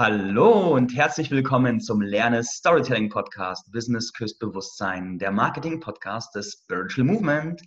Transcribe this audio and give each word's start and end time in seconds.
Hallo 0.00 0.74
und 0.74 0.96
herzlich 0.96 1.30
willkommen 1.30 1.78
zum 1.78 2.00
Lerne 2.00 2.42
Storytelling 2.42 3.10
Podcast 3.10 3.70
Business 3.70 4.14
Küsst 4.14 4.38
Bewusstsein, 4.38 5.18
der 5.18 5.30
Marketing 5.30 5.78
Podcast 5.78 6.34
des 6.34 6.52
Spiritual 6.52 7.06
Movement. 7.06 7.60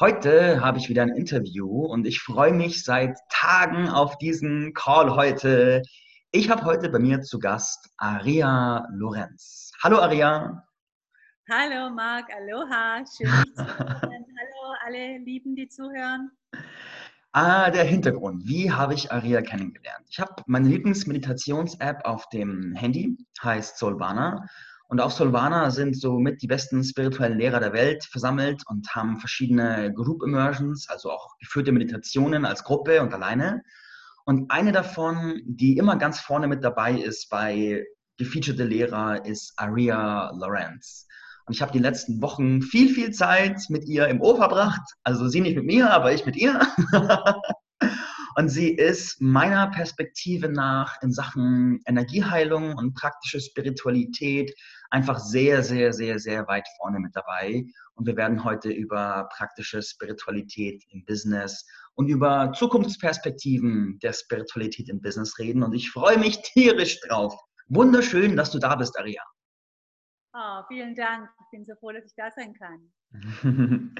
Heute 0.00 0.62
habe 0.62 0.78
ich 0.78 0.88
wieder 0.88 1.02
ein 1.02 1.10
Interview 1.10 1.84
und 1.84 2.06
ich 2.06 2.22
freue 2.22 2.54
mich 2.54 2.82
seit 2.82 3.18
Tagen 3.28 3.90
auf 3.90 4.16
diesen 4.16 4.72
Call 4.72 5.14
heute. 5.14 5.82
Ich 6.30 6.48
habe 6.48 6.64
heute 6.64 6.88
bei 6.88 6.98
mir 6.98 7.20
zu 7.20 7.38
Gast 7.38 7.90
Aria 7.98 8.88
Lorenz. 8.94 9.70
Hallo 9.82 9.98
Aria. 9.98 10.64
Hallo 11.50 11.90
Marc, 11.90 12.32
aloha, 12.32 13.04
schön 13.04 13.30
dich 13.30 13.54
zu 13.54 13.66
hören. 13.66 14.00
Hallo 14.00 14.74
alle 14.86 15.18
Lieben, 15.18 15.54
die 15.54 15.68
zuhören. 15.68 16.30
Ah, 17.38 17.70
der 17.70 17.84
Hintergrund. 17.84 18.48
Wie 18.48 18.72
habe 18.72 18.94
ich 18.94 19.12
Aria 19.12 19.42
kennengelernt? 19.42 20.06
Ich 20.08 20.18
habe 20.20 20.42
meine 20.46 20.70
Lieblingsmeditations-App 20.70 22.06
auf 22.06 22.26
dem 22.30 22.74
Handy, 22.74 23.14
heißt 23.42 23.76
Solvana. 23.76 24.46
Und 24.88 25.02
auf 25.02 25.12
Solvana 25.12 25.70
sind 25.70 26.00
somit 26.00 26.40
die 26.40 26.46
besten 26.46 26.82
spirituellen 26.82 27.36
Lehrer 27.36 27.60
der 27.60 27.74
Welt 27.74 28.06
versammelt 28.06 28.62
und 28.68 28.88
haben 28.94 29.20
verschiedene 29.20 29.92
Group 29.92 30.22
Immersions, 30.22 30.88
also 30.88 31.10
auch 31.10 31.36
geführte 31.38 31.72
Meditationen 31.72 32.46
als 32.46 32.64
Gruppe 32.64 33.02
und 33.02 33.12
alleine. 33.12 33.62
Und 34.24 34.50
eine 34.50 34.72
davon, 34.72 35.42
die 35.44 35.76
immer 35.76 35.96
ganz 35.96 36.18
vorne 36.18 36.48
mit 36.48 36.64
dabei 36.64 36.92
ist 36.92 37.28
bei 37.28 37.84
gefeaturete 38.16 38.64
Lehrer, 38.64 39.26
ist 39.26 39.52
Aria 39.58 40.30
Lorenz. 40.34 41.06
Und 41.46 41.54
ich 41.54 41.62
habe 41.62 41.72
die 41.72 41.78
letzten 41.78 42.20
Wochen 42.20 42.60
viel, 42.60 42.92
viel 42.92 43.12
Zeit 43.12 43.62
mit 43.68 43.86
ihr 43.86 44.08
im 44.08 44.20
Ohr 44.20 44.36
verbracht. 44.36 44.82
Also 45.04 45.28
sie 45.28 45.40
nicht 45.40 45.56
mit 45.56 45.64
mir, 45.64 45.90
aber 45.90 46.12
ich 46.12 46.26
mit 46.26 46.36
ihr. 46.36 46.60
und 48.36 48.48
sie 48.48 48.70
ist 48.70 49.20
meiner 49.20 49.68
Perspektive 49.68 50.48
nach 50.48 51.00
in 51.02 51.12
Sachen 51.12 51.80
Energieheilung 51.86 52.74
und 52.74 52.94
praktische 52.94 53.40
Spiritualität 53.40 54.52
einfach 54.90 55.20
sehr, 55.20 55.62
sehr, 55.62 55.92
sehr, 55.92 56.18
sehr 56.18 56.48
weit 56.48 56.66
vorne 56.78 56.98
mit 56.98 57.14
dabei. 57.14 57.64
Und 57.94 58.06
wir 58.06 58.16
werden 58.16 58.42
heute 58.42 58.70
über 58.70 59.28
praktische 59.32 59.82
Spiritualität 59.82 60.82
im 60.90 61.04
Business 61.04 61.64
und 61.94 62.08
über 62.08 62.52
Zukunftsperspektiven 62.56 64.00
der 64.02 64.12
Spiritualität 64.12 64.88
im 64.88 65.00
Business 65.00 65.38
reden. 65.38 65.62
Und 65.62 65.74
ich 65.74 65.90
freue 65.90 66.18
mich 66.18 66.42
tierisch 66.42 67.00
drauf. 67.06 67.34
Wunderschön, 67.68 68.36
dass 68.36 68.50
du 68.50 68.58
da 68.58 68.74
bist, 68.74 68.98
Aria. 68.98 69.22
Oh, 70.38 70.62
vielen 70.68 70.94
Dank. 70.94 71.30
Ich 71.40 71.50
bin 71.50 71.64
so 71.64 71.74
froh, 71.76 71.92
dass 71.92 72.04
ich 72.04 72.14
da 72.14 72.30
sein 72.30 72.52
kann. 72.52 72.92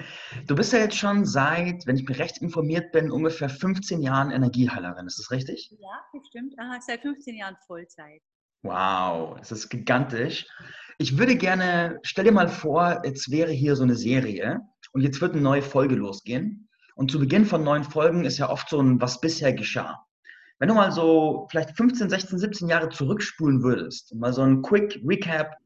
Du 0.47 0.55
bist 0.55 0.73
ja 0.75 0.81
jetzt 0.81 0.99
schon 0.99 1.25
seit, 1.25 1.87
wenn 1.87 1.97
ich 1.97 2.07
mir 2.07 2.19
recht 2.19 2.39
informiert 2.43 2.93
bin, 2.93 3.11
ungefähr 3.11 3.49
15 3.49 4.03
Jahren 4.03 4.31
Energieheilerin. 4.31 5.07
Ist 5.07 5.19
das 5.19 5.31
richtig? 5.31 5.71
Ja, 5.81 6.05
das 6.13 6.27
stimmt. 6.29 6.55
Aha, 6.59 6.79
seit 6.87 7.01
15 7.01 7.37
Jahren 7.37 7.57
Vollzeit. 7.67 8.21
Wow, 8.63 9.39
das 9.39 9.51
ist 9.51 9.71
gigantisch. 9.71 10.47
Ich 10.99 11.17
würde 11.17 11.37
gerne, 11.37 11.99
stell 12.03 12.25
dir 12.25 12.33
mal 12.33 12.49
vor, 12.49 13.01
jetzt 13.05 13.31
wäre 13.31 13.51
hier 13.51 13.75
so 13.75 13.85
eine 13.85 13.97
Serie 13.97 14.61
und 14.93 15.01
jetzt 15.01 15.23
wird 15.23 15.33
eine 15.33 15.41
neue 15.41 15.63
Folge 15.63 15.95
losgehen. 15.95 16.69
Und 16.97 17.11
zu 17.11 17.19
Beginn 17.19 17.47
von 17.47 17.65
neuen 17.65 17.85
Folgen 17.85 18.27
ist 18.27 18.37
ja 18.37 18.51
oft 18.51 18.69
so 18.69 18.81
ein, 18.81 19.01
was 19.01 19.23
bisher 19.23 19.55
geschah. 19.55 20.05
Wenn 20.59 20.69
du 20.69 20.75
mal 20.75 20.93
so 20.93 21.47
vielleicht 21.51 21.77
15, 21.77 22.11
16, 22.11 22.39
17 22.39 22.69
Jahre 22.69 22.91
zurückspulen 22.91 23.63
würdest 23.63 24.13
und 24.13 24.21
mal 24.21 24.35
so 24.35 24.43
ein 24.43 24.61
Quick 24.61 25.01
Recap 25.07 25.57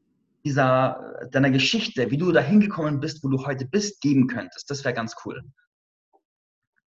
dieser, 0.43 1.27
deiner 1.31 1.51
Geschichte, 1.51 2.09
wie 2.11 2.17
du 2.17 2.31
da 2.31 2.41
hingekommen 2.41 2.99
bist, 2.99 3.23
wo 3.23 3.29
du 3.29 3.45
heute 3.45 3.65
bist, 3.65 4.01
geben 4.01 4.27
könntest. 4.27 4.69
Das 4.69 4.83
wäre 4.83 4.93
ganz 4.93 5.15
cool. 5.25 5.43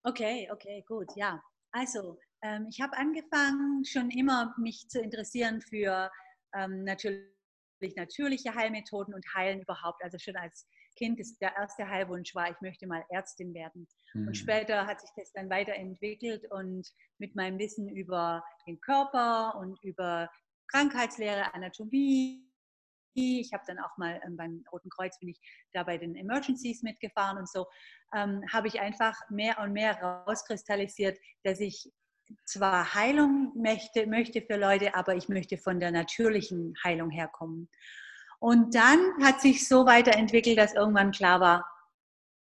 Okay, 0.03 0.47
okay, 0.51 0.83
gut, 0.87 1.07
ja. 1.15 1.41
Also, 1.71 2.17
ähm, 2.43 2.67
ich 2.69 2.79
habe 2.79 2.95
angefangen, 2.97 3.83
schon 3.85 4.09
immer 4.11 4.53
mich 4.57 4.87
zu 4.87 5.01
interessieren 5.01 5.61
für 5.61 6.11
ähm, 6.55 6.83
natürlich 6.83 7.25
natürliche 7.95 8.53
Heilmethoden 8.55 9.13
und 9.13 9.25
Heilen 9.33 9.61
überhaupt. 9.61 10.03
Also 10.03 10.17
schon 10.17 10.35
als 10.35 10.67
Kind 10.97 11.19
ist 11.19 11.41
der 11.41 11.55
erste 11.55 11.87
Heilwunsch 11.87 12.33
war, 12.33 12.49
ich 12.49 12.59
möchte 12.61 12.87
mal 12.87 13.03
Ärztin 13.09 13.53
werden. 13.53 13.87
Mhm. 14.13 14.27
Und 14.27 14.35
später 14.35 14.85
hat 14.85 15.01
sich 15.01 15.09
das 15.17 15.31
dann 15.33 15.49
weiterentwickelt 15.49 16.49
und 16.51 16.87
mit 17.17 17.35
meinem 17.35 17.59
Wissen 17.59 17.89
über 17.89 18.43
den 18.65 18.79
Körper 18.79 19.55
und 19.59 19.77
über 19.83 20.29
Krankheitslehre, 20.67 21.53
Anatomie, 21.53 22.44
ich 23.15 23.53
habe 23.53 23.63
dann 23.67 23.79
auch 23.79 23.97
mal 23.97 24.21
ähm, 24.25 24.37
beim 24.37 24.63
Roten 24.71 24.89
Kreuz 24.89 25.17
bin 25.19 25.29
ich 25.29 25.39
da 25.73 25.83
bei 25.83 25.97
den 25.97 26.15
Emergencies 26.15 26.83
mitgefahren 26.83 27.37
und 27.37 27.49
so, 27.49 27.65
ähm, 28.13 28.43
habe 28.51 28.67
ich 28.67 28.79
einfach 28.79 29.15
mehr 29.29 29.59
und 29.59 29.73
mehr 29.73 30.01
rauskristallisiert, 30.01 31.17
dass 31.43 31.59
ich 31.59 31.91
zwar 32.45 32.93
Heilung 32.93 33.51
möchte, 33.55 34.07
möchte 34.07 34.41
für 34.41 34.57
Leute, 34.57 34.95
aber 34.95 35.15
ich 35.15 35.29
möchte 35.29 35.57
von 35.57 35.79
der 35.79 35.91
natürlichen 35.91 36.73
Heilung 36.83 37.09
herkommen. 37.09 37.69
Und 38.39 38.75
dann 38.75 38.99
hat 39.23 39.41
sich 39.41 39.67
so 39.67 39.85
weiterentwickelt, 39.85 40.57
dass 40.57 40.73
irgendwann 40.73 41.11
klar 41.11 41.39
war, 41.39 41.65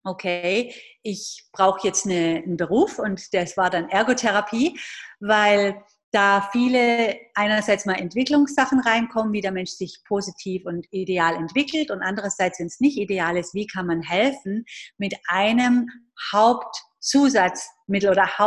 okay, 0.04 0.74
ich 1.02 1.48
brauche 1.52 1.86
jetzt 1.86 2.06
eine, 2.06 2.42
einen 2.42 2.56
Beruf 2.56 2.98
und 2.98 3.34
das 3.34 3.56
war 3.56 3.70
dann 3.70 3.88
Ergotherapie, 3.88 4.78
weil 5.18 5.82
da 6.12 6.48
viele 6.52 7.18
einerseits 7.34 7.86
mal 7.86 7.94
Entwicklungssachen 7.94 8.80
reinkommen, 8.80 9.32
wie 9.32 9.40
der 9.40 9.52
Mensch 9.52 9.70
sich 9.70 10.00
positiv 10.06 10.66
und 10.66 10.86
ideal 10.90 11.36
entwickelt 11.36 11.90
und 11.90 12.02
andererseits, 12.02 12.58
wenn 12.58 12.66
es 12.66 12.80
nicht 12.80 12.98
ideal 12.98 13.36
ist, 13.36 13.54
wie 13.54 13.66
kann 13.66 13.86
man 13.86 14.02
helfen 14.02 14.64
mit 14.98 15.14
einem 15.28 15.88
Hauptzusatzmittel 16.32 18.10
oder 18.10 18.38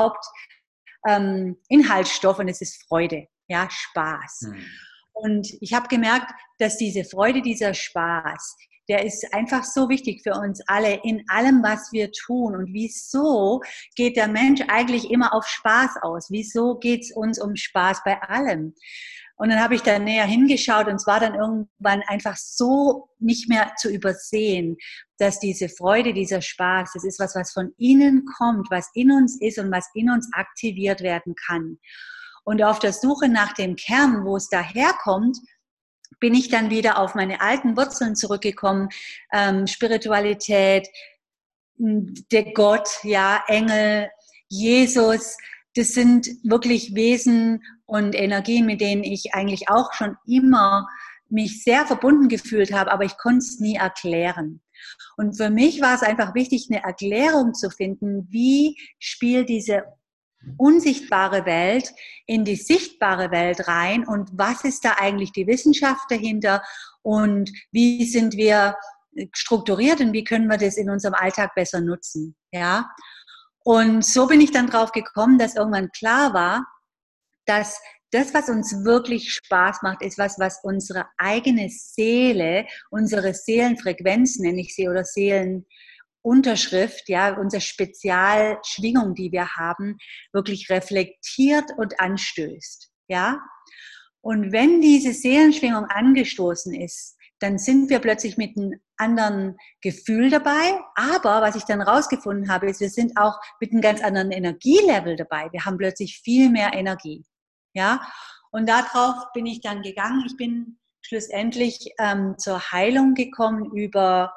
Hauptinhaltsstoff 1.05 2.39
ähm, 2.39 2.45
und 2.45 2.49
es 2.49 2.61
ist 2.61 2.83
Freude, 2.87 3.27
ja, 3.47 3.69
Spaß. 3.69 4.47
Hm. 4.51 4.65
Und 5.13 5.47
ich 5.61 5.73
habe 5.73 5.87
gemerkt, 5.87 6.31
dass 6.57 6.77
diese 6.77 7.05
Freude, 7.05 7.41
dieser 7.41 7.73
Spaß, 7.73 8.57
der 8.89 9.05
ist 9.05 9.33
einfach 9.33 9.63
so 9.63 9.89
wichtig 9.89 10.21
für 10.23 10.33
uns 10.33 10.61
alle 10.67 11.01
in 11.03 11.23
allem, 11.27 11.63
was 11.63 11.91
wir 11.91 12.11
tun. 12.11 12.55
Und 12.55 12.73
wieso 12.73 13.61
geht 13.95 14.17
der 14.17 14.27
Mensch 14.27 14.61
eigentlich 14.67 15.09
immer 15.09 15.33
auf 15.33 15.47
Spaß 15.47 15.97
aus? 16.01 16.27
Wieso 16.29 16.75
geht 16.79 17.03
es 17.03 17.11
uns 17.11 17.41
um 17.41 17.55
Spaß 17.55 18.01
bei 18.03 18.21
allem? 18.21 18.73
Und 19.35 19.49
dann 19.49 19.61
habe 19.61 19.75
ich 19.75 19.81
da 19.81 19.97
näher 19.97 20.25
hingeschaut 20.25 20.87
und 20.87 20.95
es 20.95 21.07
war 21.07 21.19
dann 21.19 21.33
irgendwann 21.33 22.01
einfach 22.07 22.37
so 22.37 23.09
nicht 23.19 23.49
mehr 23.49 23.73
zu 23.77 23.89
übersehen, 23.89 24.77
dass 25.17 25.39
diese 25.39 25.69
Freude, 25.69 26.13
dieser 26.13 26.41
Spaß, 26.41 26.91
das 26.93 27.03
ist 27.03 27.19
was, 27.19 27.35
was 27.35 27.51
von 27.51 27.73
innen 27.77 28.25
kommt, 28.37 28.69
was 28.69 28.89
in 28.93 29.11
uns 29.11 29.41
ist 29.41 29.57
und 29.57 29.71
was 29.71 29.89
in 29.95 30.11
uns 30.11 30.29
aktiviert 30.33 31.01
werden 31.01 31.33
kann. 31.47 31.79
Und 32.45 32.61
auf 32.61 32.79
der 32.79 32.93
Suche 32.93 33.27
nach 33.27 33.53
dem 33.53 33.75
Kern, 33.75 34.23
wo 34.25 34.35
es 34.35 34.49
daherkommt, 34.49 35.37
bin 36.19 36.33
ich 36.33 36.49
dann 36.49 36.69
wieder 36.69 36.97
auf 36.97 37.15
meine 37.15 37.41
alten 37.41 37.77
Wurzeln 37.77 38.15
zurückgekommen, 38.15 38.89
ähm, 39.31 39.67
Spiritualität, 39.67 40.87
der 41.77 42.53
Gott, 42.53 42.89
ja, 43.03 43.43
Engel, 43.47 44.09
Jesus, 44.47 45.37
das 45.75 45.89
sind 45.89 46.27
wirklich 46.43 46.93
Wesen 46.95 47.63
und 47.85 48.15
Energien, 48.15 48.65
mit 48.65 48.81
denen 48.81 49.03
ich 49.03 49.33
eigentlich 49.33 49.69
auch 49.69 49.93
schon 49.93 50.15
immer 50.27 50.87
mich 51.29 51.63
sehr 51.63 51.85
verbunden 51.87 52.27
gefühlt 52.27 52.71
habe, 52.71 52.91
aber 52.91 53.05
ich 53.05 53.17
konnte 53.17 53.39
es 53.39 53.59
nie 53.59 53.75
erklären. 53.75 54.61
Und 55.17 55.35
für 55.35 55.49
mich 55.49 55.81
war 55.81 55.95
es 55.95 56.03
einfach 56.03 56.35
wichtig, 56.35 56.67
eine 56.69 56.83
Erklärung 56.83 57.53
zu 57.53 57.69
finden, 57.69 58.27
wie 58.29 58.77
spielt 58.99 59.49
diese 59.49 59.83
unsichtbare 60.57 61.45
Welt 61.45 61.93
in 62.25 62.45
die 62.45 62.55
sichtbare 62.55 63.31
Welt 63.31 63.67
rein 63.67 64.05
und 64.07 64.29
was 64.33 64.63
ist 64.63 64.85
da 64.85 64.95
eigentlich 64.99 65.31
die 65.31 65.47
Wissenschaft 65.47 66.09
dahinter 66.09 66.63
und 67.01 67.51
wie 67.71 68.05
sind 68.05 68.35
wir 68.35 68.75
strukturiert 69.33 69.99
und 70.01 70.13
wie 70.13 70.23
können 70.23 70.47
wir 70.47 70.57
das 70.57 70.77
in 70.77 70.89
unserem 70.89 71.13
Alltag 71.13 71.53
besser 71.55 71.81
nutzen, 71.81 72.35
ja? 72.51 72.89
Und 73.65 74.03
so 74.03 74.27
bin 74.27 74.41
ich 74.41 74.51
dann 74.51 74.67
drauf 74.67 74.91
gekommen, 74.91 75.37
dass 75.37 75.55
irgendwann 75.55 75.89
klar 75.91 76.33
war, 76.33 76.65
dass 77.45 77.79
das, 78.11 78.33
was 78.33 78.49
uns 78.49 78.83
wirklich 78.83 79.33
Spaß 79.33 79.81
macht, 79.81 80.01
ist 80.01 80.17
was, 80.17 80.37
was 80.37 80.59
unsere 80.63 81.05
eigene 81.17 81.69
Seele, 81.69 82.65
unsere 82.91 83.33
Seelenfrequenz 83.33 84.37
nenne 84.39 84.61
ich 84.61 84.75
sie 84.75 84.87
oder 84.87 85.03
Seelen, 85.03 85.65
Unterschrift, 86.23 87.09
ja, 87.09 87.37
unsere 87.37 87.61
Spezialschwingung, 87.61 89.13
die 89.13 89.31
wir 89.31 89.55
haben, 89.55 89.97
wirklich 90.31 90.69
reflektiert 90.69 91.71
und 91.77 91.99
anstößt, 91.99 92.91
ja. 93.07 93.39
Und 94.21 94.53
wenn 94.53 94.79
diese 94.79 95.11
Seelenschwingung 95.13 95.85
angestoßen 95.85 96.73
ist, 96.73 97.17
dann 97.39 97.57
sind 97.57 97.89
wir 97.89 97.99
plötzlich 97.99 98.37
mit 98.37 98.55
einem 98.55 98.79
anderen 98.95 99.57
Gefühl 99.81 100.29
dabei. 100.29 100.79
Aber 100.95 101.41
was 101.41 101.57
ich 101.57 101.63
dann 101.63 101.81
rausgefunden 101.81 102.49
habe, 102.49 102.69
ist, 102.69 102.79
wir 102.79 102.89
sind 102.89 103.17
auch 103.17 103.37
mit 103.59 103.71
einem 103.71 103.81
ganz 103.81 104.01
anderen 104.01 104.31
Energielevel 104.31 105.17
dabei. 105.17 105.49
Wir 105.51 105.65
haben 105.65 105.77
plötzlich 105.77 106.21
viel 106.23 106.49
mehr 106.49 106.73
Energie. 106.73 107.25
Ja, 107.73 108.01
und 108.51 108.69
darauf 108.69 109.15
bin 109.33 109.45
ich 109.45 109.59
dann 109.59 109.81
gegangen. 109.81 110.23
Ich 110.25 110.37
bin 110.37 110.79
schlussendlich 111.01 111.89
ähm, 111.99 112.35
zur 112.37 112.71
Heilung 112.71 113.13
gekommen 113.13 113.71
über 113.75 114.31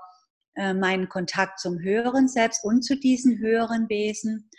äh, 0.56 0.74
meinen 0.74 1.08
Kontakt 1.08 1.60
zum 1.60 1.78
höheren 1.78 2.28
Selbst 2.28 2.64
und 2.64 2.82
zu 2.82 2.96
diesen 2.96 3.38
höheren 3.38 3.88
Wesen 3.88 4.50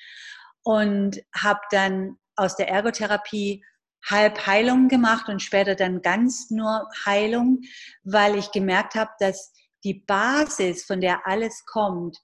und 0.64 1.22
habe 1.36 1.62
dann 1.72 2.18
aus 2.36 2.56
der 2.56 2.70
Ergotherapie 2.70 3.64
halb 4.06 4.46
Heilung 4.46 4.88
gemacht 4.88 5.28
und 5.28 5.42
später 5.42 5.76
dann 5.76 6.02
ganz 6.02 6.50
nur 6.50 6.88
Heilung, 7.06 7.62
weil 8.04 8.38
ich 8.38 8.52
gemerkt 8.52 8.96
habe, 8.96 9.12
dass 9.20 9.52
die 9.84 10.04
Basis, 10.06 10.86
von 10.86 11.02
der 11.02 11.26
alles 11.28 11.64
kommt, 11.66 12.18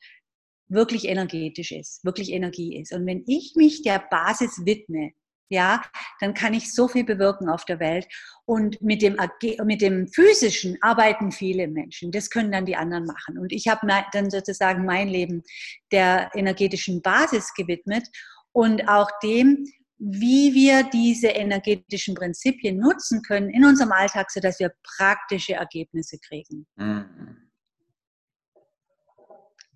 wirklich 0.67 1.05
energetisch 1.05 1.71
ist, 1.71 2.03
wirklich 2.03 2.31
Energie 2.31 2.79
ist. 2.79 2.93
Und 2.93 3.05
wenn 3.05 3.23
ich 3.27 3.53
mich 3.55 3.83
der 3.83 3.99
Basis 3.99 4.65
widme, 4.65 5.11
ja, 5.49 5.83
dann 6.19 6.33
kann 6.33 6.53
ich 6.53 6.73
so 6.73 6.87
viel 6.87 7.03
bewirken 7.03 7.49
auf 7.49 7.65
der 7.65 7.79
Welt. 7.79 8.07
Und 8.45 8.81
mit 8.81 9.01
dem, 9.01 9.17
mit 9.65 9.81
dem 9.81 10.07
physischen 10.07 10.77
arbeiten 10.81 11.31
viele 11.31 11.67
Menschen. 11.67 12.11
Das 12.11 12.29
können 12.29 12.51
dann 12.51 12.65
die 12.65 12.75
anderen 12.75 13.05
machen. 13.05 13.37
Und 13.37 13.51
ich 13.51 13.67
habe 13.67 13.87
dann 14.11 14.29
sozusagen 14.29 14.85
mein 14.85 15.07
Leben 15.07 15.43
der 15.91 16.31
energetischen 16.33 17.01
Basis 17.01 17.53
gewidmet 17.53 18.07
und 18.51 18.87
auch 18.89 19.09
dem, 19.21 19.65
wie 19.97 20.53
wir 20.53 20.83
diese 20.83 21.27
energetischen 21.27 22.15
Prinzipien 22.15 22.77
nutzen 22.77 23.21
können 23.21 23.49
in 23.49 23.63
unserem 23.63 23.91
Alltag, 23.91 24.31
sodass 24.31 24.59
wir 24.59 24.71
praktische 24.97 25.53
Ergebnisse 25.53 26.17
kriegen. 26.19 26.67
Mhm. 26.75 27.49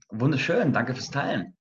Wunderschön, 0.09 0.71
danke 0.71 0.93
fürs 0.93 1.09
Teilen. 1.09 1.56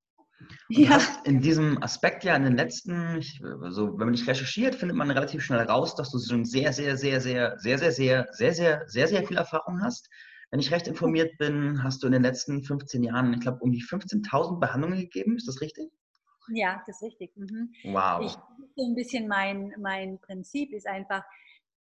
Und 0.68 0.78
ja. 0.78 1.00
in 1.24 1.40
diesem 1.40 1.82
Aspekt 1.82 2.24
ja 2.24 2.34
in 2.34 2.42
den 2.42 2.56
letzten, 2.56 3.18
ich, 3.18 3.40
also 3.62 3.98
wenn 3.98 4.06
man 4.06 4.14
dich 4.14 4.26
recherchiert, 4.26 4.74
findet 4.74 4.96
man 4.96 5.10
relativ 5.10 5.44
schnell 5.44 5.60
raus, 5.60 5.94
dass 5.94 6.10
du 6.10 6.18
schon 6.18 6.44
sehr, 6.44 6.72
sehr, 6.72 6.96
sehr, 6.96 7.20
sehr, 7.20 7.56
sehr, 7.58 7.78
sehr, 7.78 7.92
sehr, 7.92 8.26
sehr, 8.32 8.54
sehr, 8.54 8.82
sehr, 8.86 9.08
sehr 9.08 9.26
viel 9.26 9.36
Erfahrung 9.36 9.80
hast. 9.82 10.08
Wenn 10.50 10.60
ich 10.60 10.72
recht 10.72 10.88
informiert 10.88 11.38
bin, 11.38 11.82
hast 11.82 12.02
du 12.02 12.06
in 12.06 12.12
den 12.12 12.22
letzten 12.22 12.62
15 12.62 13.02
Jahren, 13.02 13.32
ich 13.34 13.40
glaube, 13.40 13.58
um 13.60 13.72
die 13.72 13.82
15.000 13.82 14.58
Behandlungen 14.58 14.98
gegeben. 14.98 15.36
Ist 15.36 15.48
das 15.48 15.60
richtig? 15.60 15.90
Ja, 16.48 16.82
das 16.86 16.96
ist 16.96 17.02
richtig. 17.02 17.36
Mhm. 17.36 17.72
Wow. 17.84 18.24
Ich, 18.24 18.32
so 18.76 18.84
ein 18.84 18.94
bisschen 18.94 19.26
mein, 19.28 19.72
mein 19.78 20.18
Prinzip 20.20 20.72
ist 20.72 20.86
einfach, 20.86 21.24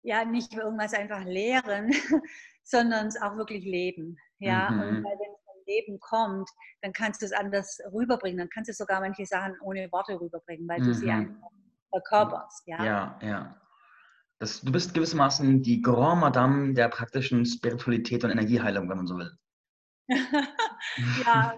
ja, 0.01 0.25
nicht 0.25 0.53
irgendwas 0.53 0.93
einfach 0.93 1.23
lehren, 1.25 1.91
sondern 2.63 3.07
es 3.07 3.21
auch 3.21 3.35
wirklich 3.35 3.63
leben. 3.65 4.17
Ja, 4.39 4.69
mhm. 4.69 4.79
und 4.79 5.03
weil 5.03 5.17
wenn 5.19 5.42
Leben 5.73 5.99
kommt, 5.99 6.49
dann 6.81 6.93
kannst 6.93 7.21
du 7.21 7.25
es 7.25 7.31
anders 7.31 7.79
rüberbringen. 7.93 8.39
Dann 8.39 8.49
kannst 8.49 8.69
du 8.69 8.73
sogar 8.73 8.99
manche 8.99 9.25
Sachen 9.25 9.55
ohne 9.61 9.91
Worte 9.91 10.19
rüberbringen, 10.19 10.67
weil 10.67 10.81
mhm. 10.81 10.85
du 10.85 10.93
sie 10.93 11.05
mhm. 11.05 11.11
einfach 11.11 11.49
verkörperst. 11.89 12.63
Ja, 12.67 12.83
ja. 12.83 13.19
ja. 13.21 13.61
Das, 14.39 14.61
du 14.61 14.71
bist 14.71 14.93
gewissermaßen 14.93 15.61
die 15.61 15.81
Grand 15.81 16.21
Madame 16.21 16.73
der 16.73 16.89
praktischen 16.89 17.45
Spiritualität 17.45 18.23
und 18.23 18.31
Energieheilung, 18.31 18.89
wenn 18.89 18.97
man 18.97 19.07
so 19.07 19.17
will. 19.17 19.31
ja, 21.25 21.55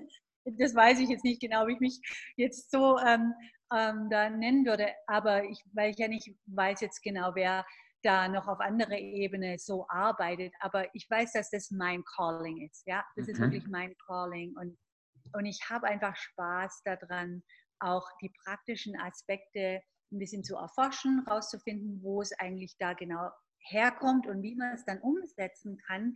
das 0.58 0.74
weiß 0.74 1.00
ich 1.00 1.08
jetzt 1.08 1.24
nicht 1.24 1.40
genau, 1.40 1.66
wie 1.66 1.72
ich 1.72 1.80
mich 1.80 2.00
jetzt 2.36 2.70
so 2.70 2.98
ähm, 2.98 3.34
ähm, 3.74 4.08
da 4.10 4.30
nennen 4.30 4.64
würde, 4.64 4.88
aber 5.06 5.44
ich, 5.44 5.62
weil 5.72 5.90
ich 5.90 5.98
ja 5.98 6.08
nicht 6.08 6.30
weiß 6.46 6.80
jetzt 6.80 7.02
genau, 7.02 7.32
wer 7.34 7.66
da 8.02 8.28
noch 8.28 8.46
auf 8.46 8.60
anderer 8.60 8.98
Ebene 8.98 9.58
so 9.58 9.86
arbeitet. 9.88 10.52
Aber 10.60 10.92
ich 10.94 11.08
weiß, 11.10 11.32
dass 11.32 11.50
das 11.50 11.70
mein 11.70 12.04
Calling 12.04 12.66
ist. 12.66 12.86
Ja, 12.86 13.04
das 13.16 13.26
mhm. 13.26 13.32
ist 13.32 13.40
wirklich 13.40 13.66
mein 13.66 13.94
Calling. 14.06 14.54
Und, 14.56 14.78
und 15.34 15.46
ich 15.46 15.60
habe 15.68 15.86
einfach 15.86 16.16
Spaß 16.16 16.82
daran, 16.84 17.42
auch 17.80 18.06
die 18.20 18.32
praktischen 18.44 18.98
Aspekte 19.00 19.80
ein 20.10 20.18
bisschen 20.18 20.42
zu 20.42 20.56
erforschen, 20.56 21.24
rauszufinden, 21.28 22.02
wo 22.02 22.22
es 22.22 22.32
eigentlich 22.38 22.76
da 22.78 22.94
genau 22.94 23.30
herkommt 23.70 24.26
und 24.26 24.42
wie 24.42 24.56
man 24.56 24.74
es 24.74 24.84
dann 24.84 25.00
umsetzen 25.00 25.78
kann 25.86 26.14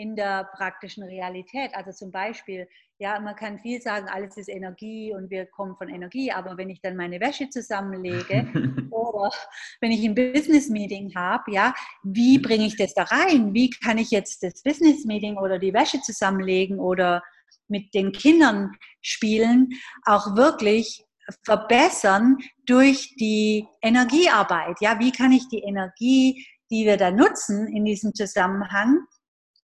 in 0.00 0.16
der 0.16 0.44
praktischen 0.56 1.04
Realität. 1.04 1.74
Also 1.74 1.92
zum 1.92 2.10
Beispiel, 2.10 2.66
ja, 2.98 3.20
man 3.20 3.36
kann 3.36 3.58
viel 3.58 3.82
sagen, 3.82 4.08
alles 4.08 4.38
ist 4.38 4.48
Energie 4.48 5.12
und 5.12 5.28
wir 5.28 5.44
kommen 5.44 5.76
von 5.76 5.90
Energie, 5.90 6.32
aber 6.32 6.56
wenn 6.56 6.70
ich 6.70 6.80
dann 6.80 6.96
meine 6.96 7.20
Wäsche 7.20 7.50
zusammenlege 7.50 8.48
oder 8.90 9.30
wenn 9.82 9.92
ich 9.92 10.02
ein 10.02 10.14
Business-Meeting 10.14 11.14
habe, 11.14 11.52
ja, 11.52 11.74
wie 12.02 12.38
bringe 12.38 12.64
ich 12.64 12.76
das 12.76 12.94
da 12.94 13.02
rein? 13.02 13.52
Wie 13.52 13.68
kann 13.68 13.98
ich 13.98 14.10
jetzt 14.10 14.42
das 14.42 14.62
Business-Meeting 14.62 15.36
oder 15.36 15.58
die 15.58 15.74
Wäsche 15.74 16.00
zusammenlegen 16.00 16.78
oder 16.78 17.22
mit 17.68 17.92
den 17.92 18.12
Kindern 18.12 18.72
spielen, 19.02 19.68
auch 20.04 20.34
wirklich 20.34 21.04
verbessern 21.44 22.38
durch 22.66 23.14
die 23.20 23.66
Energiearbeit. 23.82 24.78
Ja, 24.80 24.98
wie 24.98 25.12
kann 25.12 25.30
ich 25.30 25.46
die 25.48 25.60
Energie, 25.60 26.44
die 26.70 26.86
wir 26.86 26.96
da 26.96 27.10
nutzen 27.10 27.68
in 27.68 27.84
diesem 27.84 28.14
Zusammenhang, 28.14 29.06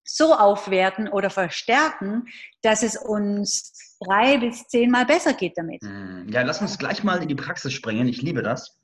so 0.07 0.33
aufwerten 0.33 1.07
oder 1.07 1.29
verstärken, 1.29 2.27
dass 2.61 2.81
es 2.81 2.95
uns 2.97 3.97
drei 3.99 4.37
bis 4.37 4.67
zehnmal 4.67 5.05
besser 5.05 5.33
geht 5.33 5.57
damit. 5.57 5.81
Hm, 5.83 6.27
ja, 6.29 6.41
lass 6.41 6.61
uns 6.61 6.77
gleich 6.77 7.03
mal 7.03 7.21
in 7.21 7.27
die 7.27 7.35
Praxis 7.35 7.73
springen. 7.73 8.07
Ich 8.07 8.21
liebe 8.21 8.41
das. 8.41 8.79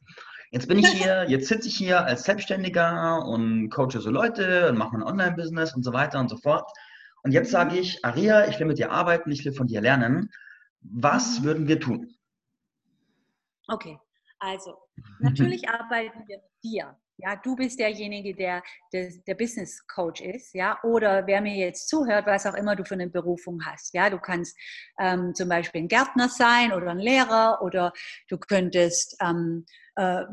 Jetzt 0.52 0.68
bin 0.68 0.80
ich 0.80 0.88
hier, 0.92 1.25
jetzt 1.30 1.48
sitze 1.48 1.68
ich 1.68 1.75
hier 1.75 2.06
als 2.06 2.24
Selbstständiger 2.24 3.25
und 3.25 3.70
coache 3.70 4.00
so 4.00 4.10
Leute 4.10 4.70
und 4.70 4.78
mache 4.78 4.98
mein 4.98 5.04
Online-Business 5.04 5.75
und 5.75 5.84
so 5.84 5.94
weiter 5.94 6.20
und 6.20 6.30
so 6.30 6.38
fort. 6.38 6.70
Und 7.24 7.31
jetzt 7.31 7.52
sage 7.52 7.78
ich, 7.78 8.04
Aria, 8.04 8.48
ich 8.48 8.60
will 8.60 8.68
mit 8.68 8.78
dir 8.78 8.92
arbeiten, 8.92 9.31
ich 9.31 9.46
will 9.46 9.54
von 9.54 9.68
dir 9.68 9.81
lernen. 9.81 10.30
Was 10.81 11.44
würden 11.44 11.68
wir 11.68 11.80
tun? 11.80 12.14
Okay, 13.68 13.98
also 14.40 14.78
natürlich 15.20 15.70
arbeiten 15.70 16.28
wir 16.28 16.38
mit 16.38 16.64
dir. 16.64 16.98
Ja, 17.18 17.36
du 17.36 17.56
bist 17.56 17.80
derjenige, 17.80 18.33
der, 18.36 18.63
der, 18.92 19.12
der 19.27 19.36
Business 19.36 19.86
Coach 19.88 20.21
ist, 20.21 20.54
ja, 20.54 20.80
oder 20.83 21.27
wer 21.27 21.42
mir 21.42 21.56
jetzt 21.56 21.88
zuhört, 21.88 22.25
was 22.25 22.45
auch 22.45 22.56
immer 22.56 22.75
du 22.75 22.83
für 22.83 22.95
eine 22.95 23.07
Berufung 23.07 23.63
hast, 23.65 23.94
ja, 23.94 24.10
du 24.10 24.18
kannst 24.19 24.57
ähm, 25.00 25.33
zum 25.36 25.48
Beispiel 25.48 25.81
ein 25.81 25.88
Gärtner 25.88 26.27
sein 26.27 26.74
oder 26.74 26.89
ein 26.89 26.98
Lehrer 26.98 27.62
oder 27.62 27.94
du 28.30 28.38
könntest 28.38 29.15
ähm, 29.21 29.65
äh, 29.95 30.24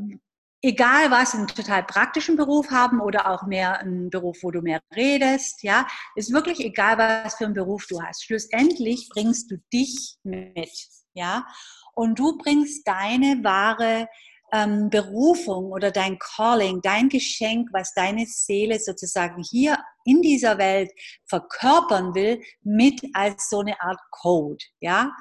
egal 0.63 1.11
was, 1.11 1.35
einen 1.35 1.47
total 1.47 1.83
praktischen 1.85 2.37
Beruf 2.37 2.71
haben 2.71 3.01
oder 3.01 3.31
auch 3.31 3.47
mehr 3.47 3.79
einen 3.81 4.11
Beruf, 4.11 4.39
wo 4.43 4.51
du 4.51 4.61
mehr 4.61 4.81
redest, 4.95 5.63
ja, 5.63 5.87
ist 6.17 6.33
wirklich 6.33 6.61
egal, 6.61 6.99
was 6.99 7.37
für 7.37 7.45
einen 7.45 7.55
Beruf 7.55 7.87
du 7.89 8.01
hast. 8.03 8.25
Schlussendlich 8.25 9.09
bringst 9.13 9.51
du 9.51 9.57
dich 9.73 10.17
mit, 10.23 10.71
ja, 11.15 11.47
und 11.95 12.19
du 12.19 12.37
bringst 12.39 12.87
deine 12.87 13.43
wahre 13.43 14.09
ähm, 14.53 14.91
Berufung 14.91 15.73
oder 15.73 15.91
dein 15.91 16.19
Calling, 16.19 16.81
dein 16.83 17.09
Geschenk, 17.09 17.69
was 17.73 17.93
deine 17.95 18.27
Seele 18.27 18.79
sozusagen 18.79 19.43
hier 19.43 19.79
in 20.05 20.23
dieser 20.23 20.59
Welt 20.59 20.91
verkörpern 21.27 22.15
will, 22.15 22.43
mit 22.63 23.01
als 23.15 23.49
so 23.49 23.61
eine 23.61 23.81
Art 23.81 24.01
Code. 24.11 24.65
Ja, 24.81 25.13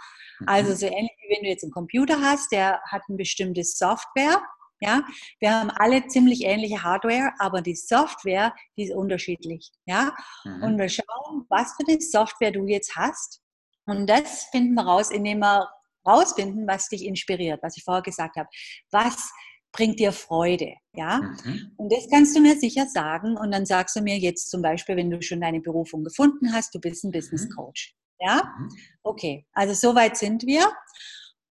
also 0.46 0.72
mhm. 0.72 0.76
so 0.76 0.86
ähnlich 0.88 1.12
wie 1.22 1.36
wenn 1.36 1.44
du 1.44 1.50
jetzt 1.50 1.64
einen 1.64 1.72
Computer 1.72 2.20
hast, 2.22 2.52
der 2.52 2.82
hat 2.90 3.02
ein 3.10 3.18
bestimmtes 3.18 3.78
Software. 3.78 4.42
Ja, 4.82 5.02
wir 5.42 5.54
haben 5.54 5.72
alle 5.72 6.08
ziemlich 6.08 6.46
ähnliche 6.46 6.82
Hardware, 6.82 7.34
aber 7.40 7.62
die 7.62 7.76
Software, 7.76 8.56
die 8.78 8.86
ist 8.86 8.96
unterschiedlich. 8.96 9.72
Ja, 9.86 10.16
mhm. 10.46 10.64
und 10.64 10.78
wir 10.78 10.88
schauen, 10.88 11.46
was 11.50 11.74
für 11.74 11.86
eine 11.88 12.00
Software 12.00 12.52
du 12.52 12.66
jetzt 12.66 12.96
hast. 12.96 13.42
Und 13.86 14.08
das 14.08 14.46
finden 14.52 14.76
wir 14.76 14.84
raus, 14.84 15.12
indem 15.12 15.40
wir 15.40 15.68
rausfinden, 16.06 16.68
was 16.68 16.90
dich 16.90 17.06
inspiriert, 17.06 17.62
was 17.62 17.78
ich 17.78 17.84
vorher 17.84 18.04
gesagt 18.04 18.38
habe. 18.38 18.50
Was 18.92 19.32
bringt 19.72 20.00
dir 20.00 20.12
Freude, 20.12 20.74
ja? 20.96 21.22
Mhm. 21.44 21.72
Und 21.78 21.92
das 21.92 22.08
kannst 22.12 22.36
du 22.36 22.42
mir 22.42 22.58
sicher 22.58 22.88
sagen. 22.88 23.38
Und 23.38 23.52
dann 23.52 23.66
sagst 23.66 23.96
du 23.96 24.02
mir 24.02 24.18
jetzt 24.18 24.50
zum 24.50 24.62
Beispiel, 24.62 24.96
wenn 24.96 25.12
du 25.12 25.22
schon 25.22 25.42
deine 25.42 25.62
Berufung 25.62 26.04
gefunden 26.04 26.54
hast, 26.54 26.74
du 26.74 26.80
bist 26.80 27.04
ein 27.04 27.12
Business 27.12 27.46
mhm. 27.46 27.56
Coach, 27.56 27.96
ja? 28.20 28.42
Mhm. 28.60 28.70
Okay, 29.04 29.46
also 29.54 29.74
soweit 29.74 30.18
sind 30.18 30.46
wir. 30.46 30.72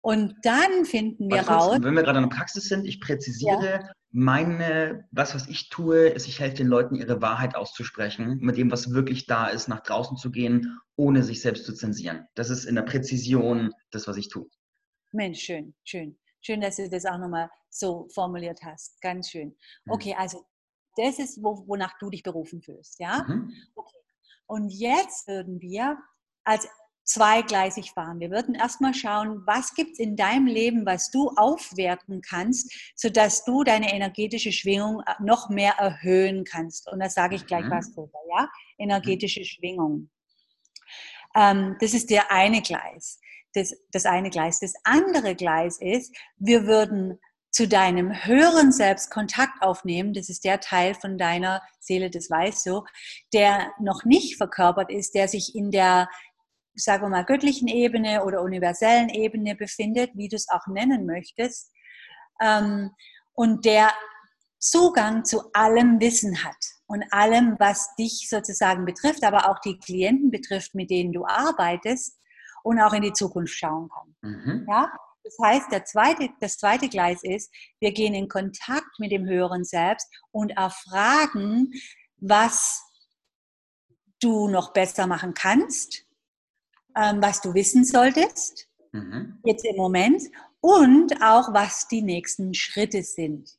Und 0.01 0.35
dann 0.43 0.85
finden 0.85 1.31
wir 1.31 1.43
raus. 1.43 1.79
Wenn 1.81 1.95
wir 1.95 2.03
gerade 2.03 2.19
in 2.19 2.29
der 2.29 2.37
Praxis 2.37 2.69
sind, 2.69 2.87
ich 2.87 3.01
präzisiere, 3.01 3.81
ja. 3.83 3.93
meine, 4.11 5.07
was, 5.11 5.35
was 5.35 5.49
ich 5.49 5.69
tue, 5.69 6.09
ist, 6.09 6.29
ich 6.29 6.41
helfe 6.41 6.59
den 6.59 6.69
Leuten, 6.69 6.95
ihre 6.95 7.21
Wahrheit 7.21 7.57
auszusprechen, 7.57 8.39
mit 8.41 8.57
dem, 8.57 8.71
was 8.71 8.93
wirklich 8.93 9.27
da 9.27 9.49
ist, 9.49 9.69
nach 9.69 9.81
draußen 9.81 10.17
zu 10.17 10.31
gehen, 10.31 10.79
ohne 10.97 11.23
sich 11.23 11.43
selbst 11.43 11.67
zu 11.67 11.75
zensieren. 11.75 12.27
Das 12.35 12.49
ist 12.49 12.65
in 12.65 12.77
der 12.77 12.83
Präzision 12.83 13.73
das, 13.91 14.07
was 14.07 14.17
ich 14.17 14.29
tue. 14.29 14.47
Mensch, 15.13 15.41
schön, 15.41 15.75
schön. 15.85 16.19
Schön, 16.41 16.61
dass 16.61 16.77
du 16.77 16.89
das 16.89 17.05
auch 17.05 17.19
nochmal 17.19 17.51
so 17.69 18.09
formuliert 18.15 18.61
hast. 18.63 19.01
Ganz 19.01 19.31
schön. 19.31 19.57
Mhm. 19.85 19.93
Okay, 19.93 20.15
also 20.17 20.47
das 20.97 21.19
ist, 21.19 21.43
wonach 21.43 21.99
du 21.99 22.11
dich 22.11 22.23
berufen 22.23 22.63
fühlst, 22.63 22.99
ja? 23.01 23.25
Mhm. 23.27 23.53
Okay. 23.75 23.97
Und 24.47 24.71
jetzt 24.71 25.29
würden 25.29 25.61
wir 25.61 25.99
als 26.45 26.67
zweigleisig 27.09 27.93
fahren. 27.93 28.21
Wir 28.21 28.31
würden 28.31 28.55
erstmal 28.55 28.95
schauen, 28.95 29.43
was 29.47 29.75
gibt 29.75 29.93
es 29.93 29.99
in 29.99 30.15
deinem 30.15 30.47
Leben, 30.47 30.85
was 30.85 31.11
du 31.11 31.31
aufwerten 31.37 32.21
kannst, 32.21 32.73
sodass 32.95 33.45
du 33.45 33.65
deine 33.65 33.93
energetische 33.93 34.53
Schwingung 34.53 35.01
äh, 35.07 35.15
noch 35.21 35.49
mehr 35.49 35.73
erhöhen 35.79 36.45
kannst. 36.45 36.91
Und 36.93 37.01
da 37.01 37.09
sage 37.09 37.37
ich 37.37 37.47
gleich 37.47 37.65
mhm. 37.65 37.71
was 37.71 37.93
drüber, 37.93 38.19
ja? 38.37 38.49
Energetische 38.77 39.45
Schwingung. 39.45 40.11
Ähm, 41.35 41.77
das 41.81 41.95
ist 41.95 42.11
der 42.11 42.31
eine 42.31 42.61
Gleis. 42.61 43.19
Das, 43.55 43.75
das 43.91 44.05
eine 44.05 44.29
Gleis. 44.29 44.61
Das 44.61 44.75
andere 44.85 45.35
Gleis 45.35 45.81
ist, 45.81 46.15
wir 46.37 46.67
würden 46.67 47.19
zu 47.51 47.67
deinem 47.67 48.13
höheren 48.13 48.73
Selbst 48.73 49.11
Kontakt 49.11 49.63
aufnehmen, 49.63 50.13
das 50.13 50.29
ist 50.29 50.45
der 50.45 50.61
Teil 50.61 50.95
von 50.95 51.17
deiner 51.17 51.63
Seele, 51.81 52.11
das 52.11 52.29
weißt 52.29 52.67
du, 52.67 52.85
der 53.33 53.73
noch 53.81 54.05
nicht 54.05 54.37
verkörpert 54.37 54.91
ist, 54.91 55.15
der 55.15 55.29
sich 55.29 55.55
in 55.55 55.71
der 55.71 56.09
sagen 56.79 57.05
wir 57.05 57.09
mal, 57.09 57.25
göttlichen 57.25 57.69
Ebene 57.69 58.25
oder 58.25 58.43
universellen 58.43 59.09
Ebene 59.09 59.55
befindet, 59.55 60.11
wie 60.15 60.29
du 60.29 60.37
es 60.37 60.49
auch 60.49 60.67
nennen 60.67 61.07
möchtest. 61.07 61.73
Ähm, 62.41 62.91
und 63.35 63.65
der 63.65 63.93
Zugang 64.59 65.25
zu 65.25 65.53
allem 65.53 66.01
Wissen 66.01 66.43
hat 66.45 66.57
und 66.87 67.05
allem, 67.13 67.57
was 67.59 67.95
dich 67.97 68.29
sozusagen 68.29 68.85
betrifft, 68.85 69.23
aber 69.25 69.49
auch 69.49 69.61
die 69.61 69.79
Klienten 69.79 70.31
betrifft, 70.31 70.75
mit 70.75 70.91
denen 70.91 71.13
du 71.13 71.25
arbeitest 71.27 72.19
und 72.63 72.81
auch 72.81 72.93
in 72.93 73.03
die 73.03 73.13
Zukunft 73.13 73.55
schauen 73.55 73.89
kann. 73.89 74.17
Mhm. 74.31 74.67
Ja? 74.69 74.91
Das 75.23 75.37
heißt, 75.43 75.71
der 75.71 75.85
zweite, 75.85 76.31
das 76.41 76.57
zweite 76.57 76.89
Gleis 76.89 77.23
ist, 77.23 77.53
wir 77.81 77.93
gehen 77.93 78.15
in 78.15 78.29
Kontakt 78.29 78.99
mit 78.99 79.13
dem 79.13 79.27
höheren 79.27 79.65
Selbst 79.65 80.09
und 80.31 80.51
erfragen, 80.51 81.73
was 82.17 82.83
du 84.21 84.49
noch 84.49 84.73
besser 84.73 85.07
machen 85.07 85.35
kannst, 85.35 86.05
ähm, 86.97 87.23
was 87.23 87.41
du 87.41 87.55
wissen 87.55 87.85
solltest, 87.85 88.69
mhm. 88.93 89.39
jetzt 89.45 89.65
im 89.65 89.77
Moment, 89.77 90.23
und 90.61 91.23
auch 91.23 91.53
was 91.55 91.87
die 91.89 92.03
nächsten 92.03 92.55
Schritte 92.55 93.03
sind. 93.03 93.51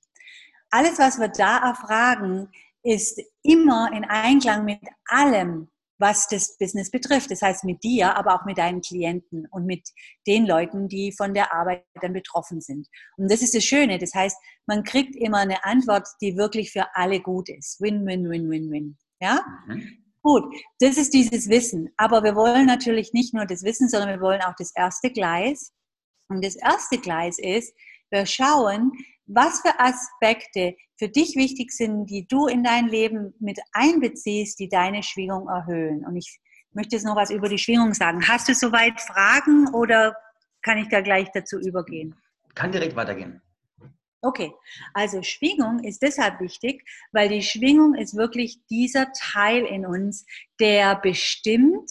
Alles, 0.69 0.99
was 0.99 1.19
wir 1.19 1.29
da 1.29 1.69
erfragen, 1.69 2.49
ist 2.83 3.21
immer 3.43 3.91
in 3.93 4.05
Einklang 4.05 4.65
mit 4.65 4.79
allem, 5.05 5.69
was 5.97 6.27
das 6.27 6.57
Business 6.57 6.89
betrifft. 6.89 7.29
Das 7.29 7.41
heißt 7.41 7.65
mit 7.65 7.83
dir, 7.83 8.15
aber 8.15 8.35
auch 8.35 8.45
mit 8.45 8.57
deinen 8.57 8.81
Klienten 8.81 9.45
und 9.51 9.65
mit 9.65 9.89
den 10.27 10.45
Leuten, 10.45 10.87
die 10.87 11.11
von 11.11 11.33
der 11.33 11.53
Arbeit 11.53 11.83
dann 12.01 12.13
betroffen 12.13 12.61
sind. 12.61 12.87
Und 13.17 13.29
das 13.29 13.41
ist 13.41 13.53
das 13.53 13.65
Schöne. 13.65 13.97
Das 13.99 14.13
heißt, 14.13 14.37
man 14.65 14.83
kriegt 14.83 15.15
immer 15.15 15.39
eine 15.39 15.63
Antwort, 15.65 16.07
die 16.21 16.37
wirklich 16.37 16.71
für 16.71 16.85
alle 16.95 17.19
gut 17.19 17.49
ist. 17.49 17.81
Win, 17.81 18.05
win, 18.05 18.29
win, 18.29 18.49
win, 18.49 18.71
win. 18.71 18.97
Ja? 19.19 19.45
Mhm. 19.67 20.05
Gut, 20.29 20.53
das 20.79 20.99
ist 20.99 21.15
dieses 21.15 21.49
Wissen. 21.49 21.89
Aber 21.97 22.23
wir 22.23 22.35
wollen 22.35 22.67
natürlich 22.67 23.13
nicht 23.13 23.33
nur 23.33 23.47
das 23.47 23.63
Wissen, 23.63 23.89
sondern 23.89 24.09
wir 24.09 24.21
wollen 24.21 24.43
auch 24.43 24.53
das 24.59 24.71
erste 24.75 25.09
Gleis. 25.09 25.73
Und 26.27 26.45
das 26.45 26.55
erste 26.55 26.99
Gleis 26.99 27.39
ist, 27.39 27.73
wir 28.11 28.27
schauen, 28.27 28.91
was 29.25 29.61
für 29.61 29.79
Aspekte 29.79 30.75
für 30.99 31.09
dich 31.09 31.35
wichtig 31.35 31.71
sind, 31.71 32.05
die 32.11 32.27
du 32.27 32.45
in 32.45 32.63
dein 32.63 32.89
Leben 32.89 33.33
mit 33.39 33.59
einbeziehst, 33.71 34.59
die 34.59 34.69
deine 34.69 35.01
Schwingung 35.01 35.47
erhöhen. 35.47 36.05
Und 36.05 36.15
ich 36.15 36.39
möchte 36.73 36.95
jetzt 36.95 37.05
noch 37.05 37.15
was 37.15 37.31
über 37.31 37.49
die 37.49 37.57
Schwingung 37.57 37.95
sagen. 37.95 38.27
Hast 38.27 38.47
du 38.47 38.53
soweit 38.53 39.01
Fragen 39.01 39.73
oder 39.73 40.15
kann 40.61 40.77
ich 40.77 40.89
da 40.89 41.01
gleich 41.01 41.29
dazu 41.33 41.57
übergehen? 41.57 42.13
Kann 42.53 42.71
direkt 42.71 42.95
weitergehen. 42.95 43.41
Okay, 44.21 44.53
also 44.93 45.23
Schwingung 45.23 45.83
ist 45.83 46.01
deshalb 46.01 46.41
wichtig, 46.41 46.83
weil 47.13 47.29
die 47.29 47.41
Schwingung 47.41 47.95
ist 47.95 48.15
wirklich 48.15 48.59
dieser 48.69 49.11
Teil 49.13 49.65
in 49.65 49.85
uns, 49.85 50.25
der 50.59 50.97
bestimmt, 50.97 51.89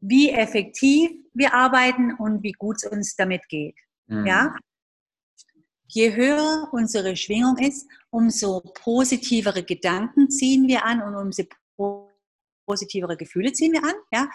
wie 0.00 0.30
effektiv 0.30 1.10
wir 1.34 1.52
arbeiten 1.52 2.14
und 2.14 2.42
wie 2.42 2.52
gut 2.52 2.76
es 2.76 2.90
uns 2.90 3.16
damit 3.16 3.48
geht. 3.48 3.76
Mhm. 4.06 4.26
Ja? 4.26 4.56
Je 5.88 6.14
höher 6.14 6.68
unsere 6.72 7.16
Schwingung 7.16 7.58
ist, 7.58 7.86
umso 8.10 8.60
positivere 8.60 9.62
Gedanken 9.62 10.30
ziehen 10.30 10.68
wir 10.68 10.84
an 10.84 11.02
und 11.02 11.14
umso 11.16 11.44
positivere 12.66 13.16
Gefühle 13.16 13.52
ziehen 13.52 13.72
wir 13.72 13.84
an. 13.84 13.94
Ja? 14.12 14.28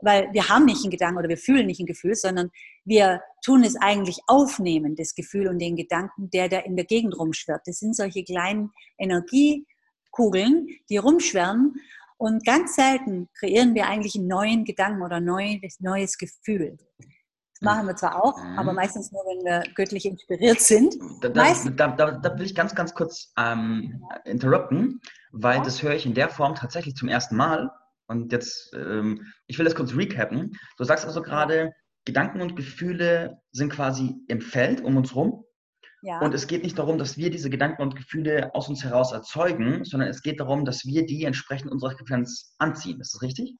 Weil 0.00 0.28
wir 0.32 0.48
haben 0.48 0.64
nicht 0.64 0.82
einen 0.82 0.90
Gedanken 0.90 1.18
oder 1.18 1.28
wir 1.28 1.38
fühlen 1.38 1.66
nicht 1.66 1.80
ein 1.80 1.86
Gefühl, 1.86 2.14
sondern 2.14 2.50
wir 2.84 3.20
tun 3.44 3.64
es 3.64 3.76
eigentlich 3.76 4.18
aufnehmen, 4.26 4.94
das 4.94 5.14
Gefühl 5.14 5.48
und 5.48 5.58
den 5.58 5.76
Gedanken, 5.76 6.30
der 6.30 6.48
da 6.48 6.58
in 6.58 6.76
der 6.76 6.84
Gegend 6.84 7.18
rumschwirrt. 7.18 7.62
Das 7.66 7.78
sind 7.78 7.96
solche 7.96 8.24
kleinen 8.24 8.70
Energiekugeln, 8.98 10.68
die 10.90 10.98
rumschwirren 10.98 11.74
und 12.18 12.46
ganz 12.46 12.74
selten 12.74 13.28
kreieren 13.38 13.74
wir 13.74 13.86
eigentlich 13.86 14.16
einen 14.16 14.28
neuen 14.28 14.64
Gedanken 14.64 15.02
oder 15.02 15.16
ein 15.16 15.24
neues, 15.24 15.80
neues 15.80 16.16
Gefühl. 16.16 16.78
Das 16.98 17.62
machen 17.62 17.86
wir 17.86 17.96
zwar 17.96 18.22
auch, 18.22 18.38
aber 18.56 18.72
mhm. 18.72 18.76
meistens 18.76 19.12
nur, 19.12 19.22
wenn 19.22 19.44
wir 19.44 19.62
göttlich 19.74 20.04
inspiriert 20.04 20.60
sind. 20.60 20.94
Da, 21.22 21.28
da, 21.30 21.88
da, 21.88 22.10
da 22.12 22.38
will 22.38 22.44
ich 22.44 22.54
ganz, 22.54 22.74
ganz 22.74 22.94
kurz 22.94 23.32
ähm, 23.38 24.02
interrupten, 24.24 25.00
weil 25.32 25.58
ja. 25.58 25.62
das 25.62 25.82
höre 25.82 25.94
ich 25.94 26.04
in 26.04 26.14
der 26.14 26.28
Form 26.28 26.54
tatsächlich 26.54 26.96
zum 26.96 27.08
ersten 27.08 27.36
Mal. 27.36 27.70
Und 28.08 28.32
jetzt, 28.32 28.72
ähm, 28.74 29.26
ich 29.46 29.58
will 29.58 29.64
das 29.64 29.74
kurz 29.74 29.94
recappen. 29.94 30.56
Du 30.76 30.84
sagst 30.84 31.04
also 31.04 31.22
gerade, 31.22 31.72
Gedanken 32.04 32.40
und 32.40 32.56
Gefühle 32.56 33.40
sind 33.50 33.72
quasi 33.72 34.14
im 34.28 34.40
Feld 34.40 34.80
um 34.80 34.96
uns 34.96 35.14
rum. 35.14 35.44
Ja. 36.02 36.20
Und 36.20 36.34
es 36.34 36.46
geht 36.46 36.62
nicht 36.62 36.78
darum, 36.78 36.98
dass 36.98 37.16
wir 37.16 37.30
diese 37.30 37.50
Gedanken 37.50 37.82
und 37.82 37.96
Gefühle 37.96 38.54
aus 38.54 38.68
uns 38.68 38.84
heraus 38.84 39.12
erzeugen, 39.12 39.84
sondern 39.84 40.08
es 40.08 40.22
geht 40.22 40.38
darum, 40.38 40.64
dass 40.64 40.84
wir 40.84 41.04
die 41.04 41.24
entsprechend 41.24 41.72
unserer 41.72 41.92
Frequenz 41.92 42.54
anziehen. 42.58 43.00
Ist 43.00 43.14
das 43.14 43.22
richtig? 43.22 43.56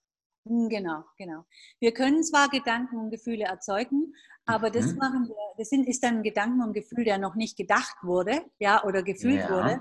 Hm, 0.46 0.68
genau, 0.68 1.02
genau. 1.18 1.44
Wir 1.80 1.92
können 1.92 2.22
zwar 2.22 2.48
Gedanken 2.48 2.98
und 2.98 3.10
Gefühle 3.10 3.44
erzeugen, 3.44 4.14
aber 4.44 4.70
das 4.70 4.92
mhm. 4.92 4.98
machen 4.98 5.28
wir, 5.28 5.36
das 5.58 5.68
sind, 5.70 5.88
ist 5.88 6.04
dann 6.04 6.18
ein 6.18 6.22
Gedanken 6.22 6.62
und 6.62 6.72
Gefühl, 6.72 7.04
der 7.04 7.18
noch 7.18 7.34
nicht 7.34 7.56
gedacht 7.56 7.96
wurde, 8.02 8.42
ja, 8.60 8.84
oder 8.84 9.02
gefühlt 9.02 9.40
ja. 9.40 9.50
wurde. 9.50 9.80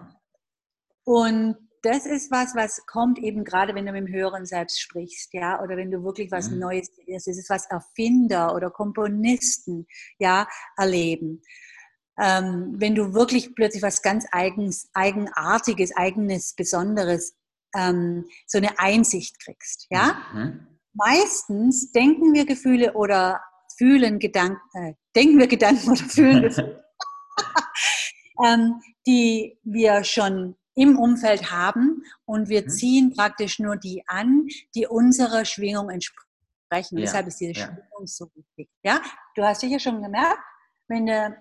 Und 1.04 1.65
das 1.86 2.08
ist 2.08 2.32
was, 2.32 2.56
was 2.56 2.86
kommt 2.88 3.20
eben 3.20 3.44
gerade, 3.44 3.76
wenn 3.76 3.86
du 3.86 3.92
mit 3.92 4.08
dem 4.08 4.14
höheren 4.14 4.46
Selbst 4.46 4.82
sprichst, 4.82 5.34
ja, 5.34 5.62
oder 5.62 5.78
wenn 5.78 5.92
du 5.92 6.04
wirklich 6.04 6.32
was 6.32 6.50
mhm. 6.50 6.60
Neues. 6.60 6.90
Das 7.08 7.28
ist 7.28 7.50
was 7.50 7.68
Erfinder 7.68 8.56
oder 8.56 8.72
Komponisten, 8.72 9.86
ja, 10.18 10.48
erleben. 10.78 11.42
Ähm, 12.20 12.74
wenn 12.78 12.96
du 12.96 13.14
wirklich 13.14 13.54
plötzlich 13.54 13.84
was 13.84 14.02
ganz 14.02 14.26
eigens, 14.32 14.90
eigenartiges, 14.94 15.96
eigenes, 15.96 16.56
besonderes, 16.56 17.36
ähm, 17.76 18.26
so 18.48 18.58
eine 18.58 18.80
Einsicht 18.80 19.40
kriegst, 19.40 19.86
ja. 19.90 20.18
Mhm. 20.34 20.68
Meistens 20.94 21.92
denken 21.92 22.34
wir 22.34 22.46
Gefühle 22.46 22.94
oder 22.94 23.42
fühlen 23.78 24.18
Gedanken, 24.18 24.62
äh, 24.74 24.94
denken 25.16 25.38
wir 25.38 25.48
Gedanken 25.48 25.92
oder 25.92 26.04
fühlen 26.04 26.42
Gefühle, 26.42 26.84
ähm, 28.46 28.82
die 29.06 29.60
wir 29.64 30.04
schon 30.04 30.56
im 30.76 31.00
Umfeld 31.00 31.52
haben 31.52 32.04
und 32.26 32.50
wir 32.50 32.64
mhm. 32.64 32.70
ziehen 32.70 33.14
praktisch 33.16 33.60
nur 33.60 33.78
die 33.78 34.04
an, 34.08 34.48
die 34.76 34.86
unserer 34.86 35.46
Schwingung 35.46 35.90
entsprechen. 35.90 36.98
Ja. 36.98 37.02
Deshalb 37.02 37.28
ist 37.28 37.40
diese 37.40 37.54
ja. 37.54 37.66
Schwingung 37.66 38.06
so 38.06 38.30
wichtig. 38.36 38.70
Ja, 38.84 39.02
du 39.36 39.44
hast 39.44 39.62
sicher 39.62 39.80
schon 39.80 40.04
gemerkt, 40.04 40.40
wenn 40.88 41.08
du 41.08 41.36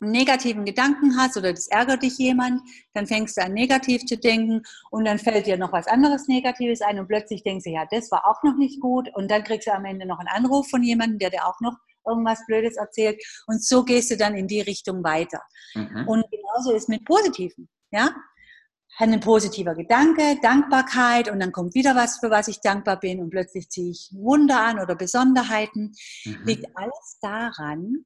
einen 0.00 0.12
negativen 0.12 0.64
Gedanken 0.64 1.16
hast 1.18 1.36
oder 1.36 1.52
das 1.52 1.66
ärgert 1.66 2.04
dich 2.04 2.18
jemand, 2.18 2.62
dann 2.94 3.06
fängst 3.06 3.36
du 3.36 3.42
an 3.42 3.52
negativ 3.52 4.06
zu 4.06 4.16
denken 4.16 4.62
und 4.90 5.04
dann 5.04 5.18
fällt 5.18 5.46
dir 5.46 5.58
noch 5.58 5.72
was 5.72 5.88
anderes 5.88 6.28
Negatives 6.28 6.80
ein 6.80 7.00
und 7.00 7.08
plötzlich 7.08 7.42
denkst 7.42 7.64
du, 7.64 7.70
ja, 7.70 7.84
das 7.90 8.10
war 8.12 8.26
auch 8.26 8.42
noch 8.44 8.56
nicht 8.56 8.80
gut 8.80 9.08
und 9.14 9.28
dann 9.28 9.42
kriegst 9.42 9.66
du 9.66 9.72
am 9.72 9.84
Ende 9.84 10.06
noch 10.06 10.20
einen 10.20 10.28
Anruf 10.28 10.68
von 10.70 10.84
jemandem, 10.84 11.18
der 11.18 11.30
dir 11.30 11.46
auch 11.46 11.60
noch 11.60 11.76
irgendwas 12.06 12.46
Blödes 12.46 12.76
erzählt 12.76 13.20
und 13.48 13.62
so 13.62 13.84
gehst 13.84 14.10
du 14.12 14.16
dann 14.16 14.36
in 14.36 14.46
die 14.46 14.60
Richtung 14.60 15.02
weiter. 15.02 15.42
Mhm. 15.74 16.06
Und 16.06 16.24
genauso 16.30 16.72
ist 16.72 16.88
mit 16.88 17.04
Positiven. 17.04 17.68
Ja, 17.90 18.14
ein 18.98 19.20
positiver 19.20 19.74
Gedanke, 19.74 20.38
Dankbarkeit 20.42 21.30
und 21.30 21.40
dann 21.40 21.52
kommt 21.52 21.74
wieder 21.74 21.94
was, 21.94 22.18
für 22.18 22.30
was 22.30 22.48
ich 22.48 22.60
dankbar 22.60 22.98
bin 22.98 23.20
und 23.20 23.30
plötzlich 23.30 23.70
ziehe 23.70 23.90
ich 23.90 24.10
Wunder 24.12 24.60
an 24.60 24.80
oder 24.80 24.96
Besonderheiten. 24.96 25.94
Mhm. 26.24 26.44
Liegt 26.44 26.76
alles 26.76 27.18
daran, 27.20 28.04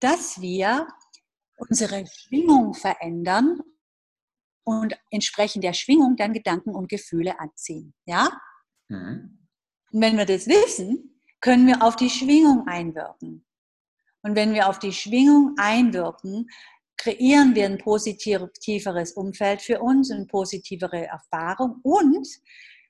dass 0.00 0.40
wir 0.40 0.88
unsere 1.56 2.04
Schwingung 2.06 2.74
verändern 2.74 3.60
und 4.64 4.98
entsprechend 5.10 5.62
der 5.64 5.74
Schwingung 5.74 6.16
dann 6.16 6.32
Gedanken 6.32 6.74
und 6.74 6.88
Gefühle 6.88 7.38
anziehen. 7.38 7.94
Ja? 8.04 8.30
Mhm. 8.88 9.48
Und 9.92 10.00
wenn 10.00 10.16
wir 10.16 10.26
das 10.26 10.46
wissen, 10.46 11.20
können 11.40 11.66
wir 11.66 11.82
auf 11.82 11.96
die 11.96 12.10
Schwingung 12.10 12.66
einwirken. 12.66 13.44
Und 14.22 14.36
wenn 14.36 14.54
wir 14.54 14.68
auf 14.68 14.78
die 14.78 14.92
Schwingung 14.92 15.54
einwirken, 15.58 16.48
kreieren 17.02 17.56
wir 17.56 17.66
ein 17.66 17.78
positiveres 17.78 19.12
Umfeld 19.12 19.60
für 19.60 19.80
uns, 19.80 20.12
eine 20.12 20.26
positivere 20.26 21.08
Erfahrung. 21.08 21.80
Und 21.82 22.28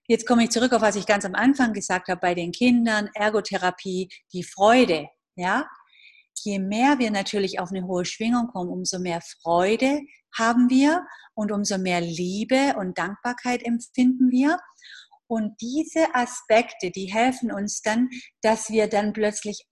jetzt 0.06 0.26
komme 0.26 0.44
ich 0.44 0.50
zurück 0.50 0.74
auf 0.74 0.82
was 0.82 0.96
ich 0.96 1.06
ganz 1.06 1.24
am 1.24 1.34
Anfang 1.34 1.72
gesagt 1.72 2.08
habe 2.08 2.20
bei 2.20 2.34
den 2.34 2.52
Kindern, 2.52 3.08
Ergotherapie, 3.14 4.10
die 4.34 4.42
Freude. 4.42 5.08
Ja, 5.34 5.66
je 6.44 6.58
mehr 6.58 6.98
wir 6.98 7.10
natürlich 7.10 7.58
auf 7.58 7.70
eine 7.70 7.86
hohe 7.86 8.04
Schwingung 8.04 8.48
kommen, 8.48 8.68
umso 8.68 8.98
mehr 8.98 9.22
Freude 9.40 10.02
haben 10.36 10.68
wir 10.68 11.06
und 11.32 11.50
umso 11.50 11.78
mehr 11.78 12.02
Liebe 12.02 12.74
und 12.78 12.98
Dankbarkeit 12.98 13.64
empfinden 13.64 14.30
wir. 14.30 14.58
Und 15.26 15.54
diese 15.62 16.14
Aspekte, 16.14 16.90
die 16.90 17.06
helfen 17.06 17.50
uns 17.50 17.80
dann, 17.80 18.10
dass 18.42 18.68
wir 18.68 18.88
dann 18.88 19.14
plötzlich 19.14 19.64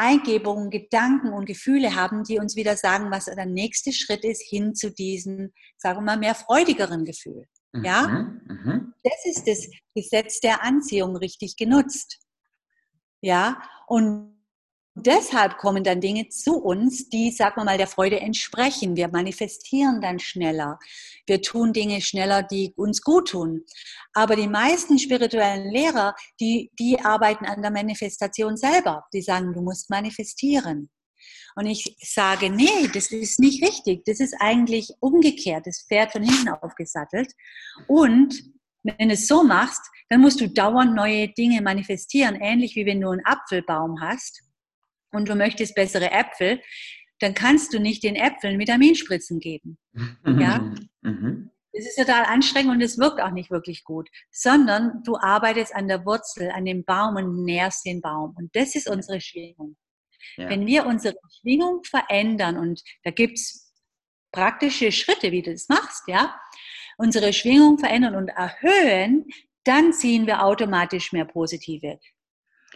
Eingebungen, 0.00 0.70
Gedanken 0.70 1.32
und 1.34 1.44
Gefühle 1.44 1.94
haben, 1.94 2.24
die 2.24 2.38
uns 2.38 2.56
wieder 2.56 2.76
sagen, 2.76 3.10
was 3.10 3.26
der 3.26 3.44
nächste 3.44 3.92
Schritt 3.92 4.24
ist 4.24 4.42
hin 4.48 4.74
zu 4.74 4.90
diesem, 4.90 5.52
sagen 5.76 5.98
wir 5.98 6.02
mal, 6.02 6.18
mehr 6.18 6.34
freudigeren 6.34 7.04
Gefühl. 7.04 7.46
Ja, 7.84 8.08
mhm, 8.08 8.40
mhm. 8.46 8.94
das 9.04 9.26
ist 9.26 9.46
das 9.46 9.68
Gesetz 9.94 10.40
der 10.40 10.64
Anziehung 10.64 11.16
richtig 11.16 11.56
genutzt. 11.56 12.18
Ja, 13.20 13.62
und 13.86 14.39
deshalb 14.94 15.58
kommen 15.58 15.84
dann 15.84 16.00
Dinge 16.00 16.28
zu 16.28 16.56
uns, 16.56 17.08
die, 17.08 17.30
sagen 17.30 17.56
wir 17.56 17.64
mal, 17.64 17.78
der 17.78 17.86
Freude 17.86 18.20
entsprechen. 18.20 18.96
Wir 18.96 19.08
manifestieren 19.08 20.00
dann 20.00 20.18
schneller. 20.18 20.78
Wir 21.26 21.40
tun 21.42 21.72
Dinge 21.72 22.00
schneller, 22.00 22.42
die 22.42 22.72
uns 22.76 23.02
gut 23.02 23.28
tun. 23.28 23.64
Aber 24.12 24.36
die 24.36 24.48
meisten 24.48 24.98
spirituellen 24.98 25.70
Lehrer, 25.70 26.14
die, 26.40 26.70
die 26.78 27.00
arbeiten 27.00 27.46
an 27.46 27.62
der 27.62 27.70
Manifestation 27.70 28.56
selber. 28.56 29.04
Die 29.12 29.22
sagen, 29.22 29.52
du 29.52 29.60
musst 29.62 29.90
manifestieren. 29.90 30.90
und 31.56 31.66
ich 31.66 31.96
sage, 32.00 32.50
nee, 32.50 32.88
das 32.92 33.10
ist 33.12 33.40
nicht 33.40 33.62
richtig, 33.62 34.04
das 34.06 34.20
ist 34.20 34.34
eigentlich 34.40 34.90
umgekehrt, 35.00 35.66
das 35.66 35.84
Pferd 35.86 36.12
von 36.12 36.22
hinten 36.22 36.48
aufgesattelt. 36.48 37.32
Und 37.86 38.42
wenn 38.82 39.08
du 39.08 39.14
es 39.14 39.26
so 39.26 39.42
machst, 39.42 39.82
dann 40.08 40.20
musst 40.20 40.40
du 40.40 40.48
dauernd 40.48 40.94
neue 40.94 41.28
Dinge 41.28 41.60
manifestieren, 41.60 42.36
ähnlich 42.36 42.74
wie 42.76 42.86
wenn 42.86 43.00
du 43.00 43.10
einen 43.10 43.24
Apfelbaum 43.24 44.00
hast 44.00 44.42
und 45.12 45.28
du 45.28 45.34
möchtest 45.34 45.74
bessere 45.74 46.10
Äpfel, 46.10 46.60
dann 47.20 47.34
kannst 47.34 47.72
du 47.72 47.80
nicht 47.80 48.02
den 48.02 48.16
Äpfeln 48.16 48.58
Vitaminspritzen 48.58 49.40
geben. 49.40 49.78
Ja? 50.24 50.72
Mhm. 51.02 51.50
Das 51.72 51.84
ist 51.84 51.96
total 51.96 52.24
anstrengend 52.24 52.72
und 52.72 52.80
es 52.80 52.98
wirkt 52.98 53.20
auch 53.20 53.30
nicht 53.30 53.50
wirklich 53.50 53.84
gut, 53.84 54.08
sondern 54.30 55.02
du 55.04 55.16
arbeitest 55.16 55.74
an 55.74 55.86
der 55.86 56.04
Wurzel, 56.04 56.50
an 56.50 56.64
dem 56.64 56.84
Baum 56.84 57.16
und 57.16 57.44
nährst 57.44 57.86
den 57.86 58.00
Baum. 58.00 58.34
Und 58.36 58.54
das 58.56 58.74
ist 58.74 58.88
unsere 58.88 59.20
Schwingung. 59.20 59.76
Ja. 60.36 60.48
Wenn 60.48 60.66
wir 60.66 60.86
unsere 60.86 61.14
Schwingung 61.40 61.82
verändern, 61.84 62.56
und 62.56 62.82
da 63.04 63.10
gibt 63.10 63.38
es 63.38 63.72
praktische 64.32 64.90
Schritte, 64.90 65.30
wie 65.30 65.42
du 65.42 65.52
das 65.52 65.68
machst, 65.68 66.02
ja, 66.08 66.34
unsere 66.96 67.32
Schwingung 67.32 67.78
verändern 67.78 68.16
und 68.16 68.28
erhöhen, 68.28 69.26
dann 69.64 69.92
ziehen 69.92 70.26
wir 70.26 70.44
automatisch 70.44 71.12
mehr 71.12 71.24
positive 71.24 71.98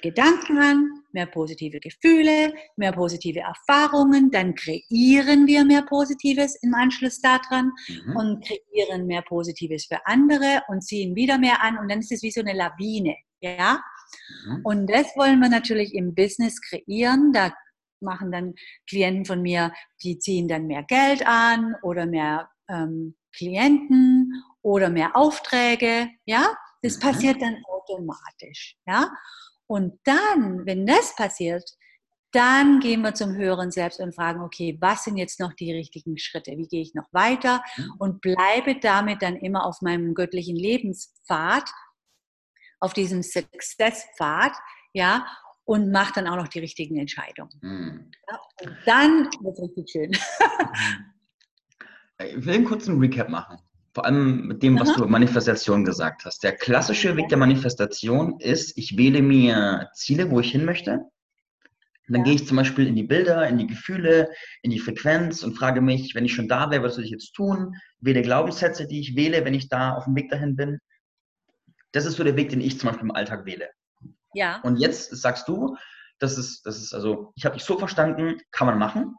Gedanken 0.02 0.58
an, 0.58 1.03
mehr 1.14 1.26
positive 1.26 1.80
Gefühle, 1.80 2.52
mehr 2.76 2.92
positive 2.92 3.40
Erfahrungen, 3.40 4.30
dann 4.30 4.54
kreieren 4.54 5.46
wir 5.46 5.64
mehr 5.64 5.82
Positives 5.82 6.56
im 6.62 6.74
Anschluss 6.74 7.20
daran 7.20 7.72
mhm. 7.88 8.16
und 8.16 8.44
kreieren 8.44 9.06
mehr 9.06 9.22
Positives 9.22 9.86
für 9.86 10.04
andere 10.06 10.62
und 10.68 10.82
ziehen 10.82 11.14
wieder 11.14 11.38
mehr 11.38 11.62
an 11.62 11.78
und 11.78 11.90
dann 11.90 12.00
ist 12.00 12.12
es 12.12 12.22
wie 12.22 12.30
so 12.30 12.40
eine 12.40 12.52
Lawine, 12.52 13.16
ja? 13.40 13.80
Mhm. 14.46 14.60
Und 14.64 14.90
das 14.90 15.06
wollen 15.16 15.40
wir 15.40 15.48
natürlich 15.48 15.94
im 15.94 16.14
Business 16.14 16.60
kreieren. 16.60 17.32
Da 17.32 17.54
machen 18.00 18.30
dann 18.30 18.54
Klienten 18.88 19.24
von 19.24 19.40
mir, 19.40 19.72
die 20.02 20.18
ziehen 20.18 20.48
dann 20.48 20.66
mehr 20.66 20.82
Geld 20.82 21.26
an 21.26 21.74
oder 21.82 22.06
mehr 22.06 22.50
ähm, 22.68 23.16
Klienten 23.34 24.44
oder 24.62 24.90
mehr 24.90 25.16
Aufträge, 25.16 26.08
ja? 26.26 26.54
Das 26.82 26.96
mhm. 26.96 27.00
passiert 27.00 27.42
dann 27.42 27.56
automatisch, 27.64 28.76
ja? 28.86 29.10
Und 29.66 29.98
dann, 30.04 30.66
wenn 30.66 30.86
das 30.86 31.14
passiert, 31.16 31.64
dann 32.32 32.80
gehen 32.80 33.02
wir 33.02 33.14
zum 33.14 33.34
höheren 33.34 33.70
Selbst 33.70 34.00
und 34.00 34.14
fragen, 34.14 34.42
okay, 34.42 34.76
was 34.80 35.04
sind 35.04 35.16
jetzt 35.16 35.38
noch 35.38 35.52
die 35.52 35.72
richtigen 35.72 36.18
Schritte? 36.18 36.52
Wie 36.56 36.66
gehe 36.66 36.82
ich 36.82 36.94
noch 36.94 37.06
weiter? 37.12 37.62
Mhm. 37.76 37.94
Und 37.98 38.20
bleibe 38.20 38.80
damit 38.80 39.22
dann 39.22 39.36
immer 39.36 39.64
auf 39.64 39.80
meinem 39.82 40.14
göttlichen 40.14 40.56
Lebenspfad, 40.56 41.70
auf 42.80 42.92
diesem 42.92 43.22
Success-Pfad, 43.22 44.52
ja, 44.92 45.26
und 45.64 45.92
mache 45.92 46.14
dann 46.14 46.26
auch 46.26 46.36
noch 46.36 46.48
die 46.48 46.58
richtigen 46.58 46.98
Entscheidungen. 46.98 47.52
Mhm. 47.62 48.10
Ja, 48.28 48.40
und 48.62 48.76
dann 48.84 49.30
wird 49.40 49.56
es 49.56 49.62
richtig 49.62 49.90
schön. 49.90 50.10
ich 52.18 52.44
will 52.44 52.54
einen 52.54 52.64
kurzen 52.64 52.98
Recap 52.98 53.28
machen. 53.28 53.58
Vor 53.94 54.04
allem 54.04 54.48
mit 54.48 54.62
dem, 54.62 54.78
was 54.78 54.90
Aha. 54.90 54.98
du 54.98 55.06
Manifestation 55.06 55.84
gesagt 55.84 56.24
hast. 56.24 56.42
Der 56.42 56.56
klassische 56.56 57.16
Weg 57.16 57.28
der 57.28 57.38
Manifestation 57.38 58.40
ist, 58.40 58.76
ich 58.76 58.98
wähle 58.98 59.22
mir 59.22 59.88
Ziele, 59.94 60.30
wo 60.30 60.40
ich 60.40 60.50
hin 60.50 60.64
möchte. 60.64 60.94
Und 62.06 62.12
dann 62.12 62.20
ja. 62.22 62.24
gehe 62.24 62.34
ich 62.34 62.46
zum 62.46 62.56
Beispiel 62.56 62.88
in 62.88 62.96
die 62.96 63.04
Bilder, 63.04 63.46
in 63.46 63.56
die 63.56 63.68
Gefühle, 63.68 64.30
in 64.62 64.72
die 64.72 64.80
Frequenz 64.80 65.44
und 65.44 65.54
frage 65.56 65.80
mich, 65.80 66.14
wenn 66.14 66.24
ich 66.24 66.34
schon 66.34 66.48
da 66.48 66.70
wäre, 66.70 66.82
was 66.82 66.96
soll 66.96 67.04
ich 67.04 67.10
jetzt 67.10 67.34
tun? 67.34 67.76
Wähle 68.00 68.22
Glaubenssätze, 68.22 68.86
die 68.88 69.00
ich 69.00 69.14
wähle, 69.14 69.44
wenn 69.44 69.54
ich 69.54 69.68
da 69.68 69.94
auf 69.94 70.04
dem 70.04 70.16
Weg 70.16 70.28
dahin 70.28 70.56
bin. 70.56 70.80
Das 71.92 72.04
ist 72.04 72.16
so 72.16 72.24
der 72.24 72.36
Weg, 72.36 72.50
den 72.50 72.60
ich 72.60 72.78
zum 72.78 72.88
Beispiel 72.88 73.08
im 73.08 73.14
Alltag 73.14 73.46
wähle. 73.46 73.70
Ja. 74.34 74.60
Und 74.62 74.78
jetzt 74.78 75.16
sagst 75.16 75.46
du, 75.46 75.76
das 76.18 76.36
ist, 76.36 76.66
das 76.66 76.78
ist 76.78 76.92
also, 76.92 77.32
ich 77.36 77.46
habe 77.46 77.56
dich 77.56 77.64
so 77.64 77.78
verstanden, 77.78 78.40
kann 78.50 78.66
man 78.66 78.78
machen. 78.78 79.14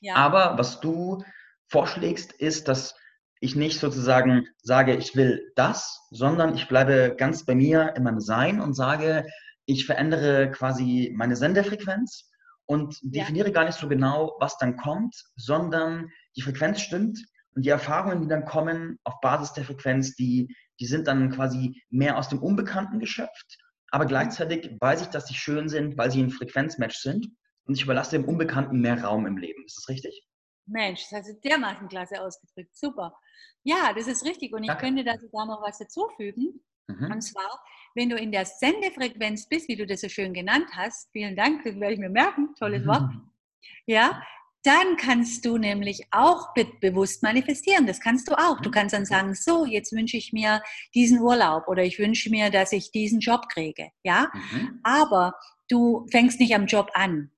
Ja. 0.00 0.16
Aber 0.16 0.58
was 0.58 0.80
du 0.80 1.22
vorschlägst, 1.68 2.32
ist, 2.32 2.66
dass 2.66 2.96
ich 3.40 3.56
nicht 3.56 3.78
sozusagen 3.78 4.46
sage, 4.62 4.96
ich 4.96 5.14
will 5.16 5.52
das, 5.54 6.06
sondern 6.10 6.54
ich 6.54 6.68
bleibe 6.68 7.14
ganz 7.16 7.44
bei 7.44 7.54
mir 7.54 7.94
in 7.96 8.02
meinem 8.02 8.20
Sein 8.20 8.60
und 8.60 8.74
sage, 8.74 9.26
ich 9.66 9.86
verändere 9.86 10.50
quasi 10.50 11.12
meine 11.16 11.36
Sendefrequenz 11.36 12.30
und 12.66 12.98
definiere 13.02 13.48
ja. 13.48 13.52
gar 13.52 13.64
nicht 13.64 13.78
so 13.78 13.88
genau, 13.88 14.36
was 14.40 14.58
dann 14.58 14.76
kommt, 14.76 15.14
sondern 15.36 16.08
die 16.36 16.42
Frequenz 16.42 16.80
stimmt 16.80 17.18
und 17.54 17.64
die 17.64 17.70
Erfahrungen, 17.70 18.22
die 18.22 18.28
dann 18.28 18.44
kommen 18.44 18.98
auf 19.04 19.20
Basis 19.20 19.52
der 19.52 19.64
Frequenz, 19.64 20.14
die, 20.16 20.54
die 20.80 20.86
sind 20.86 21.06
dann 21.06 21.30
quasi 21.30 21.82
mehr 21.90 22.18
aus 22.18 22.28
dem 22.28 22.40
Unbekannten 22.40 22.98
geschöpft. 22.98 23.58
Aber 23.90 24.06
gleichzeitig 24.06 24.76
weiß 24.80 25.02
ich, 25.02 25.08
dass 25.08 25.26
sie 25.26 25.34
schön 25.34 25.68
sind, 25.68 25.96
weil 25.96 26.10
sie 26.10 26.22
ein 26.22 26.30
Frequenzmatch 26.30 26.98
sind 26.98 27.28
und 27.64 27.74
ich 27.74 27.84
überlasse 27.84 28.18
dem 28.18 28.24
Unbekannten 28.26 28.80
mehr 28.80 29.02
Raum 29.02 29.26
im 29.26 29.38
Leben. 29.38 29.64
Ist 29.64 29.78
das 29.78 29.88
richtig? 29.88 30.27
Mensch, 30.68 31.02
das 31.10 31.20
hast 31.20 31.28
du 31.28 31.34
dermaßen 31.48 31.88
klasse 31.88 32.20
ausgedrückt. 32.20 32.76
Super. 32.76 33.18
Ja, 33.64 33.92
das 33.94 34.06
ist 34.06 34.24
richtig. 34.24 34.52
Und 34.52 34.62
ich 34.62 34.68
Danke. 34.68 34.84
könnte 34.84 35.04
da 35.04 35.18
sogar 35.18 35.46
noch 35.46 35.62
was 35.62 35.78
dazufügen. 35.78 36.60
Mhm. 36.86 37.12
Und 37.12 37.20
zwar, 37.22 37.60
wenn 37.94 38.08
du 38.08 38.16
in 38.16 38.32
der 38.32 38.44
Sendefrequenz 38.44 39.48
bist, 39.48 39.68
wie 39.68 39.76
du 39.76 39.86
das 39.86 40.00
so 40.00 40.08
schön 40.08 40.32
genannt 40.32 40.68
hast, 40.74 41.10
vielen 41.12 41.36
Dank, 41.36 41.64
das 41.64 41.78
werde 41.78 41.94
ich 41.94 42.00
mir 42.00 42.10
merken, 42.10 42.54
tolles 42.58 42.86
Wort. 42.86 43.10
Ja, 43.86 44.22
dann 44.64 44.96
kannst 44.96 45.44
du 45.44 45.56
nämlich 45.56 46.02
auch 46.10 46.52
bewusst 46.80 47.22
manifestieren. 47.22 47.86
Das 47.86 48.00
kannst 48.00 48.28
du 48.28 48.34
auch. 48.34 48.60
Du 48.60 48.70
kannst 48.70 48.94
dann 48.94 49.06
sagen, 49.06 49.34
so, 49.34 49.64
jetzt 49.64 49.92
wünsche 49.92 50.16
ich 50.16 50.32
mir 50.32 50.62
diesen 50.94 51.20
Urlaub 51.20 51.68
oder 51.68 51.84
ich 51.84 51.98
wünsche 51.98 52.30
mir, 52.30 52.50
dass 52.50 52.72
ich 52.72 52.90
diesen 52.90 53.20
Job 53.20 53.48
kriege. 53.48 53.90
Ja, 54.02 54.30
mhm. 54.34 54.80
aber 54.82 55.34
du 55.68 56.06
fängst 56.10 56.40
nicht 56.40 56.54
am 56.54 56.66
Job 56.66 56.90
an 56.94 57.30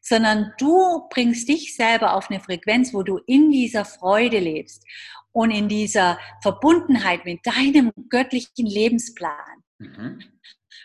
sondern 0.00 0.52
du 0.58 1.08
bringst 1.10 1.48
dich 1.48 1.74
selber 1.76 2.14
auf 2.14 2.30
eine 2.30 2.40
Frequenz, 2.40 2.92
wo 2.94 3.02
du 3.02 3.18
in 3.26 3.50
dieser 3.50 3.84
Freude 3.84 4.38
lebst 4.38 4.84
und 5.32 5.50
in 5.50 5.68
dieser 5.68 6.18
Verbundenheit 6.42 7.24
mit 7.24 7.40
deinem 7.46 7.92
göttlichen 8.08 8.66
Lebensplan. 8.66 9.62
Mhm. 9.78 10.22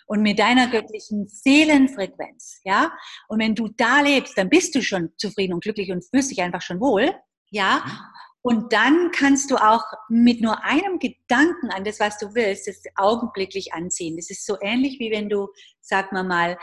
Und 0.06 0.22
mit 0.22 0.38
deiner 0.38 0.68
göttlichen 0.68 1.28
Seelenfrequenz, 1.30 2.60
ja. 2.66 2.92
Und 3.30 3.40
wenn 3.40 3.56
du 3.56 3.70
da 3.70 4.02
lebst, 4.02 4.38
dann 4.38 4.50
bist 4.50 4.76
du 4.76 4.82
schon 4.82 5.14
zufrieden 5.18 5.54
und 5.54 5.64
glücklich 5.64 5.92
und 5.92 6.04
fühlst 6.04 6.30
dich 6.30 6.42
einfach 6.42 6.62
schon 6.62 6.82
wohl, 6.82 7.16
ja. 7.50 7.84
Mhm. 7.86 7.92
Und 8.46 8.74
dann 8.74 9.12
kannst 9.12 9.50
du 9.50 9.56
auch 9.56 9.86
mit 10.10 10.42
nur 10.42 10.62
einem 10.66 11.00
Gedanken 11.00 11.72
an 11.72 11.86
das, 11.86 12.02
was 12.02 12.18
du 12.18 12.36
willst, 12.36 12.68
das 12.68 12.84
augenblicklich 12.96 13.74
anziehen. 13.74 14.18
Das 14.18 14.30
ist 14.30 14.46
so 14.46 14.58
ähnlich 14.62 15.00
wie 15.00 15.12
wenn 15.12 15.30
du, 15.30 15.48
sag 15.80 16.12
mal 16.12 16.26
mal, 16.26 16.58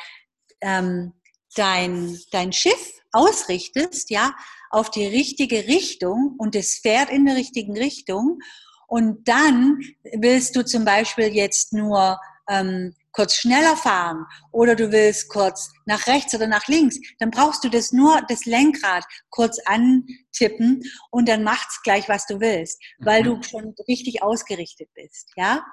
ähm, 0.61 1.15
dein, 1.55 2.19
dein 2.31 2.53
Schiff 2.53 3.01
ausrichtest, 3.13 4.11
ja, 4.11 4.35
auf 4.71 4.91
die 4.91 5.07
richtige 5.07 5.67
Richtung 5.67 6.35
und 6.39 6.55
es 6.55 6.79
fährt 6.79 7.11
in 7.11 7.27
der 7.27 7.37
richtigen 7.37 7.77
Richtung 7.77 8.39
und 8.87 9.29
dann 9.29 9.81
willst 10.15 10.57
du 10.57 10.65
zum 10.65 10.85
Beispiel 10.85 11.29
jetzt 11.35 11.73
nur 11.73 12.19
ähm, 12.49 12.95
kurz 13.13 13.35
schneller 13.35 13.77
fahren 13.77 14.27
oder 14.53 14.77
du 14.77 14.93
willst 14.93 15.29
kurz 15.29 15.73
nach 15.85 16.07
rechts 16.07 16.35
oder 16.35 16.47
nach 16.47 16.67
links, 16.69 16.99
dann 17.19 17.31
brauchst 17.31 17.65
du 17.65 17.69
das 17.69 17.93
nur 17.93 18.21
das 18.29 18.45
Lenkrad 18.45 19.05
kurz 19.31 19.59
antippen 19.65 20.83
und 21.11 21.29
dann 21.29 21.43
macht's 21.43 21.83
gleich, 21.83 22.09
was 22.09 22.27
du 22.27 22.41
willst, 22.41 22.81
weil 22.99 23.23
du 23.23 23.37
mhm. 23.37 23.43
schon 23.43 23.75
richtig 23.89 24.23
ausgerichtet 24.23 24.89
bist, 24.95 25.31
ja? 25.37 25.65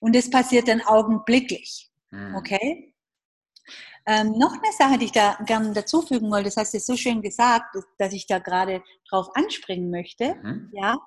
Und 0.00 0.16
das 0.16 0.30
passiert 0.30 0.66
dann 0.68 0.80
augenblicklich, 0.80 1.90
mhm. 2.10 2.34
okay? 2.34 2.89
Ähm, 4.10 4.32
noch 4.38 4.52
eine 4.52 4.72
Sache, 4.76 4.98
die 4.98 5.04
ich 5.04 5.12
da 5.12 5.38
gerne 5.46 5.72
dazufügen 5.72 6.32
wollte, 6.32 6.46
das 6.46 6.56
hast 6.56 6.74
du 6.74 6.80
so 6.80 6.96
schön 6.96 7.22
gesagt, 7.22 7.76
dass 7.96 8.12
ich 8.12 8.26
da 8.26 8.40
gerade 8.40 8.82
drauf 9.08 9.28
anspringen 9.34 9.88
möchte. 9.88 10.34
Mhm. 10.42 10.68
Ja, 10.72 10.98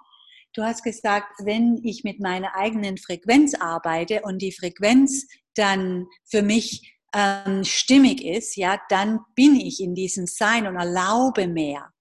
du 0.54 0.64
hast 0.64 0.84
gesagt, 0.84 1.28
wenn 1.44 1.82
ich 1.84 2.06
mit 2.06 2.22
meiner 2.22 2.56
eigenen 2.56 2.98
Frequenz 2.98 3.56
arbeite 3.56 4.22
und 4.22 4.42
die 4.42 4.54
Frequenz 4.54 5.28
dann 5.56 6.08
für 6.24 6.44
mich 6.44 6.98
ähm, 7.14 7.66
stimmig 7.66 8.24
ist, 8.24 8.56
ja, 8.56 8.80
dann 8.88 9.20
bin 9.36 9.58
ich 9.58 9.82
in 9.82 9.96
diesem 9.96 10.26
Sein 10.26 10.66
und 10.66 10.78
erlaube 10.78 11.48
mehr. 11.48 11.93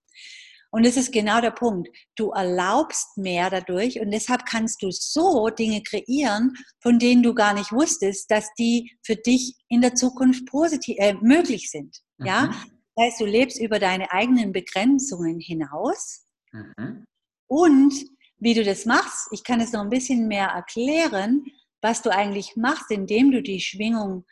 Und 0.73 0.87
das 0.87 0.97
ist 0.97 1.13
genau 1.13 1.41
der 1.43 1.51
Punkt. 1.51 1.91
Du 2.17 2.31
erlaubst 2.31 3.19
mehr 3.19 3.51
dadurch 3.51 4.01
und 4.01 4.11
deshalb 4.11 4.47
kannst 4.47 4.83
du 4.83 4.91
so 4.91 5.49
Dinge 5.51 5.83
kreieren, 5.83 6.55
von 6.81 6.99
denen 6.99 7.23
du 7.23 7.35
gar 7.35 7.53
nicht 7.53 7.73
wusstest, 7.73 8.31
dass 8.31 8.49
die 8.59 8.91
für 9.05 9.17
dich 9.17 9.55
in 9.69 9.83
der 9.83 9.95
Zukunft 9.95 10.47
positiv 10.47 10.97
äh, 10.99 11.15
möglich 11.21 11.71
sind. 11.71 11.99
Mhm. 12.17 12.27
Ja, 12.27 12.55
das 12.95 13.05
heißt, 13.05 13.21
du 13.21 13.27
lebst 13.27 13.61
über 13.61 13.79
deine 13.79 14.11
eigenen 14.13 14.53
Begrenzungen 14.53 15.41
hinaus 15.41 16.27
mhm. 16.53 17.05
und 17.49 17.93
wie 18.39 18.55
du 18.55 18.65
das 18.65 18.87
machst, 18.87 19.29
ich 19.31 19.45
kann 19.45 19.61
es 19.61 19.73
noch 19.73 19.83
ein 19.83 19.91
bisschen 19.91 20.27
mehr 20.27 20.49
erklären, 20.49 21.45
was 21.83 22.01
du 22.03 22.11
eigentlich 22.11 22.57
machst, 22.57 22.91
indem 22.91 23.31
du 23.31 23.43
die 23.43 23.61
Schwingung 23.61 24.25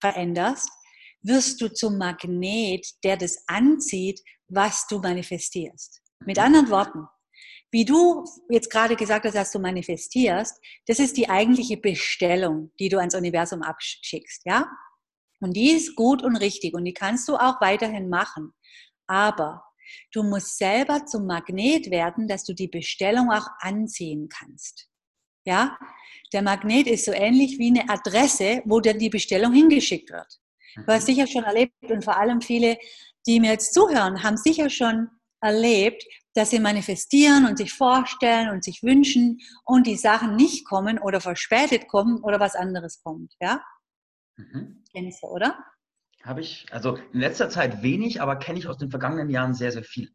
veränderst, 0.00 0.70
wirst 1.22 1.60
du 1.60 1.72
zum 1.72 1.98
Magnet, 1.98 2.86
der 3.02 3.16
das 3.16 3.42
anzieht, 3.48 4.20
was 4.48 4.86
du 4.86 4.98
manifestierst. 4.98 6.02
Mit 6.24 6.38
anderen 6.38 6.70
Worten, 6.70 7.06
wie 7.70 7.84
du 7.84 8.24
jetzt 8.48 8.70
gerade 8.70 8.96
gesagt 8.96 9.26
hast, 9.26 9.34
dass 9.34 9.52
du 9.52 9.58
manifestierst, 9.58 10.58
das 10.86 10.98
ist 10.98 11.16
die 11.16 11.28
eigentliche 11.28 11.76
Bestellung, 11.76 12.72
die 12.78 12.88
du 12.88 12.98
ans 12.98 13.14
Universum 13.14 13.62
abschickst, 13.62 14.42
ja? 14.44 14.66
Und 15.40 15.54
die 15.54 15.72
ist 15.72 15.94
gut 15.96 16.22
und 16.22 16.36
richtig 16.36 16.74
und 16.74 16.84
die 16.84 16.94
kannst 16.94 17.28
du 17.28 17.36
auch 17.36 17.60
weiterhin 17.60 18.08
machen. 18.08 18.54
Aber 19.06 19.62
du 20.12 20.22
musst 20.22 20.56
selber 20.56 21.04
zum 21.04 21.26
Magnet 21.26 21.90
werden, 21.90 22.26
dass 22.28 22.44
du 22.44 22.54
die 22.54 22.68
Bestellung 22.68 23.30
auch 23.30 23.46
anziehen 23.60 24.28
kannst. 24.28 24.88
Ja, 25.44 25.78
der 26.32 26.42
Magnet 26.42 26.86
ist 26.86 27.04
so 27.04 27.12
ähnlich 27.12 27.58
wie 27.58 27.68
eine 27.68 27.88
Adresse, 27.88 28.62
wo 28.64 28.80
dann 28.80 28.98
die 28.98 29.10
Bestellung 29.10 29.52
hingeschickt 29.52 30.10
wird. 30.10 30.40
Du 30.76 30.92
hast 30.92 31.06
sicher 31.06 31.26
schon 31.26 31.44
erlebt 31.44 31.74
und 31.88 32.04
vor 32.04 32.16
allem 32.16 32.40
viele, 32.40 32.78
die 33.26 33.40
mir 33.40 33.52
jetzt 33.52 33.72
zuhören, 33.72 34.22
haben 34.22 34.36
sicher 34.36 34.70
schon 34.70 35.08
erlebt, 35.40 36.04
dass 36.34 36.50
sie 36.50 36.60
manifestieren 36.60 37.46
und 37.46 37.56
sich 37.56 37.72
vorstellen 37.72 38.50
und 38.50 38.62
sich 38.62 38.82
wünschen 38.82 39.40
und 39.64 39.86
die 39.86 39.96
Sachen 39.96 40.36
nicht 40.36 40.66
kommen 40.66 40.98
oder 40.98 41.20
verspätet 41.20 41.88
kommen 41.88 42.22
oder 42.22 42.40
was 42.40 42.54
anderes 42.54 43.02
kommt. 43.02 43.34
Ja? 43.40 43.62
Mhm. 44.36 44.84
Kennst 44.92 45.22
du, 45.22 45.28
oder? 45.28 45.58
Habe 46.22 46.40
ich, 46.40 46.66
also 46.70 46.96
in 47.12 47.20
letzter 47.20 47.48
Zeit 47.48 47.82
wenig, 47.82 48.20
aber 48.20 48.36
kenne 48.36 48.58
ich 48.58 48.66
aus 48.66 48.78
den 48.78 48.90
vergangenen 48.90 49.30
Jahren 49.30 49.54
sehr, 49.54 49.72
sehr 49.72 49.84
viel. 49.84 50.12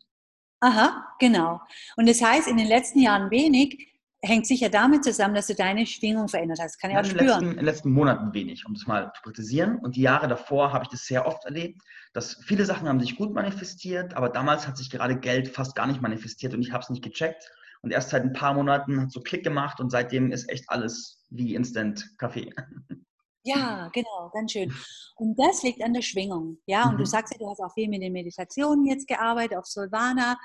Aha, 0.60 1.16
genau. 1.20 1.60
Und 1.96 2.08
das 2.08 2.22
heißt, 2.22 2.48
in 2.48 2.58
den 2.58 2.68
letzten 2.68 3.00
Jahren 3.00 3.32
wenig, 3.32 3.91
hängt 4.24 4.46
sicher 4.46 4.70
damit 4.70 5.04
zusammen, 5.04 5.34
dass 5.34 5.48
du 5.48 5.56
deine 5.56 5.86
Schwingung 5.86 6.28
verändert 6.28 6.60
hast. 6.62 6.80
Kann 6.80 6.92
ich 6.92 6.98
auch 6.98 7.04
spüren. 7.04 7.20
In 7.20 7.26
den, 7.26 7.28
letzten, 7.28 7.50
in 7.50 7.56
den 7.56 7.66
letzten 7.66 7.92
Monaten 7.92 8.34
wenig, 8.34 8.66
um 8.66 8.74
das 8.74 8.86
mal 8.86 9.12
zu 9.16 9.22
kritisieren. 9.24 9.78
Und 9.80 9.96
die 9.96 10.02
Jahre 10.02 10.28
davor 10.28 10.74
habe 10.74 10.84
ich 10.84 10.90
das 10.90 11.06
sehr 11.06 11.26
oft 11.26 11.46
erlebt, 11.46 11.82
dass 12.14 12.40
viele 12.46 12.66
Sachen 12.66 12.88
haben 12.88 13.00
sich 13.00 13.16
gut 13.16 13.34
manifestiert, 13.34 14.14
aber 14.14 14.30
damals 14.30 14.68
hat 14.68 14.78
sich 14.78 14.90
gerade 14.90 15.18
Geld 15.18 15.48
fast 15.48 15.76
gar 15.76 15.88
nicht 15.88 16.02
manifestiert 16.02 16.54
und 16.54 16.62
ich 16.62 16.72
habe 16.72 16.84
es 16.84 16.90
nicht 16.90 17.04
gecheckt. 17.04 17.50
Und 17.82 17.92
erst 17.92 18.12
seit 18.12 18.22
ein 18.24 18.34
paar 18.34 18.54
Monaten 18.54 19.02
hat 19.02 19.12
so 19.12 19.22
Klick 19.22 19.44
gemacht 19.44 19.80
und 19.80 19.90
seitdem 19.90 20.32
ist 20.32 20.50
echt 20.50 20.66
alles 20.70 21.26
wie 21.30 21.56
Instant 21.56 22.18
Kaffee. 22.18 22.54
Ja, 23.44 23.90
genau, 23.92 24.30
ganz 24.32 24.52
schön. 24.52 24.72
Und 25.16 25.36
das 25.40 25.64
liegt 25.64 25.84
an 25.84 25.94
der 25.94 26.04
Schwingung. 26.04 26.60
Ja, 26.68 26.88
und 26.88 26.94
mhm. 26.94 27.00
du 27.00 27.06
sagst 27.08 27.34
ja, 27.34 27.40
du 27.40 27.50
hast 27.50 27.60
auch 27.60 27.74
viel 27.74 27.90
mit 27.90 28.04
den 28.04 28.14
Meditationen 28.14 28.86
jetzt 28.86 29.08
gearbeitet, 29.08 29.58
auf 29.58 29.66
Solvana. 29.66 30.38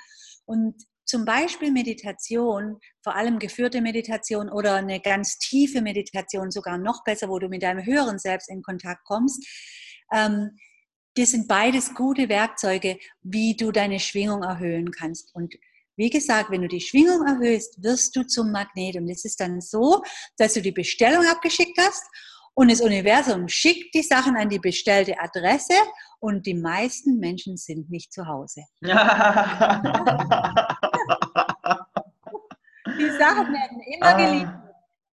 Und 0.46 0.82
zum 1.06 1.24
Beispiel 1.24 1.70
Meditation, 1.70 2.78
vor 3.02 3.14
allem 3.14 3.38
geführte 3.38 3.80
Meditation 3.80 4.50
oder 4.50 4.74
eine 4.74 5.00
ganz 5.00 5.38
tiefe 5.38 5.80
Meditation, 5.80 6.50
sogar 6.50 6.78
noch 6.78 7.04
besser, 7.04 7.28
wo 7.28 7.38
du 7.38 7.48
mit 7.48 7.62
deinem 7.62 7.86
höheren 7.86 8.18
Selbst 8.18 8.50
in 8.50 8.62
Kontakt 8.62 9.04
kommst. 9.04 9.46
Ähm, 10.12 10.58
das 11.14 11.30
sind 11.30 11.48
beides 11.48 11.94
gute 11.94 12.28
Werkzeuge, 12.28 12.98
wie 13.22 13.56
du 13.56 13.72
deine 13.72 14.00
Schwingung 14.00 14.42
erhöhen 14.42 14.90
kannst. 14.90 15.34
Und 15.34 15.54
wie 15.96 16.10
gesagt, 16.10 16.50
wenn 16.50 16.60
du 16.60 16.68
die 16.68 16.80
Schwingung 16.80 17.26
erhöhst, 17.26 17.82
wirst 17.82 18.14
du 18.16 18.26
zum 18.26 18.52
Magnet. 18.52 18.96
Und 18.96 19.08
es 19.08 19.24
ist 19.24 19.40
dann 19.40 19.62
so, 19.62 20.02
dass 20.36 20.54
du 20.54 20.60
die 20.60 20.72
Bestellung 20.72 21.24
abgeschickt 21.26 21.78
hast 21.78 22.04
und 22.56 22.70
das 22.70 22.80
Universum 22.80 23.48
schickt 23.48 23.94
die 23.94 24.02
Sachen 24.02 24.34
an 24.34 24.48
die 24.48 24.58
bestellte 24.58 25.14
Adresse 25.20 25.74
und 26.20 26.46
die 26.46 26.54
meisten 26.54 27.18
Menschen 27.18 27.58
sind 27.58 27.90
nicht 27.90 28.12
zu 28.12 28.26
Hause. 28.26 28.62
Die 32.98 33.10
Sachen 33.10 33.52
werden 33.52 33.80
immer 33.94 34.06
ah. 34.06 34.12
geliefert. 34.16 34.65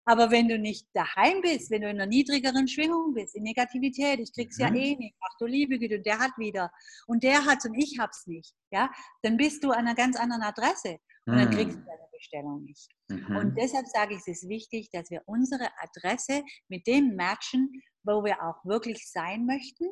Aber 0.05 0.31
wenn 0.31 0.47
du 0.47 0.59
nicht 0.59 0.87
daheim 0.93 1.41
bist, 1.41 1.71
wenn 1.71 1.81
du 1.81 1.89
in 1.89 1.95
einer 1.99 2.05
niedrigeren 2.05 2.67
Schwingung 2.67 3.13
bist, 3.13 3.35
in 3.35 3.43
Negativität, 3.43 4.19
ich 4.19 4.33
krieg's 4.33 4.57
mhm. 4.57 4.63
ja 4.63 4.73
eh 4.73 4.95
nicht, 4.95 5.15
ach 5.21 5.37
du 5.39 5.45
liebe 5.45 5.79
Güte, 5.79 6.01
der 6.01 6.19
hat 6.19 6.31
wieder 6.37 6.71
und 7.07 7.23
der 7.23 7.45
hat's 7.45 7.65
und 7.65 7.75
ich 7.75 7.97
hab's 7.99 8.27
nicht, 8.27 8.53
ja, 8.71 8.91
dann 9.21 9.37
bist 9.37 9.63
du 9.63 9.71
an 9.71 9.79
einer 9.79 9.95
ganz 9.95 10.17
anderen 10.17 10.43
Adresse 10.43 10.97
und 11.25 11.35
mhm. 11.35 11.39
dann 11.39 11.49
kriegst 11.51 11.77
du 11.77 11.83
deine 11.83 12.07
Bestellung 12.11 12.63
nicht. 12.63 12.89
Mhm. 13.09 13.35
Und 13.35 13.57
deshalb 13.57 13.87
sage 13.87 14.15
ich, 14.15 14.19
es 14.19 14.27
ist 14.27 14.49
wichtig, 14.49 14.89
dass 14.91 15.09
wir 15.09 15.21
unsere 15.25 15.69
Adresse 15.81 16.43
mit 16.67 16.85
dem 16.87 17.15
matchen, 17.15 17.71
wo 18.03 18.23
wir 18.23 18.43
auch 18.43 18.65
wirklich 18.65 19.09
sein 19.09 19.45
möchten, 19.45 19.85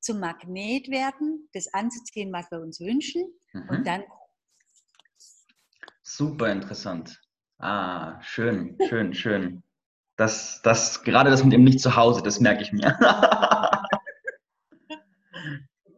zum 0.00 0.20
Magnet 0.20 0.88
werden, 0.88 1.48
das 1.52 1.72
anzuziehen, 1.74 2.32
was 2.32 2.50
wir 2.50 2.60
uns 2.60 2.80
wünschen 2.80 3.24
und 3.52 3.80
mhm. 3.80 3.84
dann 3.84 4.04
Super 6.02 6.50
interessant. 6.50 7.20
Ah, 7.60 8.18
schön, 8.22 8.78
schön, 8.88 9.12
schön. 9.12 9.62
Das, 10.16 10.62
das, 10.62 11.02
gerade 11.02 11.30
das 11.30 11.44
mit 11.44 11.52
dem 11.52 11.62
nicht 11.62 11.80
zu 11.80 11.94
Hause, 11.94 12.22
das 12.22 12.40
merke 12.40 12.62
ich 12.62 12.72
mir. 12.72 12.98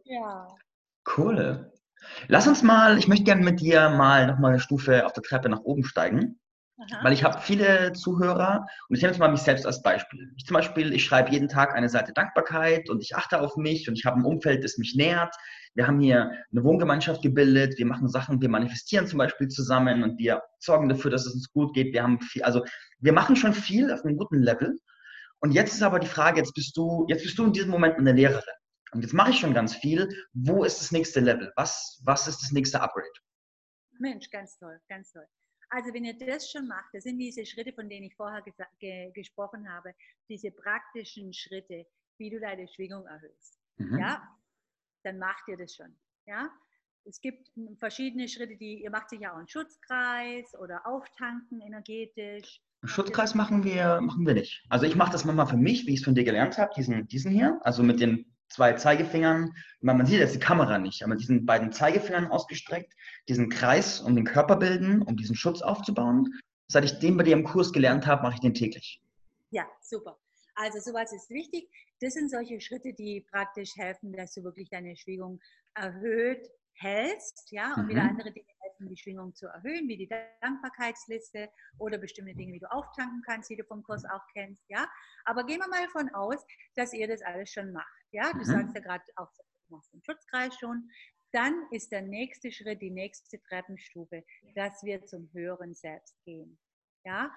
ja. 0.03 0.47
Cool. 1.17 1.71
Lass 2.27 2.47
uns 2.47 2.63
mal, 2.63 2.97
ich 2.97 3.07
möchte 3.07 3.23
gerne 3.23 3.45
mit 3.45 3.61
dir 3.61 3.89
mal 3.89 4.27
nochmal 4.27 4.51
eine 4.51 4.59
Stufe 4.59 5.05
auf 5.05 5.13
der 5.13 5.23
Treppe 5.23 5.47
nach 5.47 5.61
oben 5.61 5.85
steigen. 5.85 6.37
Aha. 6.91 7.03
Weil 7.03 7.13
ich 7.13 7.23
habe 7.23 7.39
viele 7.39 7.93
Zuhörer 7.93 8.65
und 8.89 8.95
ich 8.95 9.01
nehme 9.01 9.11
jetzt 9.11 9.19
mal 9.19 9.31
mich 9.31 9.41
selbst 9.41 9.65
als 9.65 9.81
Beispiel. 9.81 10.33
Ich 10.37 10.45
zum 10.45 10.55
Beispiel, 10.55 10.93
ich 10.93 11.03
schreibe 11.03 11.31
jeden 11.31 11.47
Tag 11.47 11.73
eine 11.73 11.89
Seite 11.89 12.13
Dankbarkeit 12.13 12.89
und 12.89 13.01
ich 13.01 13.15
achte 13.15 13.39
auf 13.39 13.55
mich 13.55 13.87
und 13.87 13.97
ich 13.97 14.05
habe 14.05 14.19
ein 14.19 14.25
Umfeld, 14.25 14.63
das 14.63 14.77
mich 14.77 14.95
nährt. 14.95 15.35
Wir 15.75 15.87
haben 15.87 15.99
hier 15.99 16.31
eine 16.51 16.63
Wohngemeinschaft 16.63 17.21
gebildet, 17.21 17.77
wir 17.77 17.85
machen 17.85 18.07
Sachen, 18.07 18.41
wir 18.41 18.49
manifestieren 18.49 19.07
zum 19.07 19.17
Beispiel 19.17 19.47
zusammen 19.47 20.03
und 20.03 20.19
wir 20.19 20.43
sorgen 20.59 20.89
dafür, 20.89 21.11
dass 21.11 21.25
es 21.25 21.33
uns 21.33 21.51
gut 21.51 21.73
geht. 21.73 21.93
Wir 21.93 22.03
haben 22.03 22.21
viel, 22.21 22.43
also 22.43 22.63
wir 22.99 23.13
machen 23.13 23.35
schon 23.35 23.53
viel 23.53 23.91
auf 23.91 24.03
einem 24.03 24.17
guten 24.17 24.41
Level. 24.41 24.77
Und 25.39 25.51
jetzt 25.51 25.73
ist 25.73 25.83
aber 25.83 25.99
die 25.99 26.07
Frage, 26.07 26.39
jetzt 26.39 26.53
bist 26.53 26.77
du, 26.77 27.05
jetzt 27.09 27.23
bist 27.23 27.37
du 27.37 27.45
in 27.45 27.53
diesem 27.53 27.71
Moment 27.71 27.97
eine 27.97 28.13
Lehrerin. 28.13 28.43
Und 28.93 29.01
jetzt 29.01 29.13
mache 29.13 29.31
ich 29.31 29.39
schon 29.39 29.53
ganz 29.53 29.75
viel. 29.75 30.07
Wo 30.33 30.63
ist 30.63 30.79
das 30.79 30.91
nächste 30.91 31.19
Level? 31.19 31.51
Was, 31.55 31.99
was 32.05 32.27
ist 32.27 32.41
das 32.43 32.51
nächste 32.51 32.79
Upgrade? 32.79 33.07
Mensch, 33.99 34.29
ganz 34.29 34.57
toll, 34.57 34.79
ganz 34.87 35.11
toll. 35.11 35.25
Also 35.73 35.91
wenn 35.91 36.05
ihr 36.05 36.15
das 36.15 36.51
schon 36.51 36.67
macht, 36.67 36.93
das 36.93 37.03
sind 37.03 37.17
diese 37.17 37.43
Schritte, 37.47 37.73
von 37.73 37.89
denen 37.89 38.05
ich 38.05 38.15
vorher 38.15 38.43
ge 38.79 39.11
gesprochen 39.11 39.67
habe, 39.67 39.95
diese 40.29 40.51
praktischen 40.51 41.33
Schritte, 41.33 41.87
wie 42.19 42.29
du 42.29 42.39
deine 42.39 42.67
Schwingung 42.67 43.07
erhöhst. 43.07 43.59
Mhm. 43.77 43.97
Ja, 43.97 44.21
dann 45.03 45.17
macht 45.17 45.47
ihr 45.47 45.57
das 45.57 45.73
schon. 45.73 45.95
Ja, 46.27 46.51
es 47.05 47.19
gibt 47.19 47.49
verschiedene 47.79 48.27
Schritte, 48.27 48.55
die 48.55 48.83
ihr 48.83 48.91
macht 48.91 49.09
sich 49.09 49.21
ja 49.21 49.33
auch 49.33 49.37
einen 49.37 49.47
Schutzkreis 49.47 50.53
oder 50.59 50.85
auftanken 50.85 51.59
energetisch. 51.61 52.61
Schutzkreis 52.83 53.33
machen 53.33 53.63
wir, 53.63 53.99
machen 53.99 54.27
wir 54.27 54.35
nicht. 54.35 54.63
Also 54.69 54.85
ich 54.85 54.95
mache 54.95 55.11
das 55.11 55.25
manchmal 55.25 55.47
für 55.47 55.57
mich, 55.57 55.87
wie 55.87 55.93
ich 55.93 56.01
es 56.01 56.05
von 56.05 56.13
dir 56.13 56.23
gelernt 56.23 56.59
habe, 56.59 56.71
diesen, 56.77 57.07
diesen 57.07 57.31
hier, 57.31 57.59
also 57.63 57.81
mit 57.81 57.99
den 57.99 58.32
zwei 58.53 58.73
Zeigefingern, 58.73 59.53
man 59.81 60.05
sieht 60.05 60.19
jetzt 60.19 60.35
die 60.35 60.39
Kamera 60.39 60.77
nicht, 60.77 61.01
aber 61.01 61.11
mit 61.11 61.21
diesen 61.21 61.45
beiden 61.45 61.71
Zeigefingern 61.71 62.27
ausgestreckt, 62.27 62.93
diesen 63.27 63.49
Kreis 63.49 63.99
um 63.99 64.15
den 64.15 64.25
Körper 64.25 64.55
bilden, 64.55 65.01
um 65.01 65.17
diesen 65.17 65.35
Schutz 65.35 65.61
aufzubauen. 65.61 66.39
Seit 66.67 66.85
ich 66.85 66.99
den 66.99 67.17
bei 67.17 67.23
dir 67.23 67.33
im 67.33 67.43
Kurs 67.43 67.73
gelernt 67.73 68.05
habe, 68.05 68.23
mache 68.23 68.35
ich 68.35 68.39
den 68.39 68.53
täglich. 68.53 69.01
Ja, 69.49 69.65
super. 69.81 70.17
Also 70.55 70.79
sowas 70.79 71.11
ist 71.13 71.29
wichtig. 71.29 71.67
Das 71.99 72.13
sind 72.13 72.29
solche 72.29 72.61
Schritte, 72.61 72.93
die 72.93 73.25
praktisch 73.31 73.75
helfen, 73.75 74.13
dass 74.13 74.33
du 74.33 74.43
wirklich 74.43 74.69
deine 74.69 74.95
Schwingung 74.95 75.39
erhöht 75.73 76.47
hältst, 76.75 77.51
ja, 77.51 77.73
und 77.75 77.85
mhm. 77.85 77.89
wieder 77.89 78.01
andere 78.01 78.31
Dinge 78.31 78.52
helfen, 78.83 78.89
die 78.89 78.97
Schwingung 78.97 79.35
zu 79.35 79.47
erhöhen, 79.47 79.87
wie 79.87 79.97
die 79.97 80.09
Dankbarkeitsliste 80.41 81.49
oder 81.79 81.97
bestimmte 81.97 82.35
Dinge, 82.35 82.53
wie 82.53 82.59
du 82.59 82.71
auftanken 82.71 83.21
kannst, 83.25 83.49
die 83.49 83.55
du 83.55 83.63
vom 83.63 83.83
Kurs 83.83 84.03
auch 84.05 84.25
kennst, 84.33 84.63
ja. 84.69 84.87
Aber 85.25 85.45
gehen 85.45 85.59
wir 85.59 85.67
mal 85.67 85.83
davon 85.83 86.09
aus, 86.13 86.45
dass 86.75 86.93
ihr 86.93 87.07
das 87.07 87.21
alles 87.21 87.51
schon 87.51 87.71
macht, 87.71 88.03
ja. 88.11 88.31
Du 88.31 88.39
mhm. 88.39 88.45
sagst 88.45 88.75
ja 88.75 88.81
gerade 88.81 89.03
auch, 89.15 89.29
du 89.67 89.75
machst 89.75 89.93
den 89.93 90.03
Schutzkreis 90.03 90.55
schon. 90.59 90.89
Dann 91.31 91.65
ist 91.71 91.91
der 91.91 92.03
nächste 92.03 92.51
Schritt, 92.51 92.81
die 92.81 92.91
nächste 92.91 93.41
Treppenstufe, 93.41 94.23
dass 94.53 94.83
wir 94.83 95.03
zum 95.05 95.29
höheren 95.33 95.73
Selbst 95.73 96.15
gehen, 96.25 96.59
ja. 97.05 97.31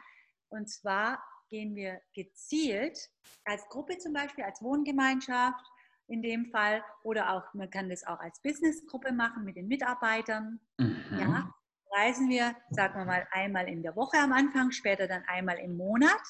Und 0.48 0.68
zwar 0.68 1.22
gehen 1.48 1.74
wir 1.74 2.00
gezielt 2.14 2.98
als 3.44 3.66
Gruppe 3.68 3.98
zum 3.98 4.12
Beispiel, 4.12 4.44
als 4.44 4.60
Wohngemeinschaft 4.62 5.64
in 6.08 6.22
dem 6.22 6.46
Fall 6.46 6.82
oder 7.02 7.32
auch, 7.32 7.54
man 7.54 7.70
kann 7.70 7.88
das 7.88 8.06
auch 8.06 8.20
als 8.20 8.40
Businessgruppe 8.42 9.12
machen 9.12 9.44
mit 9.44 9.56
den 9.56 9.68
Mitarbeitern. 9.68 10.60
Mhm. 10.78 11.18
Ja, 11.18 11.54
reisen 11.92 12.28
wir, 12.28 12.54
sagen 12.70 12.98
wir 12.98 13.04
mal, 13.04 13.26
einmal 13.32 13.68
in 13.68 13.82
der 13.82 13.96
Woche 13.96 14.18
am 14.18 14.32
Anfang, 14.32 14.70
später 14.70 15.06
dann 15.08 15.22
einmal 15.26 15.58
im 15.58 15.76
Monat, 15.76 16.20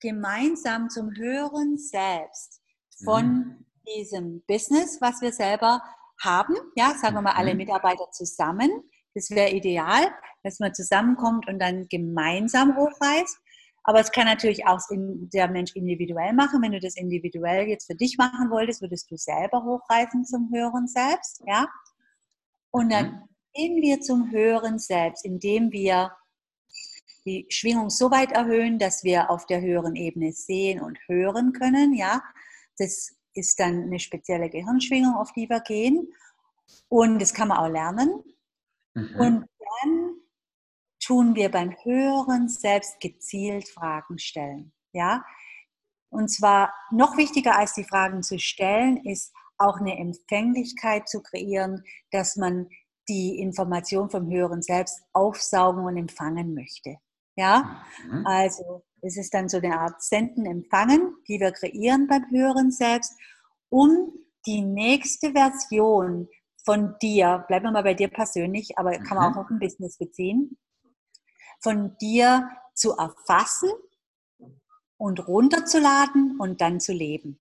gemeinsam 0.00 0.90
zum 0.90 1.14
höheren 1.16 1.78
Selbst 1.78 2.60
von 3.04 3.26
mhm. 3.26 3.66
diesem 3.86 4.42
Business, 4.46 5.00
was 5.00 5.20
wir 5.20 5.32
selber 5.32 5.82
haben. 6.20 6.54
Ja, 6.76 6.94
sagen 6.94 7.14
wir 7.14 7.22
mal, 7.22 7.34
alle 7.34 7.52
mhm. 7.52 7.58
Mitarbeiter 7.58 8.10
zusammen. 8.10 8.70
Das 9.14 9.30
wäre 9.30 9.50
ideal, 9.50 10.12
dass 10.42 10.58
man 10.58 10.74
zusammenkommt 10.74 11.48
und 11.48 11.58
dann 11.58 11.88
gemeinsam 11.88 12.76
hochreist. 12.76 13.38
Aber 13.88 14.00
es 14.00 14.10
kann 14.10 14.26
natürlich 14.26 14.66
auch 14.66 14.80
der 14.90 15.48
Mensch 15.48 15.74
individuell 15.76 16.32
machen. 16.32 16.60
Wenn 16.60 16.72
du 16.72 16.80
das 16.80 16.96
individuell 16.96 17.68
jetzt 17.68 17.86
für 17.86 17.94
dich 17.94 18.18
machen 18.18 18.50
wolltest, 18.50 18.82
würdest 18.82 19.08
du 19.12 19.16
selber 19.16 19.62
hochreisen 19.62 20.24
zum 20.24 20.50
höheren 20.52 20.88
Selbst, 20.88 21.40
ja? 21.46 21.68
Und 22.72 22.90
dann 22.90 23.06
mhm. 23.06 23.28
gehen 23.54 23.82
wir 23.82 24.00
zum 24.00 24.32
höheren 24.32 24.80
Selbst, 24.80 25.24
indem 25.24 25.70
wir 25.70 26.10
die 27.24 27.46
Schwingung 27.48 27.88
so 27.88 28.10
weit 28.10 28.32
erhöhen, 28.32 28.80
dass 28.80 29.04
wir 29.04 29.30
auf 29.30 29.46
der 29.46 29.60
höheren 29.60 29.94
Ebene 29.94 30.32
sehen 30.32 30.80
und 30.80 30.98
hören 31.06 31.52
können, 31.52 31.94
ja? 31.94 32.22
Das 32.78 33.14
ist 33.34 33.60
dann 33.60 33.84
eine 33.84 34.00
spezielle 34.00 34.50
Gehirnschwingung, 34.50 35.14
auf 35.14 35.32
die 35.32 35.48
wir 35.48 35.60
gehen. 35.60 36.12
Und 36.88 37.22
das 37.22 37.32
kann 37.32 37.48
man 37.48 37.58
auch 37.58 37.68
lernen. 37.68 38.20
Mhm. 38.94 39.16
Und 39.16 39.46
dann 39.82 40.14
tun 41.06 41.34
wir 41.36 41.50
beim 41.50 41.70
Hören 41.84 42.48
selbst 42.48 42.98
gezielt 43.00 43.68
Fragen 43.68 44.18
stellen. 44.18 44.72
Ja? 44.92 45.24
Und 46.08 46.28
zwar 46.28 46.72
noch 46.90 47.16
wichtiger 47.16 47.56
als 47.56 47.74
die 47.74 47.84
Fragen 47.84 48.22
zu 48.22 48.38
stellen, 48.38 49.04
ist 49.04 49.32
auch 49.58 49.78
eine 49.78 49.98
Empfänglichkeit 49.98 51.08
zu 51.08 51.22
kreieren, 51.22 51.84
dass 52.10 52.36
man 52.36 52.68
die 53.08 53.38
Information 53.38 54.10
vom 54.10 54.28
Höheren 54.30 54.62
Selbst 54.62 55.00
aufsaugen 55.12 55.84
und 55.84 55.96
empfangen 55.96 56.54
möchte. 56.54 56.96
Ja, 57.36 57.82
mhm. 58.10 58.26
also 58.26 58.84
es 59.02 59.16
ist 59.16 59.32
dann 59.34 59.48
so 59.48 59.58
eine 59.58 59.78
Art 59.78 60.02
Senden, 60.02 60.46
Empfangen, 60.46 61.14
die 61.28 61.38
wir 61.38 61.52
kreieren 61.52 62.06
beim 62.08 62.24
Höheren 62.30 62.70
Selbst, 62.70 63.12
um 63.68 64.12
die 64.46 64.62
nächste 64.62 65.32
Version 65.32 66.28
von 66.64 66.96
dir, 67.00 67.44
bleiben 67.46 67.66
wir 67.66 67.72
mal 67.72 67.82
bei 67.82 67.94
dir 67.94 68.08
persönlich, 68.08 68.78
aber 68.78 68.92
kann 68.92 69.16
man 69.16 69.30
mhm. 69.30 69.36
auch 69.36 69.40
auf 69.42 69.50
ein 69.50 69.58
Business 69.58 69.98
beziehen, 69.98 70.56
von 71.60 71.96
dir 71.98 72.50
zu 72.74 72.96
erfassen 72.96 73.70
und 74.98 75.26
runterzuladen 75.26 76.38
und 76.38 76.60
dann 76.60 76.80
zu 76.80 76.92
leben. 76.92 77.40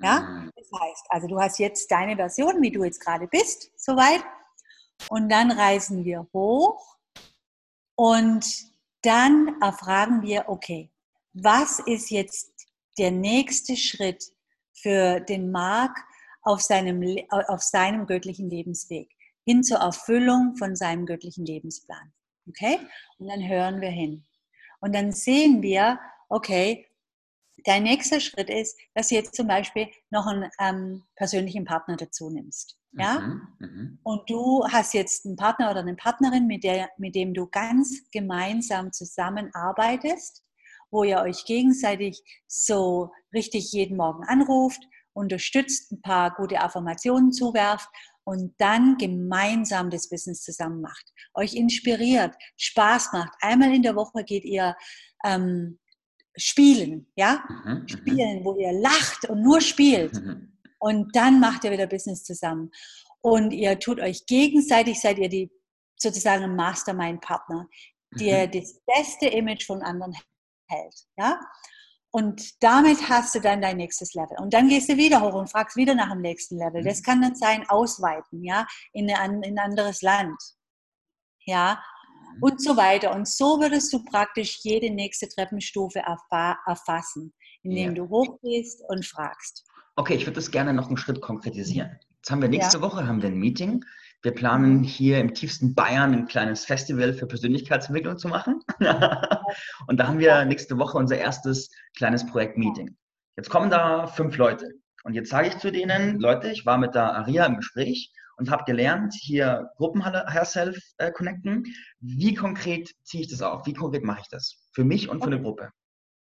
Ja, 0.00 0.20
mhm. 0.20 0.50
das 0.56 0.68
heißt, 0.80 1.06
also 1.08 1.26
du 1.28 1.40
hast 1.40 1.58
jetzt 1.58 1.90
deine 1.90 2.16
Version, 2.16 2.60
wie 2.60 2.70
du 2.70 2.84
jetzt 2.84 3.00
gerade 3.00 3.26
bist, 3.26 3.70
soweit. 3.76 4.22
Und 5.08 5.28
dann 5.28 5.50
reisen 5.50 6.04
wir 6.04 6.26
hoch 6.32 6.96
und 7.96 8.46
dann 9.02 9.60
erfragen 9.60 10.22
wir, 10.22 10.48
okay, 10.48 10.90
was 11.32 11.80
ist 11.80 12.10
jetzt 12.10 12.52
der 12.98 13.10
nächste 13.10 13.76
Schritt 13.76 14.24
für 14.72 15.20
den 15.20 15.50
Mark 15.50 15.96
auf 16.42 16.60
seinem, 16.60 17.02
auf 17.30 17.62
seinem 17.62 18.06
göttlichen 18.06 18.48
Lebensweg, 18.50 19.10
hin 19.44 19.62
zur 19.62 19.78
Erfüllung 19.78 20.56
von 20.56 20.76
seinem 20.76 21.06
göttlichen 21.06 21.44
Lebensplan. 21.44 22.12
Okay? 22.48 22.78
Und 23.18 23.28
dann 23.28 23.46
hören 23.46 23.80
wir 23.80 23.90
hin. 23.90 24.26
Und 24.80 24.94
dann 24.94 25.12
sehen 25.12 25.62
wir, 25.62 25.98
okay, 26.28 26.86
dein 27.64 27.84
nächster 27.84 28.20
Schritt 28.20 28.50
ist, 28.50 28.78
dass 28.94 29.08
du 29.08 29.14
jetzt 29.14 29.34
zum 29.34 29.46
Beispiel 29.46 29.88
noch 30.10 30.26
einen 30.26 30.50
ähm, 30.60 31.04
persönlichen 31.16 31.64
Partner 31.64 31.96
dazu 31.96 32.30
nimmst. 32.30 32.78
Ja? 32.92 33.20
Mhm, 33.20 33.48
mhm, 33.58 33.98
Und 34.02 34.28
du 34.30 34.64
hast 34.68 34.94
jetzt 34.94 35.26
einen 35.26 35.36
Partner 35.36 35.70
oder 35.70 35.80
eine 35.80 35.96
Partnerin, 35.96 36.46
mit, 36.46 36.64
der, 36.64 36.90
mit 36.98 37.14
dem 37.14 37.34
du 37.34 37.46
ganz 37.46 38.02
gemeinsam 38.12 38.92
zusammenarbeitest, 38.92 40.44
wo 40.90 41.02
ihr 41.04 41.18
euch 41.18 41.44
gegenseitig 41.44 42.22
so 42.46 43.10
richtig 43.32 43.72
jeden 43.72 43.96
Morgen 43.96 44.24
anruft, 44.24 44.82
unterstützt, 45.12 45.92
ein 45.92 46.02
paar 46.02 46.34
gute 46.34 46.60
Affirmationen 46.60 47.32
zuwerft 47.32 47.88
und 48.24 48.54
dann 48.58 48.96
gemeinsam 48.96 49.90
das 49.90 50.08
Business 50.08 50.42
zusammen 50.42 50.80
macht. 50.80 51.12
Euch 51.34 51.54
inspiriert, 51.54 52.34
Spaß 52.56 53.12
macht. 53.12 53.32
Einmal 53.40 53.74
in 53.74 53.82
der 53.82 53.96
Woche 53.96 54.24
geht 54.24 54.44
ihr 54.44 54.74
ähm, 55.24 55.78
spielen, 56.36 57.10
ja? 57.16 57.44
Mhm, 57.48 57.72
mhm. 57.72 57.88
spielen, 57.88 58.44
wo 58.44 58.56
ihr 58.56 58.72
lacht 58.72 59.28
und 59.28 59.42
nur 59.42 59.60
spielt. 59.60 60.14
Mhm. 60.14 60.58
Und 60.78 61.14
dann 61.14 61.40
macht 61.40 61.64
ihr 61.64 61.70
wieder 61.70 61.86
Business 61.86 62.24
zusammen. 62.24 62.70
Und 63.20 63.52
ihr 63.52 63.78
tut 63.78 64.00
euch 64.00 64.26
gegenseitig, 64.26 65.00
seid 65.00 65.18
ihr 65.18 65.28
die 65.28 65.50
sozusagen 65.96 66.54
Mastermind-Partner, 66.56 67.68
der 68.18 68.46
mhm. 68.46 68.50
das 68.50 68.80
beste 68.86 69.26
Image 69.26 69.66
von 69.66 69.82
anderen 69.82 70.14
hält. 70.68 70.94
Ja? 71.16 71.40
Und 72.14 72.62
damit 72.62 73.08
hast 73.08 73.34
du 73.34 73.40
dann 73.40 73.60
dein 73.60 73.76
nächstes 73.76 74.14
Level. 74.14 74.36
Und 74.40 74.54
dann 74.54 74.68
gehst 74.68 74.88
du 74.88 74.96
wieder 74.96 75.20
hoch 75.20 75.34
und 75.34 75.50
fragst 75.50 75.76
wieder 75.76 75.96
nach 75.96 76.12
dem 76.12 76.20
nächsten 76.20 76.56
Level. 76.56 76.84
Das 76.84 77.02
kann 77.02 77.20
dann 77.20 77.34
sein, 77.34 77.68
ausweiten, 77.68 78.44
ja, 78.44 78.68
in, 78.92 79.10
ein 79.10 79.58
anderes 79.58 80.00
Land. 80.00 80.40
Ja, 81.44 81.82
und 82.40 82.62
so 82.62 82.76
weiter. 82.76 83.12
Und 83.12 83.26
so 83.26 83.58
würdest 83.60 83.92
du 83.92 84.04
praktisch 84.04 84.60
jede 84.62 84.94
nächste 84.94 85.28
Treppenstufe 85.28 86.04
erfassen, 86.68 87.34
indem 87.64 87.96
ja. 87.96 88.04
du 88.04 88.08
hochgehst 88.08 88.84
und 88.86 89.04
fragst. 89.04 89.64
Okay, 89.96 90.14
ich 90.14 90.24
würde 90.24 90.36
das 90.36 90.52
gerne 90.52 90.72
noch 90.72 90.86
einen 90.86 90.96
Schritt 90.96 91.20
konkretisieren. 91.20 91.98
Jetzt 92.18 92.30
haben 92.30 92.42
wir 92.42 92.48
nächste 92.48 92.76
ja. 92.76 92.82
Woche 92.84 93.08
haben 93.08 93.22
wir 93.22 93.28
ein 93.28 93.40
Meeting 93.40 93.84
wir 94.24 94.32
planen 94.32 94.82
hier 94.82 95.20
im 95.20 95.34
tiefsten 95.34 95.74
Bayern 95.74 96.14
ein 96.14 96.26
kleines 96.26 96.64
Festival 96.64 97.12
für 97.12 97.26
Persönlichkeitsentwicklung 97.26 98.16
zu 98.16 98.28
machen. 98.28 98.60
und 99.86 99.98
da 99.98 100.08
haben 100.08 100.18
wir 100.18 100.46
nächste 100.46 100.78
Woche 100.78 100.96
unser 100.96 101.18
erstes 101.18 101.70
kleines 101.94 102.26
Projekt-Meeting. 102.26 102.96
Jetzt 103.36 103.50
kommen 103.50 103.70
da 103.70 104.06
fünf 104.06 104.38
Leute. 104.38 104.70
Und 105.04 105.12
jetzt 105.12 105.28
sage 105.28 105.48
ich 105.48 105.58
zu 105.58 105.70
denen, 105.70 106.18
Leute, 106.20 106.50
ich 106.50 106.64
war 106.64 106.78
mit 106.78 106.94
der 106.94 107.14
Aria 107.14 107.44
im 107.44 107.56
Gespräch 107.56 108.12
und 108.38 108.50
habe 108.50 108.64
gelernt, 108.64 109.12
hier 109.14 109.68
Gruppenhalle 109.76 110.24
Herself 110.26 110.78
äh, 110.96 111.12
connecten. 111.12 111.64
Wie 112.00 112.34
konkret 112.34 112.90
ziehe 113.02 113.24
ich 113.24 113.30
das 113.30 113.42
auf? 113.42 113.66
Wie 113.66 113.74
konkret 113.74 114.04
mache 114.04 114.22
ich 114.22 114.28
das? 114.28 114.56
Für 114.72 114.84
mich 114.84 115.10
und 115.10 115.20
für 115.20 115.26
eine 115.26 115.40
Gruppe. 115.40 115.70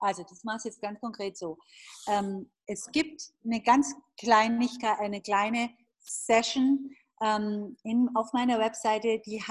Also 0.00 0.22
das 0.22 0.44
mache 0.44 0.58
ich 0.58 0.64
jetzt 0.64 0.82
ganz 0.82 1.00
konkret 1.00 1.38
so. 1.38 1.56
Ähm, 2.08 2.50
es 2.66 2.90
gibt 2.92 3.22
eine 3.42 3.62
ganz 3.62 3.94
Kleinigkeit, 4.18 4.98
eine 5.00 5.22
kleine 5.22 5.70
Session, 5.98 6.90
ähm, 7.22 7.76
in, 7.82 8.08
auf 8.14 8.32
meiner 8.32 8.58
Webseite, 8.58 9.20
die, 9.24 9.42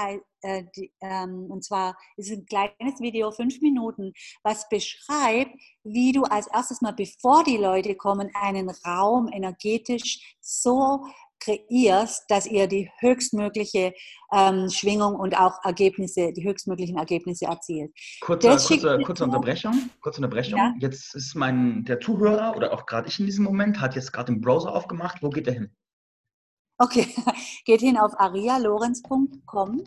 äh, 0.42 0.64
die 0.76 0.92
ähm, 1.02 1.48
und 1.50 1.64
zwar 1.64 1.98
ist 2.18 2.32
ein 2.32 2.46
kleines 2.46 3.00
Video, 3.00 3.32
fünf 3.32 3.62
Minuten, 3.62 4.14
was 4.44 4.68
beschreibt, 4.70 5.52
wie 5.84 6.12
du 6.12 6.24
als 6.24 6.48
erstes 6.48 6.82
mal, 6.82 6.94
bevor 6.94 7.44
die 7.44 7.58
Leute 7.58 7.96
kommen, 7.96 8.30
einen 8.34 8.70
Raum 8.86 9.30
energetisch 9.32 10.36
so 10.40 11.06
kreierst, 11.40 12.26
dass 12.30 12.46
ihr 12.46 12.68
die 12.68 12.90
höchstmögliche 13.00 13.94
ähm, 14.32 14.70
Schwingung 14.70 15.16
und 15.16 15.38
auch 15.38 15.64
Ergebnisse, 15.64 16.34
die 16.34 16.44
höchstmöglichen 16.44 16.98
Ergebnisse 16.98 17.46
erzielt. 17.46 17.92
Kurze, 18.22 18.50
kurze, 18.50 19.00
kurze 19.00 19.24
Unterbrechung. 19.24 19.90
Kurze 20.02 20.20
Unterbrechung. 20.20 20.58
Ja? 20.58 20.74
Jetzt 20.80 21.16
ist 21.16 21.36
mein 21.36 21.84
der 21.86 22.00
Zuhörer 22.00 22.56
oder 22.56 22.74
auch 22.74 22.86
gerade 22.86 23.08
ich 23.08 23.20
in 23.20 23.26
diesem 23.26 23.44
Moment 23.44 23.80
hat 23.80 23.96
jetzt 23.96 24.12
gerade 24.12 24.32
den 24.34 24.42
Browser 24.42 24.74
aufgemacht. 24.74 25.22
Wo 25.22 25.30
geht 25.30 25.48
er 25.48 25.54
hin? 25.54 25.76
Okay, 26.78 27.08
geht 27.66 27.82
hin 27.82 27.98
auf 27.98 28.20
arialorenz.com. 28.20 29.84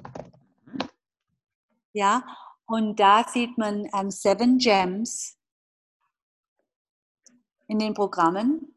Ja, 1.93 2.23
und 2.67 3.01
da 3.01 3.25
sieht 3.29 3.59
man 3.59 3.87
ähm, 3.95 4.11
Seven 4.11 4.59
Gems 4.59 5.37
in 7.67 7.79
den 7.79 7.95
Programmen. 7.95 8.75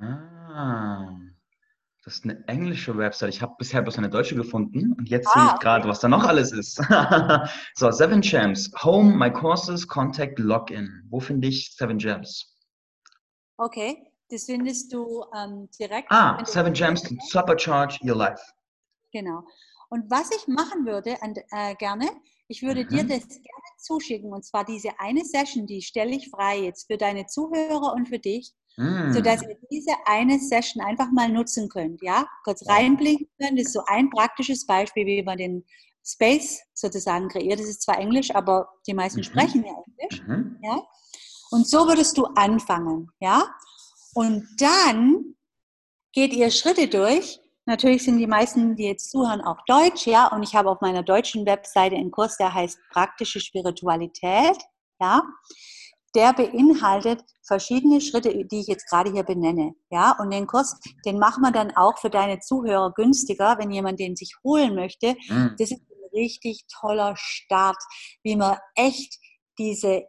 Ah, 0.00 1.16
das 2.04 2.14
ist 2.14 2.24
eine 2.24 2.46
englische 2.48 2.96
Website. 2.96 3.30
Ich 3.30 3.42
habe 3.42 3.54
bisher 3.58 3.82
bloß 3.82 3.98
eine 3.98 4.08
deutsche 4.08 4.34
gefunden 4.34 4.94
und 4.94 5.08
jetzt 5.08 5.28
ah, 5.28 5.32
sehe 5.32 5.54
ich 5.54 5.60
gerade, 5.60 5.82
okay. 5.82 5.90
was 5.90 6.00
da 6.00 6.08
noch 6.08 6.24
alles 6.24 6.52
ist. 6.52 6.76
so, 7.74 7.90
Seven 7.90 8.20
Gems, 8.20 8.70
Home, 8.82 9.16
My 9.16 9.30
Courses, 9.30 9.86
Contact, 9.86 10.38
Login. 10.38 11.06
Wo 11.08 11.20
finde 11.20 11.48
ich 11.48 11.74
Seven 11.76 11.98
Gems? 11.98 12.56
Okay, 13.58 14.09
das 14.30 14.44
findest 14.44 14.92
du 14.92 15.24
ähm, 15.36 15.68
direkt. 15.78 16.10
Ah, 16.10 16.42
Seven 16.44 16.72
Gems 16.72 17.02
to 17.02 17.14
Supercharge 17.28 17.98
Your 18.02 18.16
Life. 18.16 18.42
Genau. 19.12 19.42
Und 19.88 20.08
was 20.10 20.30
ich 20.30 20.46
machen 20.46 20.86
würde, 20.86 21.16
äh, 21.50 21.74
gerne, 21.74 22.08
ich 22.46 22.62
würde 22.62 22.84
mhm. 22.84 22.88
dir 22.88 23.02
das 23.02 23.28
gerne 23.28 23.70
zuschicken. 23.78 24.32
Und 24.32 24.44
zwar 24.44 24.64
diese 24.64 24.90
eine 24.98 25.24
Session, 25.24 25.66
die 25.66 25.82
stelle 25.82 26.14
ich 26.14 26.30
frei 26.30 26.60
jetzt 26.60 26.86
für 26.86 26.96
deine 26.96 27.26
Zuhörer 27.26 27.92
und 27.92 28.08
für 28.08 28.18
dich, 28.18 28.52
mhm. 28.76 29.12
sodass 29.12 29.42
ihr 29.42 29.56
diese 29.70 29.94
eine 30.06 30.38
Session 30.38 30.82
einfach 30.82 31.10
mal 31.10 31.28
nutzen 31.28 31.68
könnt. 31.68 32.00
Ja, 32.02 32.26
kurz 32.44 32.66
reinblicken 32.68 33.28
könnt. 33.40 33.58
Das 33.58 33.66
ist 33.66 33.72
so 33.72 33.82
ein 33.86 34.10
praktisches 34.10 34.66
Beispiel, 34.66 35.06
wie 35.06 35.22
man 35.22 35.38
den 35.38 35.64
Space 36.04 36.62
sozusagen 36.72 37.28
kreiert. 37.28 37.58
Das 37.58 37.68
ist 37.68 37.82
zwar 37.82 37.98
Englisch, 37.98 38.34
aber 38.34 38.68
die 38.86 38.94
meisten 38.94 39.20
mhm. 39.20 39.24
sprechen 39.24 39.64
ja 39.64 39.72
Englisch. 39.86 40.22
Mhm. 40.26 40.58
Ja. 40.62 40.82
Und 41.50 41.68
so 41.68 41.86
würdest 41.86 42.16
du 42.16 42.26
anfangen. 42.36 43.10
Ja. 43.20 43.48
Und 44.14 44.46
dann 44.58 45.36
geht 46.12 46.32
ihr 46.32 46.50
Schritte 46.50 46.88
durch. 46.88 47.40
Natürlich 47.66 48.04
sind 48.04 48.18
die 48.18 48.26
meisten, 48.26 48.74
die 48.74 48.84
jetzt 48.84 49.10
zuhören, 49.10 49.40
auch 49.42 49.58
Deutsch, 49.66 50.06
ja. 50.06 50.26
Und 50.28 50.42
ich 50.42 50.54
habe 50.54 50.70
auf 50.70 50.80
meiner 50.80 51.02
deutschen 51.02 51.46
Webseite 51.46 51.96
einen 51.96 52.10
Kurs, 52.10 52.36
der 52.36 52.52
heißt 52.52 52.78
Praktische 52.90 53.40
Spiritualität, 53.40 54.56
ja. 55.00 55.22
Der 56.16 56.32
beinhaltet 56.32 57.22
verschiedene 57.46 58.00
Schritte, 58.00 58.44
die 58.44 58.60
ich 58.60 58.66
jetzt 58.66 58.88
gerade 58.88 59.12
hier 59.12 59.22
benenne, 59.22 59.74
ja. 59.90 60.16
Und 60.18 60.32
den 60.32 60.46
Kurs, 60.46 60.80
den 61.04 61.18
machen 61.18 61.42
wir 61.42 61.52
dann 61.52 61.70
auch 61.76 61.98
für 61.98 62.10
deine 62.10 62.40
Zuhörer 62.40 62.92
günstiger, 62.92 63.56
wenn 63.58 63.70
jemand 63.70 64.00
den 64.00 64.16
sich 64.16 64.34
holen 64.42 64.74
möchte. 64.74 65.14
Mhm. 65.28 65.54
Das 65.58 65.70
ist 65.70 65.80
ein 65.80 65.86
richtig 66.12 66.64
toller 66.80 67.14
Start, 67.16 67.78
wie 68.24 68.34
man 68.34 68.58
echt 68.74 69.16
diese 69.58 70.02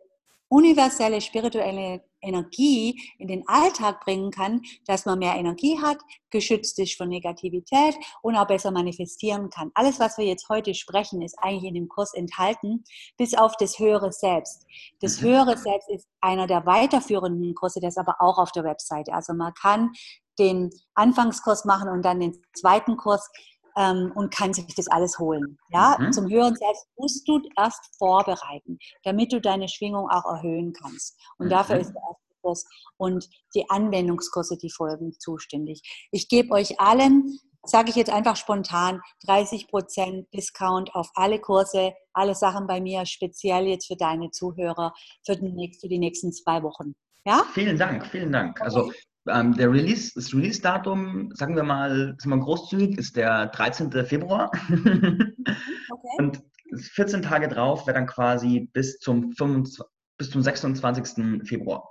universelle 0.47 1.21
spirituelle 1.21 2.03
Energie 2.21 3.01
in 3.17 3.27
den 3.27 3.47
Alltag 3.47 4.01
bringen 4.05 4.31
kann, 4.31 4.61
dass 4.85 5.05
man 5.05 5.19
mehr 5.19 5.35
Energie 5.35 5.79
hat, 5.81 5.97
geschützt 6.29 6.79
ist 6.79 6.97
von 6.97 7.09
Negativität 7.09 7.95
und 8.21 8.35
auch 8.35 8.47
besser 8.47 8.71
manifestieren 8.71 9.49
kann. 9.49 9.71
Alles, 9.73 9.99
was 9.99 10.17
wir 10.17 10.25
jetzt 10.25 10.49
heute 10.49 10.73
sprechen, 10.73 11.21
ist 11.21 11.37
eigentlich 11.39 11.65
in 11.65 11.75
dem 11.75 11.87
Kurs 11.87 12.13
enthalten, 12.13 12.83
bis 13.17 13.33
auf 13.33 13.55
das 13.57 13.79
höhere 13.79 14.11
Selbst. 14.11 14.65
Das 14.99 15.21
mhm. 15.21 15.27
höhere 15.27 15.57
Selbst 15.57 15.89
ist 15.89 16.07
einer 16.21 16.47
der 16.47 16.65
weiterführenden 16.65 17.53
Kurse, 17.55 17.79
der 17.79 17.89
ist 17.89 17.97
aber 17.97 18.15
auch 18.19 18.37
auf 18.37 18.51
der 18.51 18.63
Webseite. 18.63 19.13
Also 19.13 19.33
man 19.33 19.53
kann 19.53 19.91
den 20.39 20.69
Anfangskurs 20.95 21.65
machen 21.65 21.89
und 21.89 22.03
dann 22.03 22.19
den 22.19 22.37
zweiten 22.53 22.97
Kurs 22.97 23.29
ähm, 23.77 24.11
und 24.15 24.33
kann 24.33 24.53
sich 24.53 24.65
das 24.75 24.87
alles 24.87 25.19
holen. 25.19 25.57
Ja, 25.69 25.97
mhm. 25.99 26.11
zum 26.11 26.29
Hören 26.29 26.55
selbst 26.55 26.87
musst 26.97 27.27
du 27.27 27.41
erst 27.57 27.95
vorbereiten, 27.97 28.77
damit 29.03 29.31
du 29.33 29.41
deine 29.41 29.67
Schwingung 29.67 30.09
auch 30.09 30.25
erhöhen 30.25 30.73
kannst. 30.73 31.19
Und 31.37 31.47
mhm. 31.47 31.51
dafür 31.51 31.77
ist 31.77 31.93
der 31.93 32.01
erste 32.01 32.41
Kurs 32.41 32.65
und 32.97 33.27
die 33.55 33.69
Anwendungskurse, 33.69 34.57
die 34.57 34.71
folgen, 34.71 35.13
zuständig. 35.19 35.81
Ich 36.11 36.27
gebe 36.27 36.53
euch 36.53 36.79
allen, 36.79 37.37
sage 37.63 37.89
ich 37.89 37.95
jetzt 37.95 38.11
einfach 38.11 38.35
spontan, 38.35 39.01
30% 39.27 40.27
Discount 40.33 40.93
auf 40.95 41.09
alle 41.15 41.39
Kurse, 41.39 41.93
alle 42.13 42.35
Sachen 42.35 42.67
bei 42.67 42.81
mir, 42.81 43.05
speziell 43.05 43.67
jetzt 43.67 43.87
für 43.87 43.95
deine 43.95 44.31
Zuhörer 44.31 44.93
für 45.25 45.35
die, 45.35 45.77
für 45.79 45.87
die 45.87 45.99
nächsten 45.99 46.33
zwei 46.33 46.63
Wochen. 46.63 46.95
Ja? 47.25 47.45
Vielen 47.53 47.77
Dank, 47.77 48.07
vielen 48.07 48.31
Dank. 48.31 48.59
Also 48.61 48.91
ähm, 49.27 49.53
der 49.55 49.71
Release, 49.71 50.11
das 50.15 50.33
Release-Datum, 50.33 51.31
sagen 51.33 51.55
wir 51.55 51.63
mal, 51.63 52.15
sind 52.17 52.29
wir 52.29 52.39
großzügig, 52.39 52.97
ist 52.97 53.15
der 53.15 53.47
13. 53.47 53.91
Februar. 54.05 54.51
okay. 54.69 56.15
Und 56.17 56.43
14 56.75 57.21
Tage 57.21 57.47
drauf 57.47 57.85
wäre 57.85 57.95
dann 57.95 58.07
quasi 58.07 58.69
bis 58.73 58.99
zum, 58.99 59.31
25, 59.33 59.85
bis 60.17 60.31
zum 60.31 60.41
26. 60.41 61.47
Februar. 61.47 61.87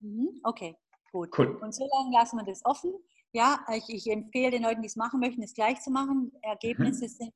Mhm, 0.00 0.40
okay, 0.44 0.76
gut. 1.12 1.30
Cool. 1.36 1.56
Und 1.60 1.74
so 1.74 1.88
lange 1.96 2.16
lassen 2.16 2.36
wir 2.38 2.44
das 2.44 2.64
offen. 2.64 2.92
Ja, 3.32 3.60
ich, 3.74 3.88
ich 3.88 4.10
empfehle 4.10 4.50
den 4.50 4.62
Leuten, 4.62 4.80
die 4.80 4.86
es 4.88 4.96
machen 4.96 5.20
möchten, 5.20 5.42
es 5.42 5.54
gleich 5.54 5.80
zu 5.80 5.90
machen. 5.90 6.32
Ergebnisse 6.42 7.04
mhm. 7.04 7.08
sind, 7.08 7.32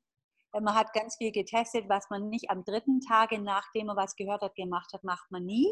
äh, 0.53 0.61
man 0.61 0.73
hat 0.73 0.91
ganz 0.93 1.15
viel 1.17 1.31
getestet, 1.31 1.85
was 1.87 2.09
man 2.09 2.29
nicht 2.29 2.49
am 2.49 2.63
dritten 2.65 2.99
Tage, 3.01 3.39
nachdem 3.39 3.87
man 3.87 3.97
was 3.97 4.15
gehört 4.15 4.41
hat, 4.41 4.55
gemacht 4.55 4.91
hat, 4.93 5.03
macht 5.03 5.29
man 5.31 5.45
nie. 5.45 5.71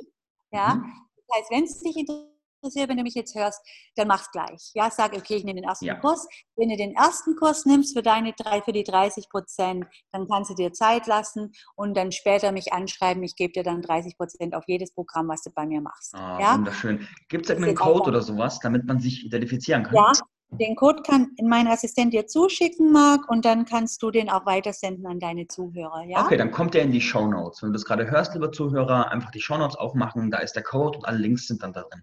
Ja, 0.52 0.76
mhm. 0.76 0.94
das 1.16 1.38
heißt, 1.38 1.52
wenn 1.52 1.64
es 1.64 1.80
dich 1.80 1.98
interessiert, 1.98 2.41
interessiert, 2.62 2.90
wenn 2.90 2.98
du 2.98 3.04
mich 3.04 3.16
jetzt 3.16 3.36
hörst, 3.36 3.62
dann 3.96 4.08
mach's 4.08 4.32
gleich. 4.32 4.72
Ja, 4.74 4.90
sag, 4.92 5.14
okay, 5.14 5.36
ich 5.36 5.44
nehme 5.44 5.60
den 5.60 5.68
ersten 5.68 5.86
ja. 5.86 5.96
Kurs. 5.96 6.28
Wenn 6.56 6.70
du 6.70 6.78
den 6.78 6.96
ersten 6.96 7.36
Kurs 7.36 7.66
nimmst 7.66 7.96
für 7.96 8.04
deine 8.04 8.34
drei, 8.34 8.62
für 8.62 8.72
die 8.72 8.84
30 8.84 9.30
Prozent, 9.30 9.86
dann 10.12 10.28
kannst 10.28 10.52
du 10.52 10.56
dir 10.56 10.72
Zeit 10.72 11.08
lassen 11.08 11.52
und 11.76 11.96
dann 11.96 12.12
später 12.12 12.52
mich 12.52 12.72
anschreiben. 12.72 13.24
Ich 13.24 13.36
gebe 13.36 13.54
dir 13.54 13.64
dann 13.64 13.82
30 13.82 14.18
Prozent 14.18 14.56
auf 14.56 14.64
jedes 14.68 14.94
Programm, 14.94 15.28
was 15.28 15.42
du 15.42 15.52
bei 15.52 15.66
mir 15.66 15.82
machst. 15.82 16.14
Ah, 16.16 16.40
ja? 16.40 16.56
Wunderschön. 16.56 17.08
Gibt 17.30 17.46
es 17.46 17.50
irgendeinen 17.50 17.76
Code 17.76 18.10
oder 18.10 18.22
sowas, 18.22 18.60
damit 18.60 18.86
man 18.86 19.00
sich 19.00 19.26
identifizieren 19.26 19.84
kann? 19.84 19.96
Ja, 19.96 20.12
den 20.60 20.76
Code 20.76 21.02
kann 21.04 21.30
mein 21.42 21.68
Assistent 21.68 22.14
dir 22.14 22.28
zuschicken, 22.28 22.92
Marc, 22.92 23.30
und 23.30 23.46
dann 23.46 23.64
kannst 23.64 24.04
du 24.04 24.12
den 24.12 24.30
auch 24.30 24.46
weitersenden 24.46 25.08
an 25.08 25.18
deine 25.18 25.48
Zuhörer. 25.48 26.04
Ja? 26.04 26.26
Okay, 26.26 26.36
dann 26.36 26.52
kommt 26.52 26.74
der 26.74 26.82
in 26.82 26.92
die 26.92 27.00
Show 27.00 27.26
Notes. 27.26 27.64
Wenn 27.64 27.70
du 27.70 27.74
das 27.74 27.86
gerade 27.86 28.12
hörst, 28.12 28.34
lieber 28.34 28.52
Zuhörer, 28.52 29.12
einfach 29.12 29.32
die 29.32 29.40
Show 29.40 29.58
Notes 29.58 29.78
aufmachen. 29.78 30.30
Da 30.30 30.40
ist 30.40 30.54
der 30.54 30.64
Code 30.64 30.98
und 30.98 31.06
alle 31.06 31.20
Links 31.20 31.48
sind 31.48 31.64
dann 31.64 31.72
da 31.72 31.84
drin. 31.84 32.02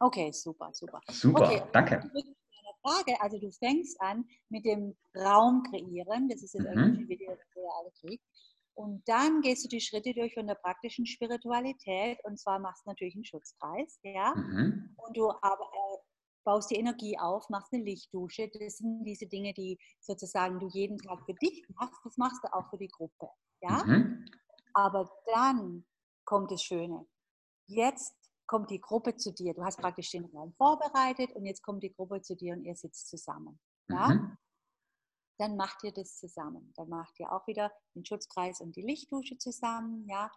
Okay, 0.00 0.32
super, 0.32 0.70
super. 0.72 1.00
Super, 1.10 1.44
okay. 1.44 1.62
danke. 1.72 2.10
Frage, 2.82 3.20
also 3.20 3.38
du 3.38 3.50
fängst 3.52 4.00
an 4.00 4.24
mit 4.48 4.64
dem 4.64 4.96
Raum 5.14 5.62
kreieren, 5.64 6.28
das 6.28 6.42
ist 6.42 6.54
jetzt 6.54 6.68
mhm. 6.74 6.78
irgendwie 6.78 7.08
wie 7.08 7.16
der 7.18 7.38
reale 7.54 7.90
Krieg. 8.00 8.22
Und 8.74 9.06
dann 9.06 9.42
gehst 9.42 9.64
du 9.64 9.68
die 9.68 9.80
Schritte 9.80 10.14
durch 10.14 10.32
von 10.32 10.46
der 10.46 10.54
praktischen 10.54 11.04
Spiritualität 11.04 12.18
und 12.24 12.38
zwar 12.38 12.58
machst 12.58 12.86
du 12.86 12.90
natürlich 12.90 13.14
einen 13.14 13.24
Schutzkreis, 13.24 13.98
ja. 14.02 14.34
Mhm. 14.34 14.94
Und 14.96 15.16
du 15.16 15.30
aber, 15.30 15.64
äh, 15.64 15.98
baust 16.44 16.70
die 16.70 16.76
Energie 16.76 17.18
auf, 17.18 17.48
machst 17.50 17.72
eine 17.72 17.82
Lichtdusche. 17.82 18.48
Das 18.48 18.78
sind 18.78 19.04
diese 19.04 19.26
Dinge, 19.26 19.52
die 19.52 19.78
sozusagen 20.00 20.58
du 20.58 20.68
jeden 20.68 20.96
Tag 20.96 21.20
für 21.26 21.34
dich 21.34 21.62
machst. 21.74 22.00
Das 22.04 22.16
machst 22.16 22.42
du 22.42 22.52
auch 22.54 22.70
für 22.70 22.78
die 22.78 22.88
Gruppe, 22.88 23.28
ja. 23.60 23.84
Mhm. 23.84 24.24
Aber 24.72 25.10
dann 25.26 25.84
kommt 26.24 26.50
das 26.50 26.62
Schöne. 26.62 27.06
Jetzt 27.66 28.14
kommt 28.50 28.68
die 28.70 28.80
Gruppe 28.80 29.14
zu 29.14 29.32
dir. 29.32 29.54
Du 29.54 29.62
hast 29.62 29.78
praktisch 29.78 30.10
den 30.10 30.24
Raum 30.24 30.52
vorbereitet 30.54 31.30
und 31.36 31.46
jetzt 31.46 31.62
kommt 31.62 31.84
die 31.84 31.92
Gruppe 31.92 32.20
zu 32.20 32.34
dir 32.34 32.54
und 32.54 32.64
ihr 32.64 32.74
sitzt 32.74 33.08
zusammen. 33.08 33.60
Ja? 33.88 34.08
Mhm. 34.08 34.36
Dann 35.38 35.56
macht 35.56 35.84
ihr 35.84 35.92
das 35.92 36.18
zusammen. 36.18 36.72
Dann 36.74 36.88
macht 36.88 37.20
ihr 37.20 37.30
auch 37.30 37.46
wieder 37.46 37.70
den 37.94 38.04
Schutzkreis 38.04 38.60
und 38.60 38.74
die 38.74 38.82
Lichtdusche 38.82 39.38
zusammen. 39.38 40.04
Ja? 40.08 40.32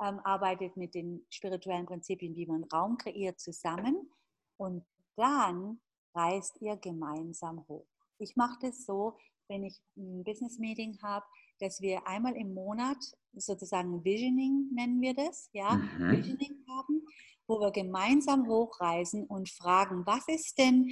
Ähm, 0.00 0.18
arbeitet 0.24 0.76
mit 0.76 0.96
den 0.96 1.24
spirituellen 1.30 1.86
Prinzipien, 1.86 2.34
wie 2.34 2.46
man 2.46 2.64
Raum 2.64 2.98
kreiert, 2.98 3.38
zusammen. 3.38 4.10
Und 4.56 4.84
dann 5.14 5.80
reist 6.16 6.60
ihr 6.60 6.76
gemeinsam 6.76 7.64
hoch. 7.68 7.86
Ich 8.18 8.34
mache 8.34 8.58
das 8.60 8.84
so, 8.84 9.16
wenn 9.46 9.62
ich 9.62 9.80
ein 9.96 10.24
Business 10.24 10.58
Meeting 10.58 10.98
habe, 11.00 11.26
dass 11.60 11.80
wir 11.80 12.08
einmal 12.08 12.34
im 12.34 12.54
Monat 12.54 12.98
sozusagen 13.34 14.04
Visioning 14.04 14.68
nennen 14.72 15.00
wir 15.00 15.14
das, 15.14 15.48
ja, 15.52 15.74
mhm. 15.74 16.10
Visioning 16.10 16.64
haben 16.68 17.06
wo 17.52 17.60
wir 17.60 17.70
gemeinsam 17.70 18.48
hochreisen 18.48 19.26
und 19.26 19.50
fragen, 19.50 20.06
was 20.06 20.26
ist 20.26 20.58
denn 20.58 20.88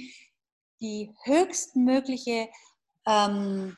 die 0.79 1.11
höchstmögliche 1.23 2.49
ähm, 3.07 3.75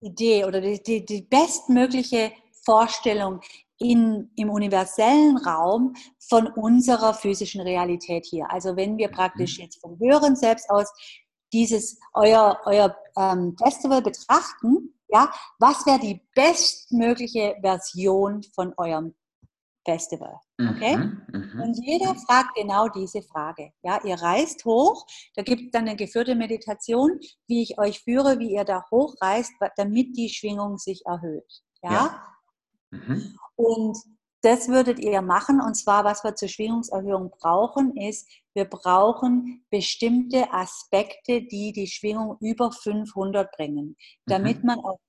Idee 0.00 0.44
oder 0.44 0.60
die, 0.60 0.82
die, 0.82 1.04
die 1.04 1.22
bestmögliche 1.22 2.32
Vorstellung 2.64 3.40
in, 3.78 4.30
im 4.36 4.50
universellen 4.50 5.36
Raum 5.38 5.94
von 6.18 6.46
unserer 6.46 7.12
physischen 7.14 7.60
Realität 7.60 8.26
hier. 8.26 8.50
Also 8.50 8.76
wenn 8.76 8.96
wir 8.96 9.08
praktisch 9.08 9.58
mhm. 9.58 9.64
jetzt 9.64 9.80
vom 9.80 9.98
höheren 9.98 10.36
Selbst 10.36 10.70
aus 10.70 10.92
dieses 11.52 11.98
euer, 12.14 12.60
euer 12.64 12.96
ähm, 13.16 13.56
Festival 13.62 14.02
betrachten, 14.02 14.94
ja, 15.08 15.32
was 15.58 15.86
wäre 15.86 16.00
die 16.00 16.20
bestmögliche 16.34 17.56
Version 17.60 18.42
von 18.54 18.74
eurem 18.76 19.14
Festival. 19.86 20.38
Okay? 20.60 20.96
Mhm, 20.96 21.22
mhm, 21.32 21.62
und 21.62 21.74
jeder 21.82 22.14
fragt 22.16 22.54
genau 22.56 22.88
diese 22.88 23.22
Frage. 23.22 23.72
Ja, 23.82 24.00
ihr 24.04 24.16
reist 24.16 24.64
hoch, 24.64 25.06
da 25.36 25.42
gibt 25.42 25.62
es 25.62 25.70
dann 25.70 25.88
eine 25.88 25.96
geführte 25.96 26.34
Meditation, 26.34 27.18
wie 27.46 27.62
ich 27.62 27.78
euch 27.78 28.00
führe, 28.00 28.38
wie 28.38 28.52
ihr 28.52 28.64
da 28.64 28.84
hochreist, 28.90 29.52
damit 29.76 30.16
die 30.16 30.28
Schwingung 30.28 30.76
sich 30.76 31.06
erhöht. 31.06 31.62
Ja. 31.82 31.92
ja. 31.92 32.22
Mhm. 32.90 33.38
Und 33.54 33.96
das 34.42 34.68
würdet 34.68 34.98
ihr 34.98 35.22
machen. 35.22 35.60
Und 35.60 35.74
zwar, 35.74 36.04
was 36.04 36.22
wir 36.22 36.34
zur 36.34 36.48
Schwingungserhöhung 36.48 37.30
brauchen, 37.30 37.96
ist, 37.96 38.28
wir 38.54 38.64
brauchen 38.64 39.64
bestimmte 39.70 40.52
Aspekte, 40.52 41.42
die 41.42 41.72
die 41.72 41.86
Schwingung 41.86 42.36
über 42.40 42.70
500 42.70 43.50
bringen, 43.56 43.96
damit 44.26 44.62
mhm. 44.62 44.66
man 44.66 44.78
auf, 44.80 45.00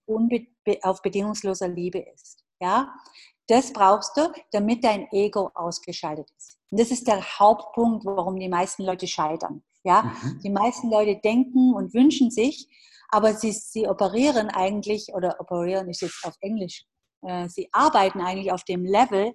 auf 0.82 1.02
bedingungsloser 1.02 1.68
Liebe 1.68 2.00
ist. 2.00 2.44
Ja, 2.60 2.94
das 3.48 3.74
brauchst 3.74 4.16
du, 4.18 4.32
damit 4.52 4.84
dein 4.84 5.08
Ego 5.12 5.52
ausgeschaltet 5.54 6.30
ist. 6.38 6.58
Und 6.70 6.80
das 6.80 6.92
ist 6.92 7.08
der 7.08 7.22
Hauptpunkt, 7.40 8.06
warum 8.06 8.40
die 8.40 8.50
meisten 8.50 8.84
Leute 8.84 9.08
scheitern. 9.08 9.64
Ja, 9.84 10.04
mhm. 10.04 10.42
die 10.44 10.50
meisten 10.50 10.90
Leute 10.90 11.20
denken 11.24 11.74
und 11.74 11.94
wünschen 11.94 12.30
sich, 12.30 12.68
aber 13.10 13.34
sie, 13.34 13.54
sie 13.54 13.88
operieren 13.88 14.50
eigentlich, 14.50 15.14
oder 15.14 15.40
operieren 15.40 15.90
ist 15.90 16.02
jetzt 16.02 16.26
auf 16.26 16.36
Englisch, 16.42 16.86
äh, 17.22 17.48
sie 17.48 17.70
arbeiten 17.72 18.20
eigentlich 18.20 18.52
auf 18.52 18.64
dem 18.66 18.86
Level 18.86 19.34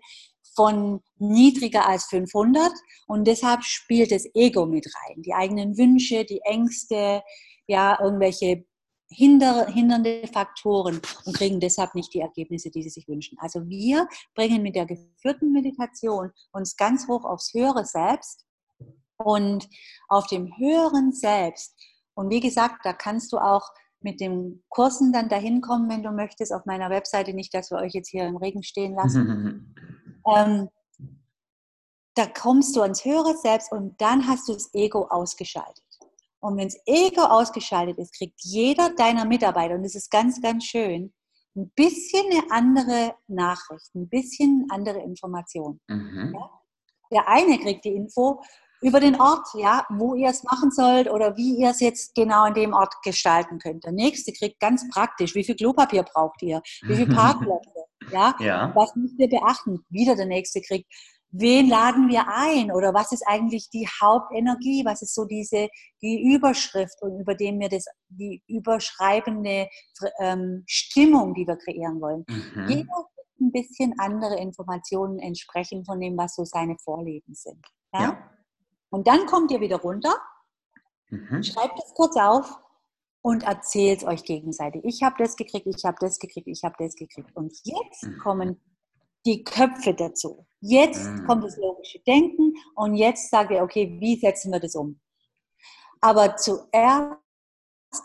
von 0.55 1.01
niedriger 1.17 1.89
als 1.89 2.05
500 2.07 2.71
und 3.07 3.27
deshalb 3.27 3.65
spielt 3.65 4.13
das 4.13 4.27
Ego 4.35 4.67
mit 4.67 4.87
rein. 4.87 5.23
Die 5.23 5.33
eigenen 5.33 5.79
Wünsche, 5.79 6.25
die 6.25 6.41
Ängste, 6.43 7.23
ja, 7.67 7.99
irgendwelche 8.03 8.67
hinder, 9.13 9.67
hindernde 9.67 10.27
Faktoren 10.33 11.01
und 11.25 11.37
kriegen 11.37 11.61
deshalb 11.61 11.95
nicht 11.95 12.13
die 12.15 12.21
Ergebnisse, 12.21 12.71
die 12.71 12.83
sie 12.83 12.91
sich 12.91 13.09
wünschen. 13.09 13.39
Also 13.41 13.67
wir 13.69 14.09
bringen 14.35 14.63
mit 14.63 14.77
der 14.77 14.87
geführten 14.87 15.53
Meditation 15.53 16.31
uns 16.53 16.77
ganz 16.77 17.07
hoch 17.09 17.25
aufs 17.25 17.53
höhere 17.55 17.85
Selbst 17.85 18.47
und 19.17 19.69
auf 20.09 20.27
dem 20.27 20.57
höheren 20.57 21.13
Selbst. 21.13 21.75
Und 22.15 22.31
wie 22.31 22.41
gesagt, 22.41 22.85
da 22.85 22.93
kannst 22.93 23.33
du 23.33 23.39
auch 23.39 23.69
mit 24.01 24.21
den 24.21 24.63
Kursen 24.69 25.13
dann 25.13 25.29
dahin 25.29 25.61
kommen, 25.61 25.89
wenn 25.89 26.03
du 26.03 26.11
möchtest, 26.11 26.53
auf 26.53 26.65
meiner 26.67 26.91
Webseite, 26.91 27.35
nicht, 27.35 27.55
dass 27.55 27.71
wir 27.71 27.79
euch 27.79 27.93
jetzt 27.93 28.09
hier 28.09 28.27
im 28.27 28.37
Regen 28.37 28.63
stehen 28.63 28.95
lassen. 28.95 29.75
ähm, 30.35 30.69
da 32.15 32.27
kommst 32.27 32.77
du 32.77 32.83
ans 32.83 33.05
höhere 33.05 33.37
Selbst 33.37 33.73
und 33.73 34.01
dann 34.01 34.27
hast 34.27 34.49
du 34.49 34.53
das 34.53 34.73
Ego 34.75 35.07
ausgeschaltet. 35.09 35.85
Und 36.43 36.57
wenn 36.57 36.67
das 36.67 36.79
Ego 36.87 37.23
ausgeschaltet 37.23 37.99
ist, 37.99 38.17
kriegt 38.17 38.41
jeder 38.43 38.91
deiner 38.97 39.25
Mitarbeiter, 39.25 39.77
und 39.77 39.85
das 39.85 39.95
ist 39.95 40.11
ganz, 40.11 40.41
ganz 40.43 40.65
schön, 40.65 41.15
ein 41.55 41.71
bisschen 41.77 42.25
eine 42.31 42.51
andere 42.51 43.15
Nachricht, 43.29 43.95
ein 43.95 44.09
bisschen 44.09 44.67
andere 44.71 44.99
Information. 45.01 45.81
Mhm. 45.87 46.35
Ja? 46.35 46.51
Der 47.13 47.29
eine 47.29 47.59
kriegt 47.59 47.85
die 47.85 47.95
Info 47.95 48.43
über 48.81 48.99
den 48.99 49.21
Ort, 49.21 49.47
ja, 49.55 49.87
wo 49.91 50.17
ihr 50.17 50.31
es 50.31 50.43
machen 50.43 50.73
sollt 50.73 51.09
oder 51.09 51.37
wie 51.37 51.59
ihr 51.59 51.71
es 51.71 51.79
jetzt 51.79 52.15
genau 52.17 52.45
an 52.45 52.55
dem 52.55 52.73
Ort 52.73 52.95
gestalten 53.05 53.61
könnt. 53.61 53.85
Der 53.85 53.93
nächste 53.93 54.33
kriegt 54.33 54.59
ganz 54.59 54.89
praktisch, 54.89 55.37
wie 55.37 55.45
viel 55.45 55.55
Klopapier 55.55 56.03
braucht 56.03 56.43
ihr, 56.43 56.61
wie 56.83 56.97
viel 56.97 57.07
Parkplätze, 57.15 57.85
ja? 58.11 58.35
ja, 58.41 58.73
was 58.75 58.97
müsst 58.97 59.19
ihr 59.19 59.29
beachten. 59.29 59.85
Wieder 59.91 60.17
der 60.17 60.27
nächste 60.27 60.61
kriegt, 60.61 60.91
wen 61.33 61.69
laden 61.69 62.09
wir 62.09 62.27
ein 62.29 62.71
oder 62.71 62.95
was 62.95 63.11
ist 63.13 63.27
eigentlich 63.27 63.71
die 63.71 63.89
Hauptenergie, 64.01 64.85
was 64.85 65.03
ist 65.03 65.15
so 65.15 65.25
diese 65.25 65.69
die 66.03 66.35
Überschrift 66.35 67.01
und 67.01 67.19
über 67.19 67.35
dem 67.35 67.59
wir 67.59 67.69
das 67.69 67.87
die 68.09 68.43
überschreibende 68.47 69.69
ähm, 70.21 70.63
Stimmung, 70.67 71.35
die 71.35 71.47
wir 71.47 71.57
kreieren 71.57 72.01
wollen. 72.01 72.25
Mhm. 72.29 72.69
Jeder 72.69 73.07
ein 73.41 73.53
bisschen 73.53 73.95
andere 73.99 74.39
Informationen 74.39 75.19
entsprechend 75.19 75.87
von 75.87 76.01
dem, 76.01 76.17
was 76.17 76.37
so 76.37 76.45
seine 76.45 76.77
Vorleben 76.79 77.35
sind. 77.35 77.67
Ja? 77.93 78.01
ja. 78.01 78.31
Und 78.91 79.07
dann 79.07 79.27
kommt 79.27 79.51
ihr 79.51 79.61
wieder 79.61 79.81
runter, 79.81 80.15
mhm. 81.09 81.43
schreibt 81.43 81.79
es 81.83 81.93
kurz 81.95 82.17
auf 82.17 82.59
und 83.23 83.45
erzählt 83.45 84.03
es 84.03 84.05
euch 84.07 84.25
gegenseitig. 84.25 84.83
Ich 84.85 85.03
habe 85.03 85.17
das 85.19 85.37
gekriegt, 85.37 85.67
ich 85.67 85.85
habe 85.85 85.97
das 86.01 86.19
gekriegt, 86.19 86.47
ich 86.49 86.63
habe 86.63 86.75
das 86.79 86.95
gekriegt. 86.95 87.35
Und 87.35 87.53
jetzt 87.65 88.05
mhm. 88.05 88.19
kommen 88.19 88.61
die 89.25 89.45
Köpfe 89.45 89.95
dazu. 89.95 90.47
Jetzt 90.61 91.05
mhm. 91.05 91.27
kommt 91.27 91.45
das 91.45 91.57
logische 91.57 92.01
Denken 92.01 92.55
und 92.75 92.95
jetzt 92.95 93.31
sage 93.31 93.57
ich, 93.57 93.61
okay, 93.61 93.97
wie 94.01 94.17
setzen 94.17 94.53
wir 94.53 94.61
das 94.61 94.75
um? 94.75 95.01
Aber 96.01 96.37
zuerst 96.37 97.19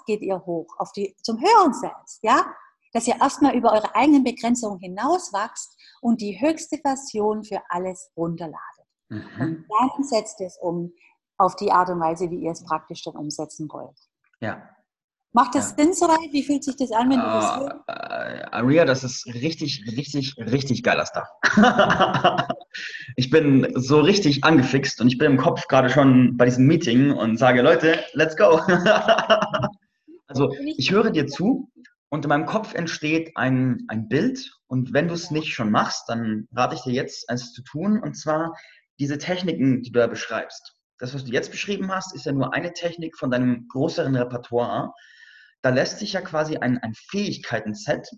geht 0.05 0.21
ihr 0.21 0.43
hoch 0.45 0.67
auf 0.77 0.91
die, 0.91 1.15
zum 1.21 1.39
höheren 1.39 1.73
Selbst, 1.73 2.19
ja? 2.23 2.45
Dass 2.93 3.07
ihr 3.07 3.19
erstmal 3.19 3.55
über 3.55 3.73
eure 3.73 3.93
eigenen 3.95 4.23
Begrenzungen 4.23 4.79
hinauswachst 4.79 5.77
und 6.01 6.21
die 6.21 6.39
höchste 6.39 6.77
Version 6.77 7.43
für 7.43 7.61
alles 7.69 8.11
runterladet. 8.15 8.85
Mhm. 9.09 9.25
Und 9.39 9.65
dann 9.69 10.03
setzt 10.03 10.41
es 10.41 10.57
um 10.61 10.93
auf 11.37 11.55
die 11.55 11.71
Art 11.71 11.89
und 11.89 11.99
Weise, 11.99 12.29
wie 12.31 12.39
ihr 12.39 12.51
es 12.51 12.63
praktisch 12.63 13.03
dann 13.03 13.15
umsetzen 13.15 13.67
wollt. 13.71 13.97
Ja, 14.39 14.67
Macht 15.33 15.55
das 15.55 15.75
ja. 15.77 15.83
Sinn 15.83 15.93
soweit? 15.93 16.31
Wie 16.31 16.43
fühlt 16.43 16.63
sich 16.63 16.75
das 16.77 16.91
an, 16.91 17.09
wenn 17.09 17.19
du 17.19 17.25
das 17.25 17.59
hörst? 17.59 17.75
Äh, 17.87 18.45
Aria, 18.51 18.85
das 18.85 19.03
ist 19.03 19.25
richtig, 19.27 19.83
richtig, 19.95 20.35
richtig 20.37 20.83
geiler 20.83 21.05
Stuff. 21.05 21.27
ich 23.15 23.29
bin 23.29 23.71
so 23.75 23.99
richtig 23.99 24.43
angefixt 24.43 25.01
und 25.01 25.07
ich 25.07 25.17
bin 25.17 25.33
im 25.33 25.37
Kopf 25.37 25.67
gerade 25.67 25.89
schon 25.89 26.37
bei 26.37 26.45
diesem 26.45 26.65
Meeting 26.65 27.11
und 27.11 27.37
sage, 27.37 27.61
Leute, 27.61 27.99
let's 28.13 28.35
go. 28.35 28.61
also 30.27 30.53
ich 30.77 30.91
höre 30.91 31.11
dir 31.11 31.27
zu 31.27 31.69
und 32.09 32.25
in 32.25 32.29
meinem 32.29 32.45
Kopf 32.45 32.73
entsteht 32.73 33.35
ein, 33.35 33.85
ein 33.89 34.07
Bild 34.07 34.51
und 34.67 34.93
wenn 34.93 35.07
du 35.07 35.13
es 35.13 35.29
nicht 35.29 35.53
schon 35.53 35.71
machst, 35.71 36.05
dann 36.07 36.47
rate 36.53 36.75
ich 36.75 36.81
dir 36.81 36.93
jetzt, 36.93 37.25
es 37.29 37.53
zu 37.53 37.61
tun 37.63 38.01
und 38.01 38.15
zwar 38.15 38.55
diese 38.99 39.17
Techniken, 39.17 39.83
die 39.83 39.91
du 39.91 39.99
da 39.99 40.07
beschreibst. 40.07 40.73
Das, 40.99 41.13
was 41.13 41.25
du 41.25 41.31
jetzt 41.31 41.51
beschrieben 41.51 41.91
hast, 41.91 42.15
ist 42.15 42.25
ja 42.25 42.31
nur 42.31 42.53
eine 42.53 42.73
Technik 42.73 43.17
von 43.17 43.29
deinem 43.29 43.67
größeren 43.67 44.15
Repertoire 44.15 44.93
da 45.61 45.69
lässt 45.69 45.99
sich 45.99 46.13
ja 46.13 46.21
quasi 46.21 46.57
ein, 46.57 46.77
ein 46.77 46.93
Fähigkeiten-Set, 46.93 48.09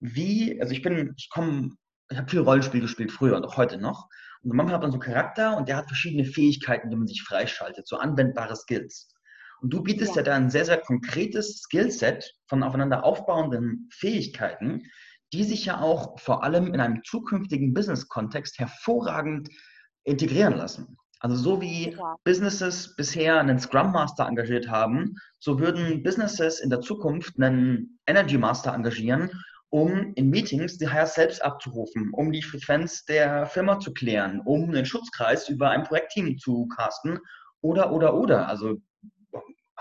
wie, 0.00 0.60
also 0.60 0.72
ich 0.72 0.82
bin, 0.82 1.14
ich 1.16 1.30
komme, 1.30 1.70
ich 2.10 2.18
habe 2.18 2.30
viel 2.30 2.40
Rollenspiel 2.40 2.80
gespielt 2.80 3.12
früher 3.12 3.36
und 3.36 3.44
auch 3.44 3.56
heute 3.56 3.78
noch. 3.78 4.08
Und 4.42 4.54
manchmal 4.54 4.74
hat 4.74 4.82
man 4.82 4.90
so 4.90 5.00
einen 5.00 5.12
Charakter 5.12 5.56
und 5.56 5.68
der 5.68 5.76
hat 5.76 5.86
verschiedene 5.86 6.24
Fähigkeiten, 6.24 6.90
die 6.90 6.96
man 6.96 7.06
sich 7.06 7.22
freischaltet, 7.22 7.88
so 7.88 7.96
anwendbare 7.96 8.56
Skills. 8.56 9.10
Und 9.60 9.72
du 9.72 9.82
bietest 9.82 10.16
ja, 10.16 10.20
ja 10.20 10.22
da 10.24 10.36
ein 10.36 10.50
sehr, 10.50 10.66
sehr 10.66 10.78
konkretes 10.78 11.62
Skillset 11.62 12.34
von 12.48 12.62
aufeinander 12.62 13.04
aufbauenden 13.04 13.88
Fähigkeiten, 13.92 14.82
die 15.32 15.44
sich 15.44 15.64
ja 15.64 15.80
auch 15.80 16.20
vor 16.20 16.44
allem 16.44 16.74
in 16.74 16.80
einem 16.80 17.02
zukünftigen 17.02 17.72
Business-Kontext 17.72 18.58
hervorragend 18.58 19.48
integrieren 20.04 20.54
lassen. 20.54 20.98
Also 21.24 21.36
so 21.36 21.58
wie 21.62 21.92
ja. 21.92 22.16
Businesses 22.24 22.94
bisher 22.96 23.40
einen 23.40 23.58
Scrum 23.58 23.92
Master 23.92 24.26
engagiert 24.26 24.68
haben, 24.68 25.14
so 25.38 25.58
würden 25.58 26.02
Businesses 26.02 26.60
in 26.60 26.68
der 26.68 26.82
Zukunft 26.82 27.40
einen 27.40 27.98
Energy 28.06 28.36
Master 28.36 28.74
engagieren, 28.74 29.30
um 29.70 30.12
in 30.16 30.28
Meetings 30.28 30.76
die 30.76 30.90
Hire 30.90 31.06
selbst 31.06 31.42
abzurufen, 31.42 32.10
um 32.12 32.30
die 32.30 32.42
Frequenz 32.42 33.06
der 33.06 33.46
Firma 33.46 33.80
zu 33.80 33.94
klären, 33.94 34.42
um 34.44 34.64
einen 34.64 34.84
Schutzkreis 34.84 35.48
über 35.48 35.70
ein 35.70 35.84
Projektteam 35.84 36.36
zu 36.36 36.66
casten 36.76 37.18
oder, 37.62 37.90
oder, 37.90 38.12
oder. 38.12 38.46
Also 38.46 38.76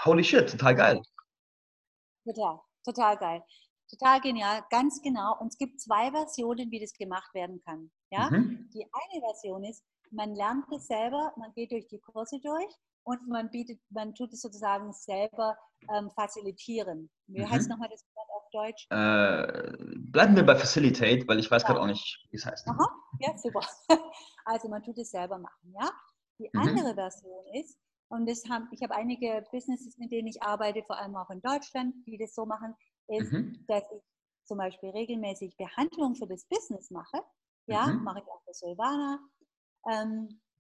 holy 0.06 0.24
shit, 0.24 0.50
total 0.50 0.76
geil. 0.76 1.02
Total, 2.24 2.58
total 2.86 3.18
geil. 3.18 3.44
Total 3.90 4.22
genial, 4.22 4.64
ganz 4.70 5.02
genau. 5.02 5.38
Und 5.42 5.50
es 5.50 5.58
gibt 5.58 5.82
zwei 5.82 6.10
Versionen, 6.10 6.72
wie 6.72 6.80
das 6.80 6.94
gemacht 6.94 7.34
werden 7.34 7.60
kann. 7.66 7.92
Ja? 8.12 8.30
Mhm. 8.30 8.70
Die 8.74 8.86
eine 8.86 9.22
Version 9.22 9.66
ist, 9.66 9.84
man 10.14 10.36
lernt 10.36 10.66
es 10.72 10.88
selber, 10.88 11.34
man 11.38 11.52
geht 11.54 11.72
durch 11.72 11.88
die 11.88 12.00
Kurse 12.00 12.40
durch 12.40 12.74
und 13.04 13.28
man 13.28 13.50
bietet, 13.50 13.80
man 13.90 14.14
tut 14.14 14.32
es 14.34 14.42
sozusagen 14.42 14.94
selber 14.94 15.58
ähm, 15.94 16.10
facilitieren. 16.12 17.10
Wie 17.28 17.42
mhm. 17.42 17.50
heißt 17.50 17.70
nochmal 17.70 17.90
das 17.90 18.06
Wort 18.16 18.30
auf 18.32 18.50
Deutsch? 18.52 18.88
Äh, 18.90 19.96
bleiben 20.12 20.36
wir 20.36 20.46
bei 20.46 20.56
Facilitate, 20.56 21.28
weil 21.28 21.40
ich 21.40 21.52
weiß 21.52 21.64
ja. 21.64 21.68
gerade 21.68 21.82
auch 21.82 21.88
nicht, 21.88 22.26
wie 22.32 22.38
es 22.38 22.46
heißt. 22.46 22.68
Aha, 22.68 22.90
ja, 23.20 23.38
super. 23.38 23.62
Also 24.46 24.68
man 24.68 24.84
tut 24.84 24.98
es 24.98 25.12
selber 25.12 25.38
machen, 25.38 25.74
ja. 25.74 25.90
Die 26.38 26.50
mhm. 26.52 26.60
andere 26.60 26.96
Version 26.96 27.46
ist, 27.54 27.80
und 28.10 28.30
das 28.30 28.44
haben, 28.50 28.68
ich 28.72 28.84
habe 28.84 28.94
einige 28.94 29.44
Businesses, 29.52 29.98
mit 29.98 30.12
denen 30.12 30.28
ich 30.28 30.44
arbeite, 30.44 30.84
vor 30.84 30.98
allem 30.98 31.16
auch 31.16 31.30
in 31.30 31.42
Deutschland, 31.42 31.96
die 32.06 32.18
das 32.18 32.36
so 32.36 32.46
machen, 32.46 32.76
ist, 33.08 33.32
mhm. 33.32 33.64
dass 33.68 33.84
ich 33.96 34.04
zum 34.46 34.58
Beispiel 34.58 34.90
regelmäßig 34.90 35.56
Behandlung 35.58 36.16
für 36.16 36.28
das 36.28 36.46
Business 36.46 36.92
mache. 36.92 37.24
Ja, 37.68 37.88
mhm. 37.88 38.04
mache 38.04 38.20
ich 38.20 38.26
auch 38.26 38.44
für 38.44 38.54
Silvana, 38.54 39.20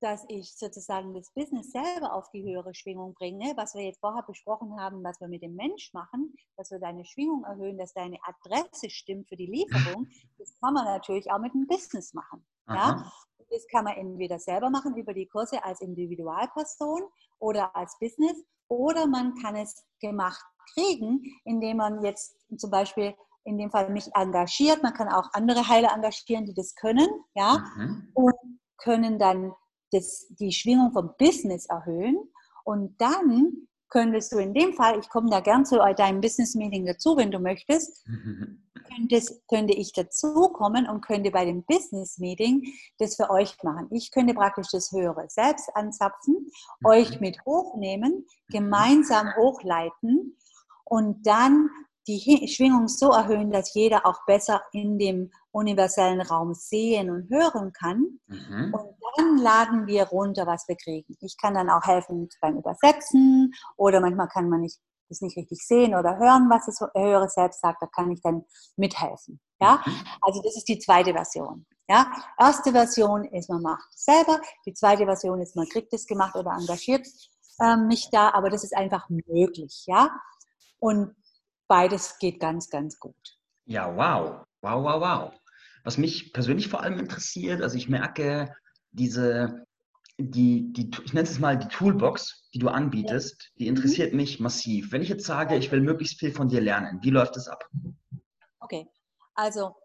dass 0.03 0.25
ich 0.27 0.53
sozusagen 0.57 1.13
das 1.13 1.31
Business 1.33 1.71
selber 1.71 2.13
auf 2.13 2.29
die 2.31 2.43
höhere 2.43 2.75
Schwingung 2.75 3.13
bringe, 3.13 3.53
was 3.55 3.73
wir 3.73 3.83
jetzt 3.83 4.01
vorher 4.01 4.23
besprochen 4.23 4.77
haben, 4.77 5.01
was 5.01 5.19
wir 5.21 5.29
mit 5.29 5.41
dem 5.41 5.55
Mensch 5.55 5.93
machen, 5.93 6.35
dass 6.57 6.71
wir 6.71 6.79
deine 6.79 7.05
Schwingung 7.05 7.45
erhöhen, 7.45 7.77
dass 7.77 7.93
deine 7.93 8.17
Adresse 8.23 8.89
stimmt 8.89 9.29
für 9.29 9.37
die 9.37 9.45
Lieferung, 9.45 10.07
das 10.37 10.53
kann 10.59 10.73
man 10.73 10.83
natürlich 10.83 11.31
auch 11.31 11.39
mit 11.39 11.53
dem 11.53 11.67
Business 11.67 12.13
machen. 12.13 12.45
Ja? 12.67 13.09
Das 13.49 13.65
kann 13.67 13.85
man 13.85 13.95
entweder 13.95 14.39
selber 14.39 14.69
machen 14.69 14.97
über 14.97 15.13
die 15.13 15.27
Kurse 15.27 15.63
als 15.63 15.79
Individualperson 15.79 17.03
oder 17.39 17.73
als 17.73 17.97
Business 17.99 18.43
oder 18.67 19.07
man 19.07 19.35
kann 19.35 19.55
es 19.55 19.85
gemacht 20.01 20.43
kriegen, 20.73 21.21
indem 21.45 21.77
man 21.77 22.03
jetzt 22.03 22.35
zum 22.57 22.71
Beispiel 22.71 23.15
in 23.45 23.57
dem 23.57 23.71
Fall 23.71 23.89
mich 23.89 24.09
engagiert. 24.15 24.83
Man 24.83 24.93
kann 24.93 25.07
auch 25.07 25.29
andere 25.33 25.67
Heiler 25.67 25.93
engagieren, 25.93 26.45
die 26.45 26.53
das 26.53 26.75
können, 26.75 27.07
ja, 27.35 27.63
mhm. 27.77 28.11
und 28.13 28.33
können 28.77 29.19
dann 29.19 29.53
das, 29.91 30.27
die 30.29 30.51
Schwingung 30.51 30.91
vom 30.91 31.11
Business 31.17 31.65
erhöhen 31.67 32.17
und 32.63 32.99
dann 32.99 33.67
könntest 33.89 34.31
du 34.31 34.39
in 34.39 34.55
dem 34.55 34.73
Fall, 34.73 34.99
ich 34.99 35.07
komme 35.09 35.29
da 35.29 35.39
gern 35.39 35.65
zu 35.65 35.77
deinem 35.95 36.19
Business 36.19 36.55
Meeting 36.55 36.85
dazu, 36.85 37.15
wenn 37.15 37.29
du 37.29 37.39
möchtest, 37.39 38.03
könntest, 38.89 39.47
könnte 39.47 39.73
ich 39.73 39.93
dazukommen 39.93 40.89
und 40.89 41.01
könnte 41.01 41.29
bei 41.29 41.45
dem 41.45 41.63
Business 41.63 42.17
Meeting 42.17 42.63
das 42.97 43.15
für 43.15 43.29
euch 43.29 43.55
machen. 43.63 43.87
Ich 43.91 44.11
könnte 44.11 44.33
praktisch 44.33 44.67
das 44.71 44.91
Höhere 44.91 45.25
selbst 45.29 45.69
anzapfen, 45.75 46.33
mhm. 46.79 46.87
euch 46.87 47.19
mit 47.19 47.45
hochnehmen, 47.45 48.25
gemeinsam 48.49 49.35
hochleiten 49.35 50.37
und 50.85 51.25
dann 51.27 51.69
die 52.07 52.47
Schwingung 52.47 52.87
so 52.87 53.11
erhöhen, 53.11 53.51
dass 53.51 53.73
jeder 53.73 54.05
auch 54.05 54.25
besser 54.25 54.61
in 54.71 54.97
dem 54.97 55.31
universellen 55.51 56.21
Raum 56.21 56.53
sehen 56.53 57.09
und 57.09 57.29
hören 57.29 57.71
kann. 57.73 58.19
Mhm. 58.27 58.73
Und 58.73 58.95
dann 59.17 59.37
laden 59.37 59.87
wir 59.87 60.05
runter, 60.05 60.45
was 60.47 60.67
wir 60.67 60.75
kriegen. 60.75 61.15
Ich 61.21 61.37
kann 61.37 61.53
dann 61.53 61.69
auch 61.69 61.83
helfen 61.83 62.27
beim 62.41 62.57
Übersetzen 62.57 63.53
oder 63.77 63.99
manchmal 63.99 64.27
kann 64.27 64.49
man 64.49 64.61
nicht, 64.61 64.79
das 65.09 65.21
nicht 65.21 65.37
richtig 65.37 65.65
sehen 65.65 65.95
oder 65.95 66.17
hören, 66.17 66.49
was 66.49 66.65
das 66.65 66.79
höhere 66.95 67.29
Selbst 67.29 67.61
sagt. 67.61 67.81
Da 67.81 67.87
kann 67.87 68.11
ich 68.11 68.21
dann 68.21 68.43
mithelfen. 68.75 69.39
Ja? 69.61 69.81
Mhm. 69.85 69.93
Also 70.21 70.41
das 70.41 70.57
ist 70.57 70.67
die 70.67 70.79
zweite 70.79 71.13
Version. 71.13 71.65
Ja? 71.87 72.11
Erste 72.37 72.71
Version 72.71 73.25
ist, 73.25 73.49
man 73.49 73.61
macht 73.61 73.89
es 73.93 74.05
selber. 74.05 74.41
Die 74.65 74.73
zweite 74.73 75.05
Version 75.05 75.39
ist, 75.41 75.55
man 75.55 75.69
kriegt 75.69 75.93
es 75.93 76.07
gemacht 76.07 76.35
oder 76.35 76.51
engagiert 76.51 77.07
ähm, 77.61 77.87
mich 77.87 78.09
da. 78.11 78.31
Aber 78.31 78.49
das 78.49 78.63
ist 78.63 78.75
einfach 78.75 79.07
möglich. 79.09 79.83
Ja? 79.85 80.09
Und 80.79 81.15
beides 81.73 82.19
geht 82.19 82.39
ganz, 82.39 82.69
ganz 82.69 82.99
gut. 82.99 83.39
Ja, 83.65 83.87
wow. 83.97 84.45
Wow, 84.61 84.83
wow, 84.83 85.01
wow. 85.01 85.33
Was 85.83 85.97
mich 85.97 86.31
persönlich 86.31 86.67
vor 86.67 86.81
allem 86.81 86.99
interessiert, 86.99 87.63
also 87.63 87.75
ich 87.75 87.89
merke 87.89 88.55
diese, 88.91 89.65
die, 90.19 90.71
die, 90.71 90.91
ich 91.03 91.13
nenne 91.13 91.27
es 91.27 91.39
mal 91.39 91.57
die 91.57 91.67
Toolbox, 91.69 92.47
die 92.53 92.59
du 92.59 92.67
anbietest, 92.67 93.51
die 93.57 93.63
mhm. 93.63 93.69
interessiert 93.75 94.13
mich 94.13 94.39
massiv. 94.39 94.91
Wenn 94.91 95.01
ich 95.01 95.09
jetzt 95.09 95.25
sage, 95.25 95.57
ich 95.57 95.71
will 95.71 95.81
möglichst 95.81 96.19
viel 96.19 96.31
von 96.31 96.47
dir 96.47 96.61
lernen, 96.61 96.99
wie 97.01 97.09
läuft 97.09 97.37
das 97.37 97.47
ab? 97.47 97.67
Okay, 98.59 98.87
also 99.33 99.75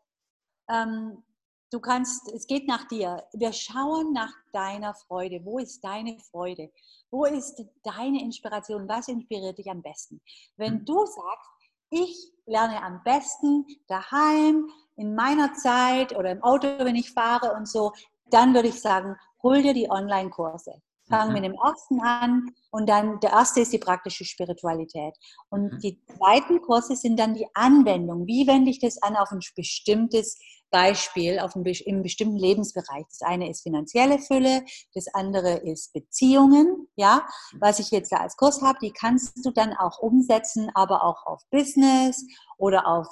ähm, 0.69 1.25
du 1.71 1.81
kannst, 1.81 2.31
es 2.35 2.47
geht 2.47 2.69
nach 2.69 2.87
dir. 2.89 3.25
Wir 3.33 3.55
schauen 3.55 4.13
nach 4.13 4.35
deiner 4.53 4.93
Freude. 4.93 5.41
Wo 5.43 5.59
ist 5.59 5.83
deine 5.83 6.19
Freude? 6.19 6.71
Wo 7.11 7.25
ist 7.25 7.65
deine 7.83 8.23
Inspiration? 8.23 8.87
Was 8.87 9.09
inspiriert 9.09 9.57
dich 9.57 9.71
am 9.71 9.81
besten? 9.81 10.21
Wenn 10.59 10.81
hm. 10.81 10.85
du 10.85 11.07
sagst, 11.07 11.51
ich 11.91 12.33
lerne 12.47 12.83
am 12.83 13.03
besten 13.05 13.67
daheim, 13.89 14.71
in 14.97 15.15
meiner 15.15 15.55
Zeit 15.55 16.17
oder 16.17 16.33
im 16.33 16.43
Auto, 16.43 16.67
wenn 16.79 16.97
ich 16.97 17.13
fahre 17.13 17.55
und 17.55 17.69
so, 17.69 17.93
dann 18.31 18.55
würde 18.55 18.69
ich 18.69 18.81
sagen, 18.81 19.17
hol 19.43 19.63
dir 19.63 19.73
die 19.73 19.91
Online-Kurse. 19.91 20.83
Fang 21.09 21.29
mhm. 21.29 21.35
mit 21.35 21.45
dem 21.45 21.55
ersten 21.55 22.01
an 22.01 22.51
und 22.71 22.89
dann 22.89 23.19
der 23.21 23.31
erste 23.31 23.61
ist 23.61 23.73
die 23.73 23.79
praktische 23.79 24.25
Spiritualität. 24.25 25.15
Und 25.49 25.73
mhm. 25.73 25.79
die 25.79 26.01
zweiten 26.05 26.61
Kurse 26.61 26.97
sind 26.97 27.19
dann 27.19 27.35
die 27.35 27.47
Anwendung. 27.55 28.27
Wie 28.27 28.47
wende 28.47 28.71
ich 28.71 28.81
das 28.81 29.01
an 29.03 29.17
auf 29.17 29.31
ein 29.31 29.41
bestimmtes 29.57 30.39
Beispiel, 30.71 31.39
auf 31.39 31.55
ein, 31.57 31.65
im 31.65 32.03
bestimmten 32.03 32.37
Lebensbereich? 32.37 33.05
Das 33.09 33.23
eine 33.23 33.51
ist 33.51 33.63
finanzielle 33.63 34.19
Fülle, 34.19 34.65
das 34.95 35.07
andere 35.15 35.59
ist 35.59 35.93
Beziehungen. 35.93 36.89
Ja, 36.97 37.27
was 37.61 37.79
ich 37.79 37.91
jetzt 37.91 38.13
da 38.13 38.19
als 38.19 38.37
Kurs 38.37 38.63
habe, 38.63 38.79
die 38.81 38.93
kannst 38.93 39.45
du 39.45 39.51
dann 39.51 39.75
auch 39.75 39.99
umsetzen, 39.99 40.71
aber 40.75 41.05
auch 41.05 41.27
auf 41.27 41.43
Business 41.51 42.25
oder 42.57 42.87
auf 42.87 43.07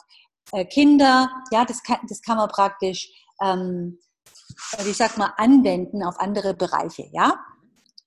äh, 0.53 0.65
Kinder. 0.65 1.31
Ja, 1.51 1.65
das 1.65 1.83
kann, 1.83 1.99
das 2.09 2.23
kann 2.23 2.37
man 2.37 2.49
praktisch 2.49 3.11
ähm, 3.43 3.99
wie 4.85 4.93
sagt 4.93 5.19
man, 5.19 5.31
anwenden 5.37 6.03
auf 6.03 6.19
andere 6.19 6.55
Bereiche, 6.55 7.09
ja? 7.13 7.39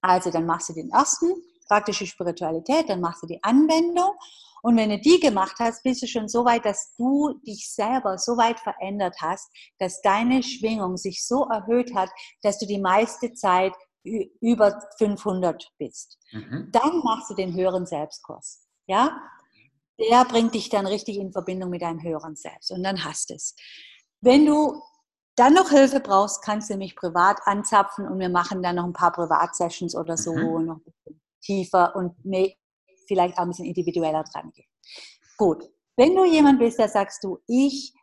Also 0.02 0.32
dann 0.32 0.46
machst 0.46 0.70
du 0.70 0.74
den 0.74 0.90
ersten, 0.92 1.28
praktische 1.68 2.06
Spiritualität, 2.06 2.90
dann 2.90 3.02
machst 3.02 3.22
du 3.24 3.28
die 3.28 3.44
Anwendung 3.44 4.14
Und 4.62 4.78
wenn 4.78 4.90
du 4.90 5.00
die 5.00 5.20
gemacht 5.20 5.56
hast, 5.60 5.84
bist 5.84 6.02
du 6.02 6.08
schon 6.08 6.28
so 6.28 6.46
weit, 6.46 6.66
dass 6.66 6.94
du 6.98 7.40
dich 7.46 7.70
selber 7.72 8.18
so 8.18 8.38
weit 8.38 8.60
verändert 8.60 9.16
hast, 9.22 9.50
dass 9.80 10.02
deine 10.02 10.44
Schwingung 10.44 10.98
sich 10.98 11.26
so 11.26 11.46
erhöht 11.46 11.94
hat, 11.96 12.10
dass 12.42 12.60
du 12.60 12.66
die 12.66 12.80
meiste 12.80 13.34
Zeit 13.34 13.74
über 14.04 14.82
500 14.98 15.72
bist. 15.78 16.18
Mhm. 16.32 16.70
Dann 16.72 17.00
machst 17.04 17.30
du 17.30 17.36
den 17.36 17.54
höheren 17.54 17.86
Selbstkurs. 17.86 18.66
Ja? 18.88 19.22
Der 20.00 20.26
bringt 20.26 20.56
dich 20.56 20.70
dann 20.70 20.88
richtig 20.88 21.18
in 21.18 21.32
Verbindung 21.32 21.70
mit 21.70 21.82
deinem 21.82 22.02
höheren 22.02 22.36
Selbst 22.36 22.72
und 22.72 22.84
dann 22.84 23.04
hast 23.04 23.30
du 23.30 23.36
es. 23.36 23.56
Wenn 24.22 24.46
du 24.46 24.82
dann 25.36 25.54
noch 25.54 25.70
Hilfe 25.70 26.00
brauchst, 26.00 26.42
kannst 26.44 26.70
du 26.70 26.76
mich 26.76 26.96
privat 26.96 27.40
anzapfen 27.46 28.08
und 28.08 28.20
wir 28.20 28.30
machen 28.30 28.62
dann 28.62 28.76
noch 28.76 28.86
ein 28.86 28.94
paar 28.94 29.12
Privatsessions 29.12 29.96
oder 29.96 30.18
so, 30.18 30.34
mhm. 30.34 30.66
noch 30.66 30.78
ein 30.78 30.84
bisschen 30.84 31.22
tiefer 31.42 31.96
und 31.96 32.26
vielleicht 33.10 33.38
auch 33.38 33.42
ein 33.42 33.50
bisschen 33.50 33.66
individueller 33.66 34.24
dran 34.24 34.52
gehen. 34.54 34.70
Gut, 35.38 35.70
wenn 35.98 36.16
du 36.16 36.24
jemand 36.24 36.60
bist, 36.60 36.80
der 36.80 36.88
sagst 36.88 37.24
du, 37.26 37.40
ich, 37.48 37.94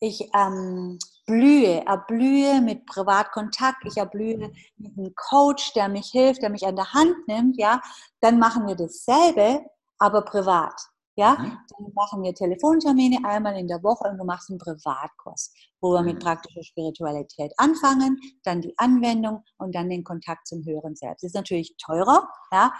ich 0.00 0.30
ähm, 0.34 0.98
blühe, 1.26 1.84
erblühe 1.84 2.60
mit 2.60 2.86
Privatkontakt, 2.86 3.84
ich 3.84 3.96
erblühe 3.96 4.50
mit 4.76 4.96
einem 4.96 5.12
Coach, 5.14 5.72
der 5.74 5.88
mich 5.88 6.06
hilft, 6.10 6.42
der 6.42 6.50
mich 6.50 6.66
an 6.66 6.76
der 6.76 6.92
Hand 6.92 7.16
nimmt, 7.26 7.58
ja, 7.58 7.80
dann 8.20 8.38
machen 8.38 8.66
wir 8.66 8.76
dasselbe, 8.76 9.64
aber 9.98 10.22
privat. 10.22 10.74
Ja, 11.16 11.36
mhm. 11.38 11.58
dann 11.68 11.92
machen 11.94 12.22
wir 12.22 12.34
Telefontermine 12.34 13.18
einmal 13.24 13.56
in 13.56 13.68
der 13.68 13.82
Woche 13.84 14.08
und 14.08 14.18
du 14.18 14.24
machst 14.24 14.50
einen 14.50 14.58
Privatkurs, 14.58 15.52
wo 15.80 15.92
wir 15.92 16.02
mit 16.02 16.16
mhm. 16.16 16.20
praktischer 16.20 16.64
Spiritualität 16.64 17.52
anfangen, 17.56 18.18
dann 18.42 18.60
die 18.60 18.74
Anwendung 18.78 19.44
und 19.58 19.74
dann 19.76 19.88
den 19.88 20.02
Kontakt 20.02 20.48
zum 20.48 20.64
höheren 20.64 20.96
Selbst. 20.96 21.22
Das 21.22 21.28
ist 21.28 21.36
natürlich 21.36 21.76
teurer, 21.76 22.28
ja, 22.52 22.72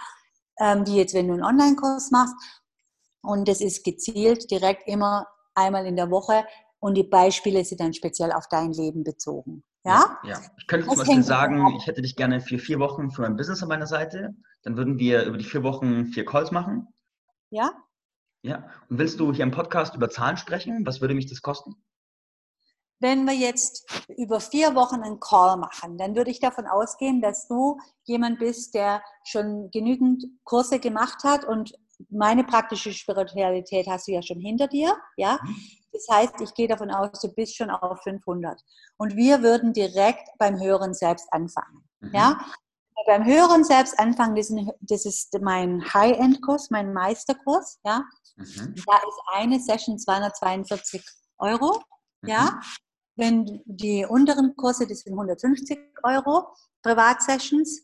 ähm, 0.59 0.85
wie 0.85 0.97
jetzt, 0.97 1.13
wenn 1.13 1.27
du 1.27 1.33
einen 1.33 1.43
Online-Kurs 1.43 2.11
machst. 2.11 2.35
Und 3.21 3.47
das 3.47 3.61
ist 3.61 3.83
gezielt 3.83 4.49
direkt 4.51 4.87
immer 4.87 5.27
einmal 5.55 5.85
in 5.85 5.95
der 5.95 6.11
Woche 6.11 6.45
und 6.79 6.95
die 6.95 7.03
Beispiele 7.03 7.63
sind 7.65 7.79
dann 7.79 7.93
speziell 7.93 8.31
auf 8.31 8.47
dein 8.47 8.71
Leben 8.71 9.03
bezogen. 9.03 9.63
Ja? 9.83 10.19
Ja, 10.23 10.39
ich 10.57 10.67
könnte 10.67 10.87
zum 10.87 10.97
Beispiel 10.97 11.23
sagen, 11.23 11.75
ich 11.77 11.87
hätte 11.87 12.01
dich 12.01 12.15
gerne 12.15 12.41
für 12.41 12.59
vier 12.59 12.79
Wochen 12.79 13.11
für 13.11 13.21
mein 13.21 13.35
Business 13.35 13.63
an 13.63 13.69
meiner 13.69 13.87
Seite. 13.87 14.35
Dann 14.63 14.77
würden 14.77 14.99
wir 14.99 15.23
über 15.23 15.37
die 15.37 15.45
vier 15.45 15.63
Wochen 15.63 16.05
vier 16.07 16.25
Calls 16.25 16.51
machen. 16.51 16.87
Ja. 17.49 17.71
Ja. 18.41 18.69
Und 18.89 18.99
willst 18.99 19.19
du 19.19 19.33
hier 19.33 19.43
im 19.43 19.51
Podcast 19.51 19.95
über 19.95 20.09
Zahlen 20.09 20.37
sprechen? 20.37 20.85
Was 20.85 21.01
würde 21.01 21.13
mich 21.13 21.27
das 21.27 21.41
kosten? 21.41 21.75
Wenn 22.99 23.25
wir 23.25 23.33
jetzt 23.33 23.85
über 24.17 24.39
vier 24.39 24.73
Wochen 24.75 25.01
einen 25.01 25.19
Call 25.19 25.57
machen, 25.57 25.97
dann 25.97 26.15
würde 26.15 26.31
ich 26.31 26.39
davon 26.39 26.65
ausgehen, 26.65 27.21
dass 27.21 27.47
du 27.47 27.77
jemand 28.05 28.39
bist, 28.39 28.73
der 28.73 29.03
schon 29.25 29.69
genügend 29.71 30.25
Kurse 30.43 30.79
gemacht 30.79 31.23
hat 31.23 31.45
und 31.45 31.73
meine 32.09 32.43
praktische 32.43 32.93
Spiritualität 32.93 33.87
hast 33.87 34.07
du 34.07 34.11
ja 34.11 34.21
schon 34.21 34.39
hinter 34.39 34.67
dir, 34.67 34.95
ja. 35.17 35.39
Mhm. 35.43 35.55
Das 35.91 36.07
heißt, 36.11 36.41
ich 36.41 36.53
gehe 36.53 36.67
davon 36.67 36.91
aus, 36.91 37.21
du 37.21 37.29
bist 37.29 37.55
schon 37.55 37.69
auf 37.69 38.01
500. 38.03 38.61
Und 38.97 39.15
wir 39.15 39.41
würden 39.41 39.71
direkt 39.71 40.27
beim 40.37 40.59
höheren 40.59 40.93
Selbst 40.93 41.31
anfangen, 41.31 41.87
mhm. 41.99 42.13
ja. 42.13 42.39
Beim 43.07 43.25
höheren 43.25 43.63
Selbst 43.63 43.99
anfangen, 43.99 44.35
das 44.81 45.05
ist, 45.05 45.37
mein 45.41 45.83
High-End-Kurs, 45.93 46.71
mein 46.71 46.93
Meisterkurs, 46.93 47.79
ja. 47.85 48.03
Mhm. 48.35 48.75
Da 48.85 48.97
ist 48.97 49.21
eine 49.33 49.59
Session 49.59 49.99
242 49.99 51.03
Euro, 51.37 51.81
ja. 52.25 52.59
Wenn 53.15 53.61
die 53.65 54.05
unteren 54.05 54.55
Kurse, 54.55 54.87
das 54.87 55.01
sind 55.01 55.13
150 55.13 55.79
Euro, 56.03 56.47
Privatsessions. 56.83 57.83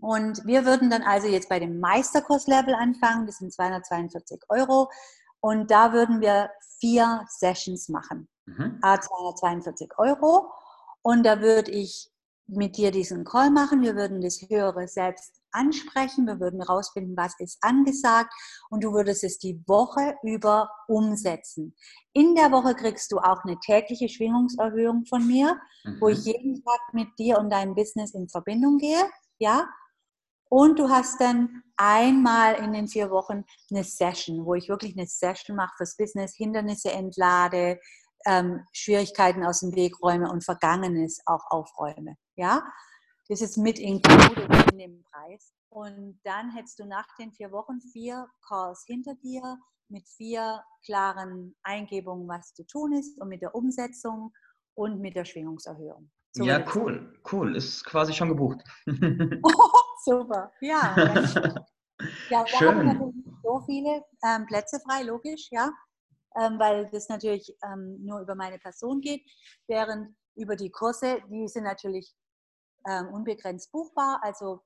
Und 0.00 0.44
wir 0.46 0.64
würden 0.64 0.90
dann 0.90 1.02
also 1.02 1.28
jetzt 1.28 1.48
bei 1.48 1.60
dem 1.60 1.78
Meisterkurslevel 1.78 2.74
anfangen, 2.74 3.26
das 3.26 3.38
sind 3.38 3.52
242 3.52 4.40
Euro. 4.48 4.90
Und 5.40 5.70
da 5.70 5.92
würden 5.92 6.20
wir 6.20 6.50
vier 6.78 7.24
Sessions 7.28 7.88
machen, 7.88 8.28
mhm. 8.46 8.78
a 8.82 9.00
242 9.00 9.98
Euro. 9.98 10.50
Und 11.02 11.24
da 11.24 11.40
würde 11.40 11.70
ich 11.70 12.10
mit 12.46 12.76
dir 12.76 12.90
diesen 12.90 13.24
Call 13.24 13.50
machen. 13.50 13.82
Wir 13.82 13.94
würden 13.94 14.20
das 14.20 14.40
höhere 14.48 14.88
Selbst 14.88 15.39
ansprechen. 15.52 16.26
Wir 16.26 16.40
würden 16.40 16.60
herausfinden, 16.60 17.16
was 17.16 17.34
ist 17.38 17.58
angesagt. 17.60 18.32
Und 18.70 18.84
du 18.84 18.92
würdest 18.92 19.24
es 19.24 19.38
die 19.38 19.62
Woche 19.66 20.14
über 20.22 20.70
umsetzen. 20.88 21.74
In 22.12 22.34
der 22.34 22.50
Woche 22.52 22.74
kriegst 22.74 23.12
du 23.12 23.18
auch 23.18 23.44
eine 23.44 23.58
tägliche 23.60 24.08
Schwingungserhöhung 24.08 25.04
von 25.06 25.26
mir, 25.26 25.60
mhm. 25.84 26.00
wo 26.00 26.08
ich 26.08 26.24
jeden 26.24 26.62
Tag 26.64 26.80
mit 26.92 27.08
dir 27.18 27.38
und 27.38 27.50
deinem 27.50 27.74
Business 27.74 28.14
in 28.14 28.28
Verbindung 28.28 28.78
gehe. 28.78 29.08
Ja. 29.38 29.68
Und 30.48 30.80
du 30.80 30.88
hast 30.88 31.20
dann 31.20 31.62
einmal 31.76 32.54
in 32.54 32.72
den 32.72 32.88
vier 32.88 33.10
Wochen 33.10 33.44
eine 33.70 33.84
Session, 33.84 34.44
wo 34.44 34.54
ich 34.54 34.68
wirklich 34.68 34.98
eine 34.98 35.06
Session 35.06 35.56
mache 35.56 35.74
fürs 35.76 35.96
Business, 35.96 36.34
Hindernisse 36.36 36.90
entlade, 36.90 37.78
ähm, 38.26 38.66
Schwierigkeiten 38.72 39.44
aus 39.44 39.60
dem 39.60 39.74
Weg 39.74 40.02
räume 40.02 40.30
und 40.30 40.44
Vergangenes 40.44 41.20
auch 41.26 41.44
aufräume. 41.50 42.16
Ja, 42.36 42.64
das 43.30 43.40
ist 43.40 43.56
mit 43.56 43.78
included 43.78 44.72
in 44.72 44.78
dem 44.78 45.04
Preis. 45.04 45.54
Und 45.70 46.20
dann 46.24 46.50
hättest 46.50 46.78
du 46.80 46.84
nach 46.84 47.06
den 47.18 47.32
vier 47.32 47.52
Wochen 47.52 47.80
vier 47.92 48.26
Calls 48.46 48.84
hinter 48.86 49.14
dir 49.14 49.56
mit 49.88 50.08
vier 50.08 50.62
klaren 50.84 51.56
Eingebungen, 51.62 52.28
was 52.28 52.52
zu 52.54 52.66
tun 52.66 52.92
ist 52.92 53.20
und 53.20 53.28
mit 53.28 53.40
der 53.40 53.54
Umsetzung 53.54 54.32
und 54.74 55.00
mit 55.00 55.14
der 55.16 55.24
Schwingungserhöhung. 55.24 56.10
So 56.32 56.44
ja, 56.44 56.64
cool, 56.74 57.18
cool. 57.32 57.56
Ist 57.56 57.84
quasi 57.84 58.12
schon 58.12 58.28
gebucht. 58.28 58.58
Super, 60.04 60.52
ja. 60.60 60.94
ja, 62.30 62.44
wir 62.44 62.46
Schön. 62.46 62.68
haben 62.68 62.86
natürlich 62.86 63.24
so 63.42 63.60
viele 63.66 64.04
ähm, 64.24 64.46
Plätze 64.46 64.80
frei, 64.80 65.02
logisch, 65.02 65.48
ja 65.50 65.70
ähm, 66.36 66.58
weil 66.58 66.88
das 66.90 67.08
natürlich 67.08 67.54
ähm, 67.64 67.98
nur 68.04 68.20
über 68.20 68.34
meine 68.34 68.58
Person 68.58 69.00
geht, 69.00 69.22
während 69.66 70.14
über 70.36 70.56
die 70.56 70.70
Kurse, 70.70 71.20
die 71.28 71.48
sind 71.48 71.64
natürlich 71.64 72.14
ähm, 72.88 73.08
unbegrenzt 73.08 73.72
buchbar, 73.72 74.20
also 74.22 74.62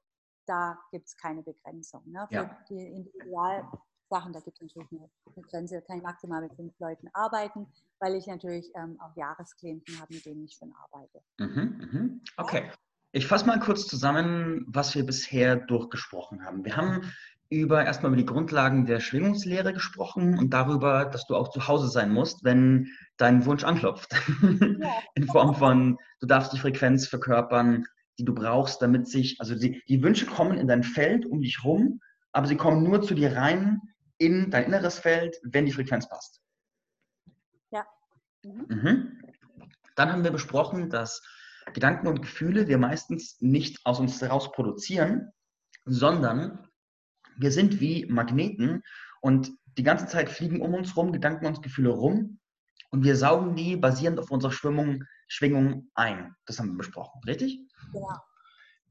da 0.47 0.79
gibt 0.91 1.07
es 1.07 1.17
keine 1.17 1.43
Begrenzung. 1.43 2.03
Ne? 2.07 2.27
Für 2.29 2.35
ja. 2.35 2.59
die 2.69 2.87
Individualsachen, 2.87 4.33
da 4.33 4.41
gibt 4.41 4.61
es 4.61 4.63
natürlich 4.63 4.93
eine, 4.93 5.11
eine, 5.35 5.47
Grenze, 5.47 5.75
da 5.77 5.81
kann 5.83 5.99
ich 5.99 6.03
maximal 6.03 6.43
mit 6.43 6.55
fünf 6.55 6.79
Leuten 6.79 7.09
arbeiten, 7.13 7.67
weil 7.99 8.15
ich 8.15 8.27
natürlich 8.27 8.71
ähm, 8.77 8.99
auch 9.01 9.17
Jahresklienten 9.17 9.99
habe, 10.01 10.15
mit 10.15 10.25
denen 10.27 10.45
ich 10.45 10.55
schon 10.55 10.73
arbeite. 10.73 11.23
Mhm, 11.39 11.89
mhm. 11.93 12.21
Okay. 12.37 12.71
Ich 13.13 13.29
fasse 13.29 13.47
mal 13.47 13.61
kurz 13.61 13.87
zusammen, 13.87 14.65
was 14.67 14.97
wir 14.97 15.07
bisher 15.07 15.55
durchgesprochen 15.55 16.45
haben. 16.45 16.65
Wir 16.65 16.77
haben 16.77 17.13
über 17.49 17.85
erstmal 17.85 18.11
über 18.11 18.21
die 18.21 18.27
Grundlagen 18.27 18.87
der 18.87 18.99
Schwingungslehre 18.99 19.73
gesprochen 19.73 20.37
und 20.39 20.51
darüber, 20.51 21.05
dass 21.05 21.27
du 21.27 21.37
auch 21.37 21.51
zu 21.51 21.69
Hause 21.69 21.89
sein 21.89 22.11
musst, 22.11 22.43
wenn 22.43 22.89
dein 23.17 23.47
Wunsch 23.47 23.63
anklopft. 23.63 24.13
Ja. 24.43 24.91
In 25.15 25.29
Form 25.29 25.55
von, 25.55 25.99
du 26.21 26.27
darfst 26.27 26.53
die 26.53 26.59
Frequenz 26.59 27.07
verkörpern, 27.07 27.85
die 28.19 28.25
du 28.25 28.35
brauchst, 28.35 28.81
damit 28.83 29.09
sich, 29.09 29.41
also 29.41 29.55
die, 29.55 29.83
die 29.89 30.03
Wünsche 30.03 30.27
kommen 30.27 30.59
in 30.59 30.69
dein 30.69 30.83
Feld 30.83 31.27
um 31.27 31.41
dich 31.41 31.65
rum, 31.65 32.01
aber 32.33 32.47
sie 32.47 32.57
kommen 32.57 32.83
nur 32.83 33.03
zu 33.03 33.15
dir 33.15 33.37
rein 33.37 33.81
in 34.19 34.51
dein 34.51 34.65
inneres 34.65 34.99
Feld, 34.99 35.37
wenn 35.43 35.67
die 35.67 35.73
Frequenz 35.73 36.09
passt. 36.09 36.41
Ja. 37.71 37.85
Mhm. 38.45 38.67
Mhm. 38.69 39.21
Dann 39.97 40.13
haben 40.13 40.25
wir 40.25 40.31
besprochen, 40.31 40.91
dass 40.91 41.23
Gedanken 41.73 42.07
und 42.07 42.23
Gefühle 42.23 42.69
wir 42.69 42.79
meistens 42.79 43.41
nicht 43.41 43.85
aus 43.85 44.01
uns 44.01 44.21
heraus 44.21 44.53
produzieren, 44.53 45.31
sondern 45.85 46.69
wir 47.37 47.51
sind 47.51 47.81
wie 47.81 48.07
Magneten 48.07 48.83
und 49.21 49.51
die 49.77 49.83
ganze 49.83 50.07
Zeit 50.07 50.29
fliegen 50.29 50.61
um 50.61 50.75
uns 50.75 50.97
rum 50.97 51.13
Gedanken 51.13 51.47
und 51.47 51.63
Gefühle 51.63 51.91
rum 51.91 52.39
und 52.95 53.03
wir 53.03 53.17
saugen 53.17 53.57
die 53.57 53.77
basierend 53.77 54.21
auf 54.21 54.31
unserer 54.31 54.53
Schwimmung, 54.53 55.03
Schwingung 55.27 55.91
ein. 55.95 56.37
Das 56.47 56.61
haben 56.61 56.69
wir 56.69 56.79
besprochen, 56.79 57.21
richtig? 57.27 57.59
Ja. 57.93 58.23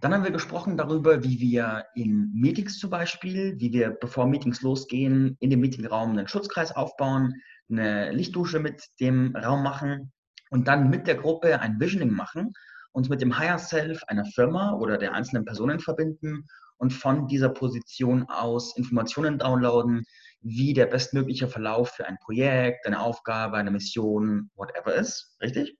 Dann 0.01 0.13
haben 0.13 0.25
wir 0.25 0.31
gesprochen 0.31 0.75
darüber, 0.75 1.23
wie 1.23 1.39
wir 1.39 1.85
in 1.95 2.29
Meetings 2.33 2.79
zum 2.79 2.89
Beispiel, 2.89 3.57
wie 3.61 3.71
wir, 3.71 3.91
bevor 3.91 4.27
Meetings 4.27 4.61
losgehen, 4.61 5.37
in 5.39 5.49
dem 5.49 5.61
Meetingraum 5.61 6.09
einen 6.11 6.27
Schutzkreis 6.27 6.75
aufbauen, 6.75 7.33
eine 7.69 8.11
Lichtdusche 8.11 8.59
mit 8.59 8.83
dem 8.99 9.33
Raum 9.37 9.63
machen 9.63 10.11
und 10.49 10.67
dann 10.67 10.89
mit 10.89 11.07
der 11.07 11.15
Gruppe 11.15 11.61
ein 11.61 11.79
Visioning 11.79 12.11
machen, 12.11 12.51
uns 12.91 13.07
mit 13.07 13.21
dem 13.21 13.39
Higher 13.39 13.57
Self 13.57 14.03
einer 14.09 14.25
Firma 14.25 14.73
oder 14.73 14.97
der 14.97 15.13
einzelnen 15.13 15.45
Personen 15.45 15.79
verbinden 15.79 16.45
und 16.75 16.91
von 16.91 17.29
dieser 17.29 17.47
Position 17.47 18.23
aus 18.27 18.75
Informationen 18.75 19.39
downloaden, 19.39 20.03
wie 20.43 20.73
der 20.73 20.85
bestmögliche 20.87 21.47
Verlauf 21.47 21.91
für 21.91 22.05
ein 22.05 22.17
Projekt, 22.19 22.85
eine 22.85 22.99
Aufgabe, 22.99 23.57
eine 23.57 23.71
Mission, 23.71 24.51
whatever 24.55 24.93
ist. 24.93 25.35
Richtig? 25.41 25.77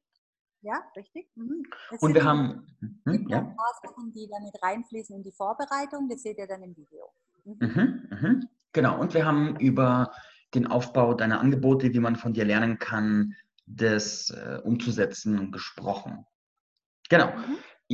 Ja, 0.62 0.82
richtig. 0.96 1.28
Mhm. 1.36 1.64
Und 2.00 2.14
wir 2.14 2.24
haben 2.24 2.66
hm, 3.06 3.28
ja. 3.28 3.54
Sachen, 3.84 4.14
die 4.14 4.30
damit 4.32 4.54
reinfließen 4.64 5.16
in 5.18 5.24
die 5.24 5.34
Vorbereitung. 5.34 6.08
Das 6.10 6.24
seht 6.24 6.38
ihr 6.38 6.48
dann 6.48 6.64
im 6.64 6.76
Video. 6.76 7.12
Mhm. 7.44 7.58
Mhm, 7.60 8.10
mhm. 8.10 8.50
genau. 8.72 9.00
Und 9.00 9.14
wir 9.14 9.26
haben 9.26 9.58
über 9.60 10.14
den 10.56 10.68
Aufbau 10.68 11.14
deiner 11.14 11.42
Angebote, 11.42 11.94
wie 11.94 12.00
man 12.00 12.16
von 12.16 12.34
dir 12.34 12.46
lernen 12.46 12.80
kann, 12.80 13.36
das 13.66 14.30
äh, 14.30 14.60
umzusetzen, 14.64 15.52
gesprochen. 15.52 16.26
Genau. 17.10 17.34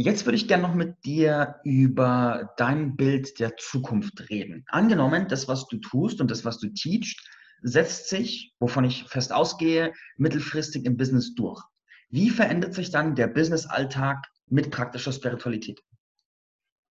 Jetzt 0.01 0.25
würde 0.25 0.37
ich 0.37 0.47
gerne 0.47 0.63
noch 0.63 0.75
mit 0.75 1.03
dir 1.03 1.59
über 1.65 2.53
dein 2.55 2.95
Bild 2.95 3.37
der 3.37 3.57
Zukunft 3.57 4.29
reden. 4.29 4.63
Angenommen, 4.69 5.27
das, 5.27 5.49
was 5.49 5.67
du 5.67 5.77
tust 5.77 6.21
und 6.21 6.31
das, 6.31 6.45
was 6.45 6.57
du 6.57 6.69
teachst, 6.69 7.19
setzt 7.63 8.07
sich, 8.07 8.55
wovon 8.61 8.85
ich 8.85 9.03
fest 9.09 9.33
ausgehe, 9.33 9.91
mittelfristig 10.15 10.85
im 10.85 10.95
Business 10.95 11.35
durch. 11.35 11.61
Wie 12.09 12.29
verändert 12.29 12.75
sich 12.75 12.91
dann 12.91 13.13
der 13.13 13.27
Business-Alltag 13.27 14.25
mit 14.47 14.71
praktischer 14.71 15.11
Spiritualität? 15.11 15.81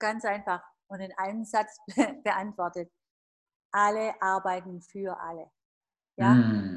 Ganz 0.00 0.24
einfach 0.24 0.64
und 0.88 0.98
in 0.98 1.12
einem 1.16 1.44
Satz 1.44 1.78
beantwortet. 2.24 2.90
Alle 3.70 4.20
arbeiten 4.20 4.82
für 4.82 5.16
alle. 5.20 5.46
Ja? 6.16 6.34
Mm. 6.34 6.75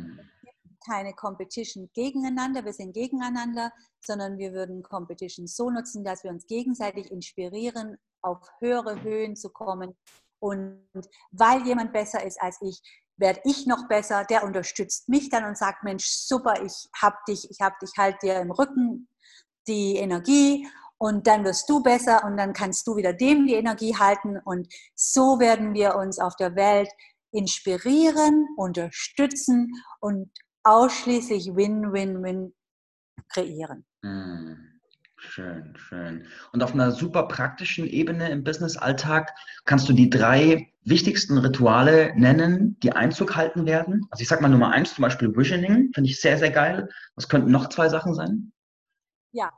Keine 0.86 1.13
Competition 1.13 1.89
gegeneinander, 1.93 2.63
wir 2.63 2.73
sind 2.73 2.93
gegeneinander, 2.93 3.71
sondern 3.99 4.38
wir 4.38 4.53
würden 4.53 4.82
Competition 4.82 5.47
so 5.47 5.69
nutzen, 5.69 6.03
dass 6.03 6.23
wir 6.23 6.32
uns 6.32 6.47
gegenseitig 6.47 7.11
inspirieren, 7.11 7.97
auf 8.21 8.39
höhere 8.59 9.01
Höhen 9.01 9.36
zu 9.36 9.49
kommen. 9.49 9.95
Und 10.39 10.88
weil 11.32 11.65
jemand 11.65 11.91
besser 11.91 12.23
ist 12.23 12.41
als 12.41 12.61
ich, 12.61 12.82
werde 13.17 13.41
ich 13.43 13.67
noch 13.67 13.88
besser. 13.88 14.23
Der 14.25 14.43
unterstützt 14.43 15.09
mich 15.09 15.30
dann 15.30 15.45
und 15.45 15.57
sagt, 15.57 15.84
Mensch, 15.84 16.05
super, 16.05 16.63
ich 16.63 16.88
hab 16.99 17.25
dich, 17.25 17.49
ich 17.51 17.59
hab 17.59 17.77
dich 17.80 17.91
halt 17.97 18.21
dir 18.21 18.39
im 18.39 18.51
Rücken 18.51 19.07
die 19.67 19.97
Energie 19.97 20.67
und 20.97 21.27
dann 21.27 21.45
wirst 21.45 21.69
du 21.69 21.82
besser 21.82 22.23
und 22.25 22.38
dann 22.38 22.53
kannst 22.53 22.88
du 22.88 22.95
wieder 22.95 23.13
dem 23.13 23.45
die 23.47 23.53
Energie 23.53 23.95
halten 23.95 24.38
und 24.43 24.67
so 24.95 25.39
werden 25.39 25.73
wir 25.73 25.95
uns 25.95 26.19
auf 26.19 26.36
der 26.36 26.55
Welt 26.55 26.89
inspirieren, 27.32 28.47
unterstützen 28.57 29.71
und 29.99 30.32
ausschließlich 30.70 31.55
Win-Win-Win 31.55 32.53
kreieren. 33.30 33.86
Mm, 34.03 34.53
schön, 35.17 35.74
schön. 35.76 36.28
Und 36.53 36.61
auf 36.61 36.74
einer 36.74 36.91
super 36.91 37.24
praktischen 37.24 37.88
Ebene 37.88 38.30
im 38.30 38.43
Business-Alltag 38.43 39.34
kannst 39.65 39.89
du 39.89 39.93
die 39.93 40.11
drei 40.11 40.72
wichtigsten 40.84 41.39
Rituale 41.39 42.13
nennen, 42.15 42.80
die 42.82 42.91
Einzug 42.91 43.36
halten 43.36 43.65
werden? 43.65 44.05
Also 44.11 44.22
ich 44.22 44.28
sag 44.28 44.41
mal 44.41 44.49
Nummer 44.49 44.70
eins, 44.70 44.93
zum 44.93 45.01
Beispiel 45.01 45.36
Visioning, 45.36 45.91
finde 45.93 46.09
ich 46.09 46.22
sehr, 46.22 46.38
sehr 46.38 46.51
geil. 46.51 46.88
Was 47.15 47.28
könnten 47.28 47.51
noch 47.51 47.70
zwei 47.70 47.89
Sachen 47.89 48.13
sein? 48.13 48.51
Ja, 49.32 49.51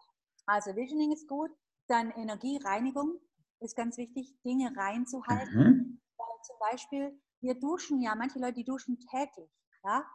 also 0.46 0.76
Visioning 0.76 1.12
ist 1.12 1.28
gut. 1.28 1.52
Dann 1.88 2.12
Energiereinigung 2.12 3.20
ist 3.60 3.76
ganz 3.76 3.98
wichtig, 3.98 4.34
Dinge 4.46 4.72
reinzuhalten. 4.78 5.58
Mhm. 5.58 6.02
Weil 6.18 6.42
zum 6.44 6.56
Beispiel, 6.72 7.20
wir 7.42 7.60
duschen 7.60 8.02
ja, 8.02 8.16
manche 8.16 8.40
Leute, 8.40 8.54
die 8.54 8.64
duschen 8.64 8.98
täglich. 9.00 9.50
Ja? 9.84 10.06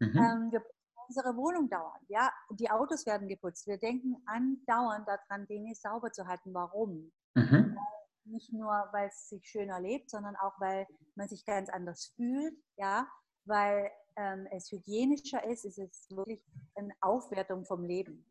Mhm. 0.00 0.16
Ähm, 0.16 0.52
wir 0.52 0.62
unsere 1.08 1.36
Wohnung 1.36 1.68
dauernd. 1.68 2.04
Ja, 2.08 2.30
die 2.50 2.70
Autos 2.70 3.06
werden 3.06 3.28
geputzt. 3.28 3.66
Wir 3.66 3.78
denken 3.78 4.16
andauernd 4.26 5.06
daran, 5.06 5.46
Dinge 5.46 5.74
sauber 5.74 6.10
zu 6.10 6.26
halten. 6.26 6.52
Warum? 6.52 7.12
Mhm. 7.34 7.78
Nicht 8.24 8.52
nur, 8.52 8.88
weil 8.92 9.08
es 9.08 9.28
sich 9.28 9.48
schöner 9.48 9.80
lebt, 9.80 10.10
sondern 10.10 10.34
auch, 10.36 10.58
weil 10.58 10.86
man 11.14 11.28
sich 11.28 11.44
ganz 11.44 11.68
anders 11.68 12.12
fühlt. 12.16 12.54
Ja, 12.76 13.06
weil 13.44 13.90
ähm, 14.16 14.46
es 14.50 14.70
hygienischer 14.72 15.44
ist. 15.44 15.64
Es 15.64 15.78
ist 15.78 16.10
wirklich 16.10 16.42
eine 16.74 16.94
Aufwertung 17.00 17.64
vom 17.64 17.84
Leben. 17.84 18.26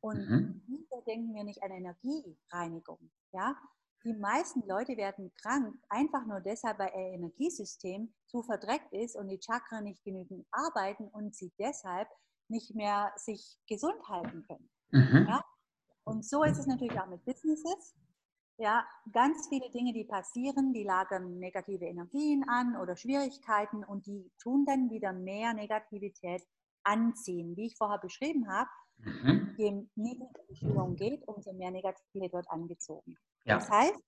Und 0.00 0.18
mhm. 0.28 0.62
denken 1.06 1.34
wir 1.34 1.44
nicht 1.44 1.62
an 1.62 1.70
Energiereinigung? 1.70 3.10
Ja? 3.32 3.56
Die 4.04 4.12
meisten 4.12 4.66
Leute 4.66 4.96
werden 4.96 5.32
krank, 5.42 5.74
einfach 5.88 6.26
nur 6.26 6.40
deshalb, 6.40 6.78
weil 6.78 6.92
ihr 6.94 7.14
Energiesystem 7.14 8.12
zu 8.26 8.42
verdreckt 8.42 8.92
ist 8.92 9.16
und 9.16 9.28
die 9.28 9.40
Chakren 9.40 9.84
nicht 9.84 10.04
genügend 10.04 10.46
arbeiten 10.50 11.08
und 11.08 11.34
sie 11.34 11.52
deshalb 11.58 12.08
nicht 12.48 12.74
mehr 12.74 13.12
sich 13.16 13.58
gesund 13.66 14.06
halten 14.08 14.44
können. 14.46 14.70
Mhm. 14.90 15.26
Ja? 15.28 15.44
Und 16.04 16.24
so 16.26 16.44
ist 16.44 16.58
es 16.58 16.66
natürlich 16.66 16.98
auch 17.00 17.06
mit 17.06 17.24
Businesses. 17.24 17.94
Ja, 18.58 18.86
ganz 19.10 19.48
viele 19.48 19.70
Dinge, 19.70 19.92
die 19.92 20.04
passieren, 20.04 20.72
die 20.72 20.84
lagern 20.84 21.38
negative 21.38 21.86
Energien 21.86 22.44
an 22.48 22.76
oder 22.76 22.96
Schwierigkeiten 22.96 23.82
und 23.84 24.06
die 24.06 24.30
tun 24.40 24.64
dann 24.66 24.90
wieder 24.90 25.12
mehr 25.12 25.54
Negativität 25.54 26.42
anziehen. 26.84 27.56
Wie 27.56 27.66
ich 27.66 27.76
vorher 27.76 27.98
beschrieben 27.98 28.48
habe, 28.48 28.68
Mhm. 28.98 29.54
Je 29.56 29.70
niedriger 29.96 30.40
die 30.48 30.56
Schwingung 30.56 30.96
geht, 30.96 31.26
umso 31.26 31.52
mehr 31.52 31.70
Negativität 31.70 32.32
wird 32.32 32.50
angezogen. 32.50 33.16
Ja. 33.44 33.58
Das 33.58 33.70
heißt, 33.70 33.98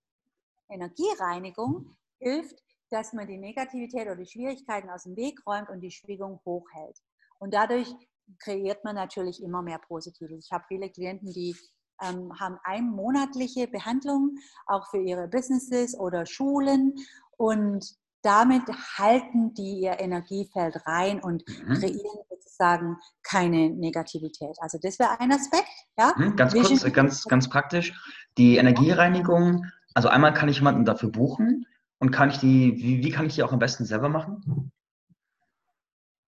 Energiereinigung 0.69 1.95
hilft, 2.19 2.61
dass 2.89 3.13
man 3.13 3.27
die 3.27 3.37
Negativität 3.37 4.03
oder 4.03 4.15
die 4.15 4.25
Schwierigkeiten 4.25 4.89
aus 4.89 5.03
dem 5.03 5.15
Weg 5.15 5.45
räumt 5.45 5.69
und 5.69 5.81
die 5.81 5.91
Schwingung 5.91 6.39
hochhält. 6.45 6.97
Und 7.39 7.53
dadurch 7.53 7.93
kreiert 8.39 8.83
man 8.83 8.95
natürlich 8.95 9.41
immer 9.41 9.61
mehr 9.61 9.79
Positives. 9.79 10.45
Ich 10.45 10.51
habe 10.51 10.65
viele 10.67 10.89
Klienten, 10.89 11.31
die 11.31 11.55
ähm, 12.01 12.31
haben 12.39 12.57
einmonatliche 12.63 13.67
Behandlungen, 13.67 14.39
auch 14.65 14.89
für 14.89 15.01
ihre 15.01 15.27
Businesses 15.27 15.97
oder 15.97 16.25
Schulen. 16.25 16.95
Und 17.37 17.95
damit 18.21 18.63
halten 18.97 19.53
die 19.53 19.81
ihr 19.81 19.99
Energiefeld 19.99 20.85
rein 20.85 21.21
und 21.21 21.47
mhm. 21.47 21.73
kreieren 21.75 22.19
sozusagen 22.57 22.97
keine 23.23 23.69
Negativität. 23.69 24.55
Also 24.59 24.77
das 24.81 24.99
wäre 24.99 25.19
ein 25.19 25.31
Aspekt. 25.31 25.69
Ja? 25.97 26.13
Mhm, 26.15 26.35
ganz 26.35 26.53
kurz, 26.53 26.93
ganz, 26.93 27.23
ganz 27.25 27.49
praktisch. 27.49 27.93
Die 28.37 28.57
Energiereinigung, 28.57 29.65
also 29.93 30.09
einmal 30.09 30.33
kann 30.33 30.49
ich 30.49 30.57
jemanden 30.57 30.85
dafür 30.85 31.09
buchen 31.09 31.65
und 31.99 32.11
kann 32.11 32.29
ich 32.29 32.39
die, 32.39 32.75
wie, 32.77 33.03
wie 33.03 33.11
kann 33.11 33.25
ich 33.25 33.35
die 33.35 33.43
auch 33.43 33.53
am 33.53 33.59
besten 33.59 33.85
selber 33.85 34.09
machen? 34.09 34.71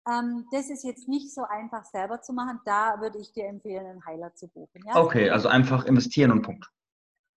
Ähm, 0.07 0.45
das 0.51 0.69
ist 0.69 0.83
jetzt 0.83 1.07
nicht 1.07 1.33
so 1.33 1.43
einfach 1.43 1.85
selber 1.85 2.21
zu 2.21 2.33
machen. 2.33 2.59
Da 2.65 2.99
würde 2.99 3.19
ich 3.19 3.31
dir 3.31 3.45
empfehlen, 3.45 3.85
einen 3.85 4.05
Heiler 4.05 4.33
zu 4.33 4.47
buchen. 4.47 4.83
Ja? 4.85 4.95
Okay, 4.95 5.29
also 5.29 5.49
einfach 5.49 5.85
investieren 5.85 6.31
und 6.31 6.41
Punkt. 6.41 6.69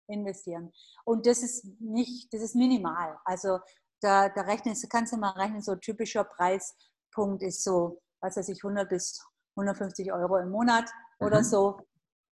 Investieren. 0.09 0.73
Und 1.05 1.27
das 1.27 1.43
ist 1.43 1.65
nicht, 1.81 2.33
das 2.33 2.43
ist 2.43 2.55
minimal. 2.55 3.19
Also 3.25 3.59
da, 4.01 4.29
da 4.29 4.43
rechnest, 4.43 4.89
kannst 4.91 5.13
du 5.13 5.17
mal 5.17 5.31
rechnen, 5.31 5.63
so 5.63 5.77
typischer 5.77 6.25
Preispunkt 6.25 7.43
ist 7.43 7.63
so, 7.63 8.01
was 8.23 8.37
weiß 8.37 8.49
ich, 8.49 8.65
100 8.65 8.89
bis 8.89 9.23
150 9.57 10.13
Euro 10.13 10.39
im 10.39 10.51
Monat 10.51 10.85
mhm. 11.19 11.27
oder 11.27 11.45
so, 11.45 11.81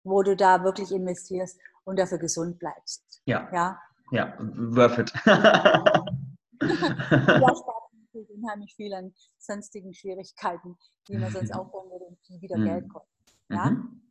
wo 0.05 0.23
du 0.23 0.37
da 0.37 0.63
wirklich 0.63 0.93
investierst 0.93 1.59
und 1.85 1.99
dafür 1.99 2.19
gesund 2.19 2.59
bleibst. 2.59 3.23
Ja. 3.25 3.49
Ja, 3.53 3.81
ja 4.11 4.37
worth 4.39 4.99
it. 4.99 5.13
ja, 5.27 5.95
unheimlich 8.47 8.75
viel 8.75 8.93
an 8.95 9.15
sonstigen 9.39 9.93
Schwierigkeiten, 9.95 10.77
die 11.09 11.19
man 11.19 11.31
sonst 11.31 11.53
aufholen 11.55 11.91
würde 11.91 12.07
und 12.07 12.19
die 12.29 12.41
wieder 12.41 12.57
mhm. 12.59 12.65
Geld 12.65 12.89
kosten. 12.89 13.35
Ja? 13.51 13.71
Mhm. 13.71 14.03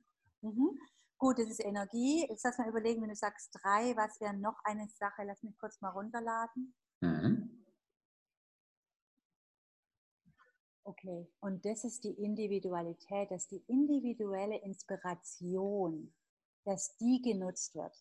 Mhm. 0.41 0.79
Gut, 1.17 1.39
das 1.39 1.47
ist 1.47 1.63
Energie. 1.63 2.27
Jetzt 2.29 2.43
lass 2.43 2.57
mal 2.57 2.69
überlegen, 2.69 3.01
wenn 3.01 3.09
du 3.09 3.15
sagst 3.15 3.57
drei, 3.61 3.95
was 3.95 4.19
wäre 4.19 4.35
noch 4.35 4.59
eine 4.63 4.87
Sache? 4.89 5.23
Lass 5.25 5.41
mich 5.43 5.57
kurz 5.57 5.79
mal 5.81 5.89
runterladen. 5.89 6.73
Mhm. 7.01 7.54
Okay, 10.87 11.27
und 11.39 11.65
das 11.65 11.83
ist 11.83 12.03
die 12.03 12.13
Individualität, 12.13 13.31
dass 13.31 13.47
die 13.47 13.63
individuelle 13.67 14.57
Inspiration, 14.59 16.13
dass 16.63 16.95
die 16.97 17.21
genutzt 17.23 17.73
wird. 17.73 17.91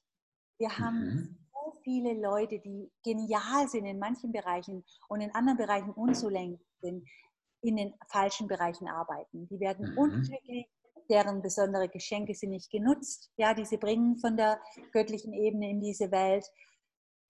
Wir 0.59 0.79
haben 0.79 0.99
mhm. 0.99 1.39
so 1.51 1.81
viele 1.83 2.13
Leute, 2.13 2.59
die 2.59 2.93
genial 3.03 3.69
sind 3.69 3.87
in 3.87 3.99
manchen 3.99 4.33
Bereichen 4.33 4.85
und 5.09 5.23
in 5.23 5.35
anderen 5.35 5.57
Bereichen 5.57 5.93
unzulänglich 5.93 6.61
sind, 6.83 7.09
in 7.63 7.77
den 7.77 7.95
falschen 8.09 8.49
Bereichen 8.49 8.87
arbeiten. 8.87 9.49
Die 9.49 9.61
werden 9.61 9.93
mhm. 9.93 9.99
unglücklich, 9.99 10.67
deren 11.09 11.41
besondere 11.41 11.89
Geschenke 11.89 12.35
sind 12.35 12.51
nicht 12.51 12.71
genutzt. 12.71 13.33
Ja, 13.39 13.55
die 13.55 13.65
sie 13.65 13.79
bringen 13.79 14.19
von 14.19 14.37
der 14.37 14.61
göttlichen 14.93 15.33
Ebene 15.33 15.71
in 15.71 15.81
diese 15.81 16.11
Welt 16.11 16.45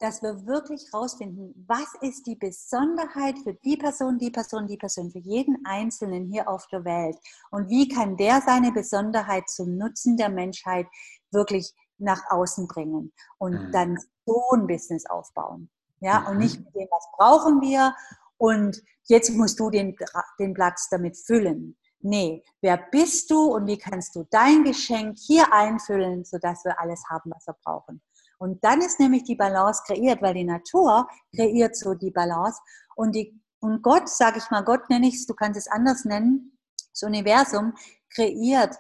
dass 0.05 0.21
wir 0.21 0.45
wirklich 0.47 0.93
rausfinden, 0.93 1.65
was 1.67 1.95
ist 2.03 2.27
die 2.27 2.37
Besonderheit 2.37 3.39
für 3.39 3.55
die 3.55 3.79
Person, 3.79 4.19
die 4.19 4.31
Person, 4.31 4.67
die 4.67 4.77
Person, 4.77 5.11
für 5.11 5.19
jeden 5.19 5.65
Einzelnen 5.65 6.27
hier 6.27 6.47
auf 6.47 6.67
der 6.67 6.85
Welt 6.85 7.17
und 7.51 7.71
wie 7.71 7.89
kann 7.89 8.19
der 8.19 8.43
seine 8.43 8.71
Besonderheit 8.71 9.49
zum 9.49 9.79
Nutzen 9.79 10.19
der 10.19 10.29
Menschheit 10.29 10.87
wirklich 11.31 11.73
nach 11.97 12.21
außen 12.29 12.69
bringen 12.69 13.15
und 13.39 13.53
mhm. 13.55 13.73
dann 13.73 13.99
so 14.27 14.43
ein 14.53 14.67
Business 14.67 15.07
aufbauen. 15.07 15.71
Ja, 16.01 16.29
und 16.29 16.37
nicht 16.37 16.59
mit 16.59 16.75
dem, 16.75 16.89
was 16.91 17.07
brauchen 17.17 17.63
wir 17.63 17.95
und 18.37 18.83
jetzt 19.05 19.31
musst 19.31 19.59
du 19.59 19.71
den, 19.71 19.97
den 20.39 20.53
Platz 20.53 20.91
damit 20.91 21.17
füllen. 21.17 21.79
Nee, 22.01 22.45
wer 22.61 22.77
bist 22.77 23.31
du 23.31 23.55
und 23.55 23.67
wie 23.67 23.79
kannst 23.79 24.15
du 24.17 24.27
dein 24.31 24.65
Geschenk 24.65 25.17
hier 25.19 25.51
einfüllen, 25.51 26.27
sodass 26.27 26.63
wir 26.67 26.79
alles 26.79 27.03
haben, 27.09 27.31
was 27.31 27.47
wir 27.47 27.57
brauchen. 27.65 28.03
Und 28.39 28.63
dann 28.65 28.81
ist 28.81 29.01
nämlich 29.01 29.25
die 29.25 29.37
Balance 29.37 29.83
kreiert, 29.87 30.23
weil 30.23 30.35
die 30.35 30.45
Natur 30.45 31.09
kreiert 31.35 31.77
so 31.77 31.95
die 31.95 32.11
Balance. 32.11 32.61
Und, 32.97 33.15
die, 33.15 33.41
und 33.61 33.83
Gott, 33.83 34.09
sage 34.09 34.39
ich 34.39 34.51
mal, 34.51 34.63
Gott 34.63 34.89
nenne 34.91 35.09
ich 35.09 35.15
es, 35.15 35.27
du 35.27 35.35
kannst 35.35 35.59
es 35.59 35.69
anders 35.69 36.05
nennen, 36.05 36.59
das 36.93 37.03
Universum 37.03 37.75
kreiert 38.11 38.77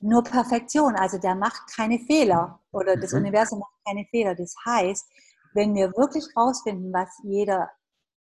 nur 0.00 0.22
Perfektion. 0.22 0.94
Also 0.94 1.18
der 1.18 1.34
macht 1.34 1.74
keine 1.74 1.98
Fehler 1.98 2.60
oder 2.70 2.96
das 2.96 3.12
mhm. 3.12 3.20
Universum 3.20 3.60
macht 3.60 3.74
keine 3.84 4.04
Fehler. 4.06 4.34
Das 4.34 4.54
heißt, 4.64 5.06
wenn 5.54 5.74
wir 5.74 5.96
wirklich 5.96 6.24
rausfinden, 6.36 6.92
was 6.92 7.08
jeder 7.24 7.70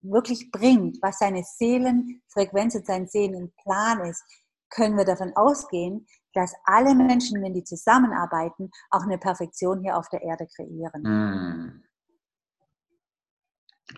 wirklich 0.01 0.51
bringt, 0.51 0.97
was 1.01 1.19
seine 1.19 1.43
Seelenfrequenz 1.43 2.76
und 2.76 2.88
sein 2.88 3.07
Seelenplan 3.07 4.01
ist, 4.05 4.24
können 4.69 4.97
wir 4.97 5.05
davon 5.05 5.36
ausgehen, 5.36 6.07
dass 6.34 6.54
alle 6.64 6.96
Menschen, 6.96 7.42
wenn 7.42 7.54
die 7.54 7.64
zusammenarbeiten, 7.64 8.72
auch 8.90 9.04
eine 9.04 9.18
Perfektion 9.18 9.82
hier 9.82 9.98
auf 9.98 10.10
der 10.10 10.22
Erde 10.22 10.48
kreieren. 10.48 11.02
Mm. 11.04 11.84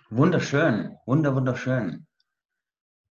Wunderschön, 0.09 0.97
wunder, 1.05 1.35
wunderschön. 1.35 2.07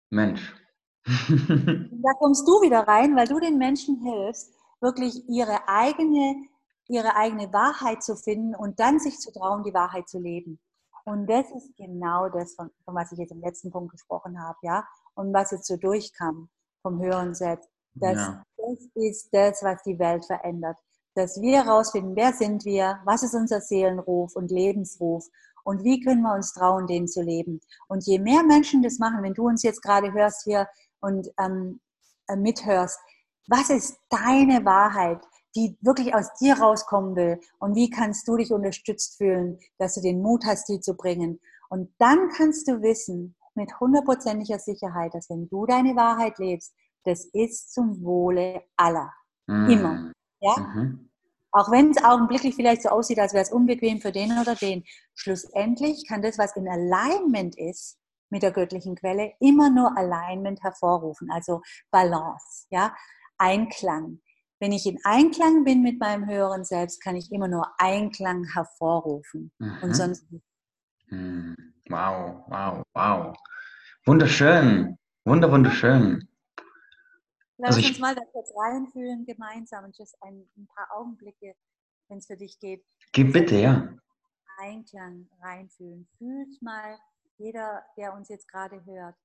Mensch. 0.09 0.55
da 1.05 2.13
kommst 2.19 2.47
du 2.47 2.61
wieder 2.61 2.87
rein, 2.87 3.15
weil 3.15 3.27
du 3.27 3.39
den 3.39 3.57
Menschen 3.57 4.01
hilfst, 4.01 4.53
wirklich 4.81 5.27
ihre 5.27 5.67
eigene, 5.67 6.47
ihre 6.87 7.15
eigene 7.15 7.51
Wahrheit 7.53 8.03
zu 8.03 8.15
finden 8.15 8.55
und 8.55 8.79
dann 8.79 8.99
sich 8.99 9.19
zu 9.19 9.31
trauen, 9.31 9.63
die 9.63 9.73
Wahrheit 9.73 10.09
zu 10.09 10.19
leben. 10.19 10.59
Und 11.05 11.27
das 11.27 11.49
ist 11.51 11.75
genau 11.77 12.29
das, 12.29 12.53
von, 12.55 12.69
von 12.85 12.95
was 12.95 13.11
ich 13.11 13.19
jetzt 13.19 13.31
im 13.31 13.41
letzten 13.41 13.71
Punkt 13.71 13.91
gesprochen 13.91 14.39
habe, 14.39 14.57
ja, 14.61 14.87
und 15.15 15.33
was 15.33 15.51
jetzt 15.51 15.65
so 15.65 15.77
durchkam 15.77 16.49
vom 16.81 17.01
Hören 17.01 17.33
selbst. 17.33 17.69
Das, 17.93 18.15
ja. 18.15 18.43
Das 18.61 18.87
ist 18.95 19.29
das, 19.31 19.63
was 19.63 19.81
die 19.83 19.99
Welt 19.99 20.25
verändert. 20.25 20.77
Dass 21.15 21.41
wir 21.41 21.63
herausfinden, 21.63 22.15
wer 22.15 22.33
sind 22.33 22.63
wir, 22.65 22.99
was 23.05 23.23
ist 23.23 23.35
unser 23.35 23.61
Seelenruf 23.61 24.35
und 24.35 24.51
Lebensruf 24.51 25.25
und 25.63 25.83
wie 25.83 25.99
können 25.99 26.21
wir 26.21 26.33
uns 26.33 26.53
trauen, 26.53 26.87
den 26.87 27.07
zu 27.07 27.21
leben. 27.21 27.59
Und 27.87 28.05
je 28.05 28.19
mehr 28.19 28.43
Menschen 28.43 28.81
das 28.81 28.99
machen, 28.99 29.23
wenn 29.23 29.33
du 29.33 29.47
uns 29.47 29.63
jetzt 29.63 29.81
gerade 29.81 30.13
hörst 30.13 30.43
hier 30.43 30.67
und 31.01 31.29
ähm, 31.39 31.81
äh, 32.27 32.35
mithörst, 32.35 32.97
was 33.47 33.69
ist 33.69 33.97
deine 34.09 34.63
Wahrheit, 34.65 35.21
die 35.55 35.77
wirklich 35.81 36.15
aus 36.15 36.33
dir 36.39 36.57
rauskommen 36.57 37.15
will 37.15 37.39
und 37.59 37.75
wie 37.75 37.89
kannst 37.89 38.27
du 38.27 38.37
dich 38.37 38.51
unterstützt 38.53 39.17
fühlen, 39.17 39.59
dass 39.77 39.95
du 39.95 40.01
den 40.01 40.21
Mut 40.21 40.45
hast, 40.45 40.69
die 40.69 40.79
zu 40.79 40.95
bringen. 40.95 41.41
Und 41.69 41.93
dann 41.99 42.29
kannst 42.29 42.67
du 42.67 42.81
wissen, 42.81 43.35
mit 43.53 43.79
hundertprozentiger 43.79 44.59
Sicherheit, 44.59 45.13
dass 45.13 45.29
wenn 45.29 45.49
du 45.49 45.65
deine 45.65 45.95
Wahrheit 45.95 46.37
lebst, 46.39 46.73
das 47.03 47.25
ist 47.33 47.73
zum 47.73 48.03
Wohle 48.03 48.63
aller. 48.77 49.11
Mhm. 49.47 49.69
Immer. 49.69 50.11
Ja? 50.39 50.55
Mhm. 50.59 51.09
Auch 51.51 51.69
wenn 51.69 51.91
es 51.91 52.03
augenblicklich 52.03 52.55
vielleicht 52.55 52.83
so 52.83 52.89
aussieht, 52.89 53.19
als 53.19 53.33
wäre 53.33 53.43
es 53.43 53.51
unbequem 53.51 53.99
für 53.99 54.11
den 54.11 54.31
oder 54.39 54.55
den. 54.55 54.83
Schlussendlich 55.15 56.07
kann 56.07 56.21
das, 56.21 56.37
was 56.37 56.55
in 56.55 56.67
Alignment 56.67 57.57
ist 57.57 57.97
mit 58.29 58.43
der 58.43 58.51
göttlichen 58.51 58.95
Quelle, 58.95 59.33
immer 59.39 59.69
nur 59.69 59.97
Alignment 59.97 60.63
hervorrufen, 60.63 61.29
also 61.31 61.61
Balance, 61.91 62.65
ja, 62.69 62.95
Einklang. 63.37 64.21
Wenn 64.61 64.71
ich 64.71 64.85
in 64.85 64.99
Einklang 65.03 65.65
bin 65.65 65.81
mit 65.81 65.99
meinem 65.99 66.25
höheren 66.27 66.63
Selbst, 66.63 67.03
kann 67.03 67.15
ich 67.17 67.31
immer 67.31 67.49
nur 67.49 67.67
Einklang 67.77 68.45
hervorrufen 68.53 69.51
mhm. 69.59 69.77
und 69.81 69.93
sonst 69.93 70.31
nicht. 70.31 70.45
Mhm. 71.07 71.55
Wow, 71.89 72.45
wow, 72.47 72.83
wow. 72.93 73.35
Wunderschön. 74.05 74.97
Wunder, 75.25 75.51
wunderschön. 75.51 76.27
Lass 77.63 77.75
also 77.75 77.89
uns 77.89 77.99
mal 77.99 78.15
da 78.15 78.25
kurz 78.25 78.51
reinfühlen 78.55 79.23
gemeinsam 79.23 79.85
und 79.85 79.95
just 79.95 80.15
ein, 80.23 80.49
ein 80.57 80.65
paar 80.65 80.87
Augenblicke, 80.97 81.55
wenn 82.07 82.17
es 82.17 82.25
für 82.25 82.35
dich 82.35 82.57
geht. 82.59 82.83
Gib 83.11 83.33
bitte, 83.33 83.55
ja. 83.55 83.95
Einklang 84.57 85.29
reinfühlen. 85.41 86.07
Fühlt 86.17 86.59
mal 86.63 86.97
jeder, 87.37 87.85
der 87.97 88.15
uns 88.15 88.29
jetzt 88.29 88.47
gerade 88.47 88.83
hört, 88.85 89.15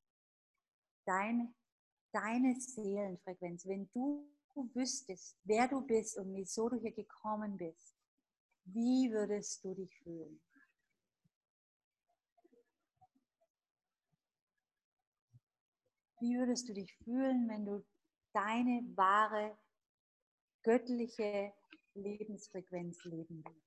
dein, 1.06 1.54
deine 2.12 2.54
Seelenfrequenz. 2.60 3.66
Wenn 3.66 3.88
du 3.94 4.28
wüsstest, 4.74 5.38
wer 5.44 5.66
du 5.68 5.80
bist 5.80 6.18
und 6.18 6.34
wieso 6.34 6.68
du 6.68 6.78
hier 6.78 6.92
gekommen 6.92 7.56
bist, 7.56 7.94
wie 8.64 9.10
würdest 9.12 9.64
du 9.64 9.74
dich 9.74 9.98
fühlen? 10.02 10.42
Wie 16.20 16.36
würdest 16.36 16.68
du 16.68 16.74
dich 16.74 16.94
fühlen, 17.02 17.48
wenn 17.48 17.64
du 17.64 17.84
deine 18.36 18.82
wahre 18.96 19.56
göttliche 20.62 21.54
Lebensfrequenz 21.94 23.02
leben 23.04 23.42
würdest. 23.42 23.66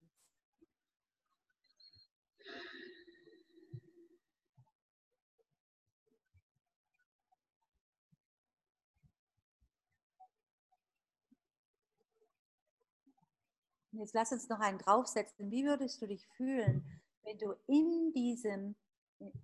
Jetzt 13.92 14.14
lass 14.14 14.32
uns 14.32 14.48
noch 14.50 14.60
einen 14.60 14.78
draufsetzen. 14.78 15.50
Wie 15.50 15.66
würdest 15.66 16.00
du 16.00 16.06
dich 16.06 16.28
fühlen, 16.38 17.02
wenn 17.24 17.40
du 17.40 17.56
in 17.66 18.14
diesem 18.14 18.76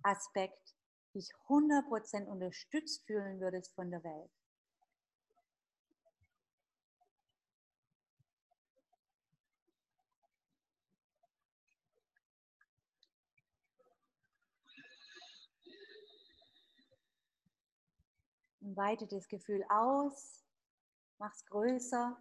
Aspekt 0.02 0.76
dich 1.14 1.32
100% 1.48 2.28
unterstützt 2.28 3.04
fühlen 3.06 3.40
würdest 3.40 3.74
von 3.74 3.90
der 3.90 4.04
Welt? 4.04 4.30
Und 18.66 18.76
weite 18.76 19.06
das 19.06 19.28
Gefühl 19.28 19.64
aus, 19.68 20.44
mach 21.18 21.32
es 21.32 21.46
größer. 21.46 22.18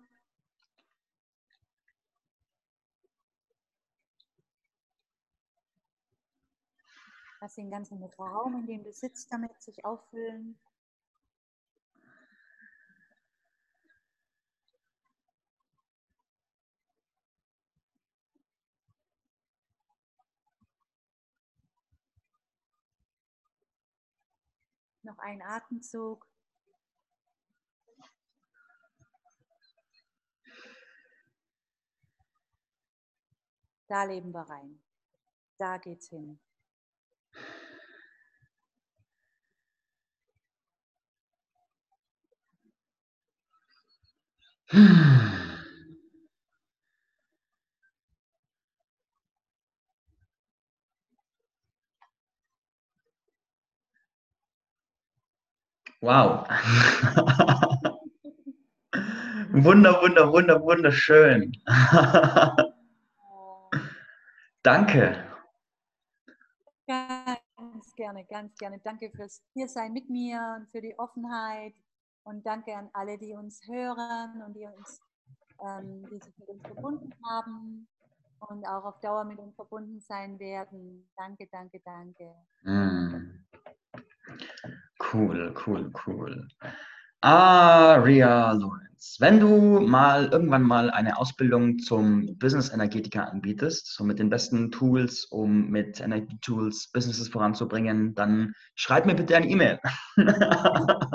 Lass 7.41 7.55
den 7.55 7.71
ganzen 7.71 8.03
Raum, 8.03 8.59
in 8.59 8.67
dem 8.67 8.83
du 8.83 8.93
sitzt, 8.93 9.33
damit 9.33 9.59
sich 9.59 9.83
auffüllen. 9.83 10.55
Noch 25.01 25.17
ein 25.17 25.41
Atemzug. 25.41 26.27
Da 33.87 34.03
leben 34.03 34.33
wir 34.33 34.41
rein. 34.49 34.79
Da 35.57 35.77
geht's 35.77 36.09
hin. 36.09 36.39
Wow. 56.01 56.47
wunder, 59.51 60.01
wunder, 60.01 60.31
wunder, 60.31 60.61
wunderschön. 60.61 61.51
Danke. 64.65 65.23
Ganz 66.87 67.93
gerne, 67.95 68.25
ganz 68.25 68.55
gerne. 68.55 68.79
Danke 68.79 69.11
fürs 69.15 69.43
Hiersein 69.53 69.93
mit 69.93 70.09
mir 70.09 70.55
und 70.57 70.71
für 70.71 70.81
die 70.81 70.97
Offenheit. 70.97 71.75
Und 72.23 72.43
danke 72.43 72.75
an 72.75 72.89
alle, 72.93 73.19
die 73.19 73.35
uns 73.35 73.61
hören 73.67 74.41
und 74.41 74.55
die, 74.55 74.65
uns, 74.65 74.99
ähm, 75.63 76.03
die 76.09 76.19
sich 76.19 76.35
mit 76.39 76.49
uns 76.49 76.63
verbunden 76.63 77.13
haben 77.23 77.87
und 78.39 78.67
auch 78.67 78.85
auf 78.85 78.99
Dauer 79.01 79.23
mit 79.23 79.37
uns 79.37 79.55
verbunden 79.55 80.01
sein 80.01 80.39
werden. 80.39 81.11
Danke, 81.15 81.47
danke, 81.51 81.79
danke. 81.85 82.33
Mm. 82.63 83.45
Cool, 85.13 85.53
cool, 85.67 85.93
cool. 86.07 86.47
Aria 87.25 88.51
Lawrence, 88.51 89.17
wenn 89.17 89.39
du 89.39 89.79
mal 89.79 90.27
irgendwann 90.27 90.61
mal 90.61 90.91
eine 90.91 91.17
Ausbildung 91.17 91.79
zum 91.79 92.37
Business 92.37 92.71
Energetiker 92.71 93.31
anbietest, 93.31 93.95
so 93.95 94.03
mit 94.03 94.19
den 94.19 94.29
besten 94.29 94.69
Tools, 94.69 95.25
um 95.25 95.71
mit 95.71 95.99
Energy 95.99 96.37
Tools 96.41 96.91
Businesses 96.93 97.27
voranzubringen, 97.29 98.13
dann 98.13 98.53
schreib 98.75 99.07
mir 99.07 99.15
bitte 99.15 99.35
eine 99.35 99.49
E-Mail. 99.49 99.79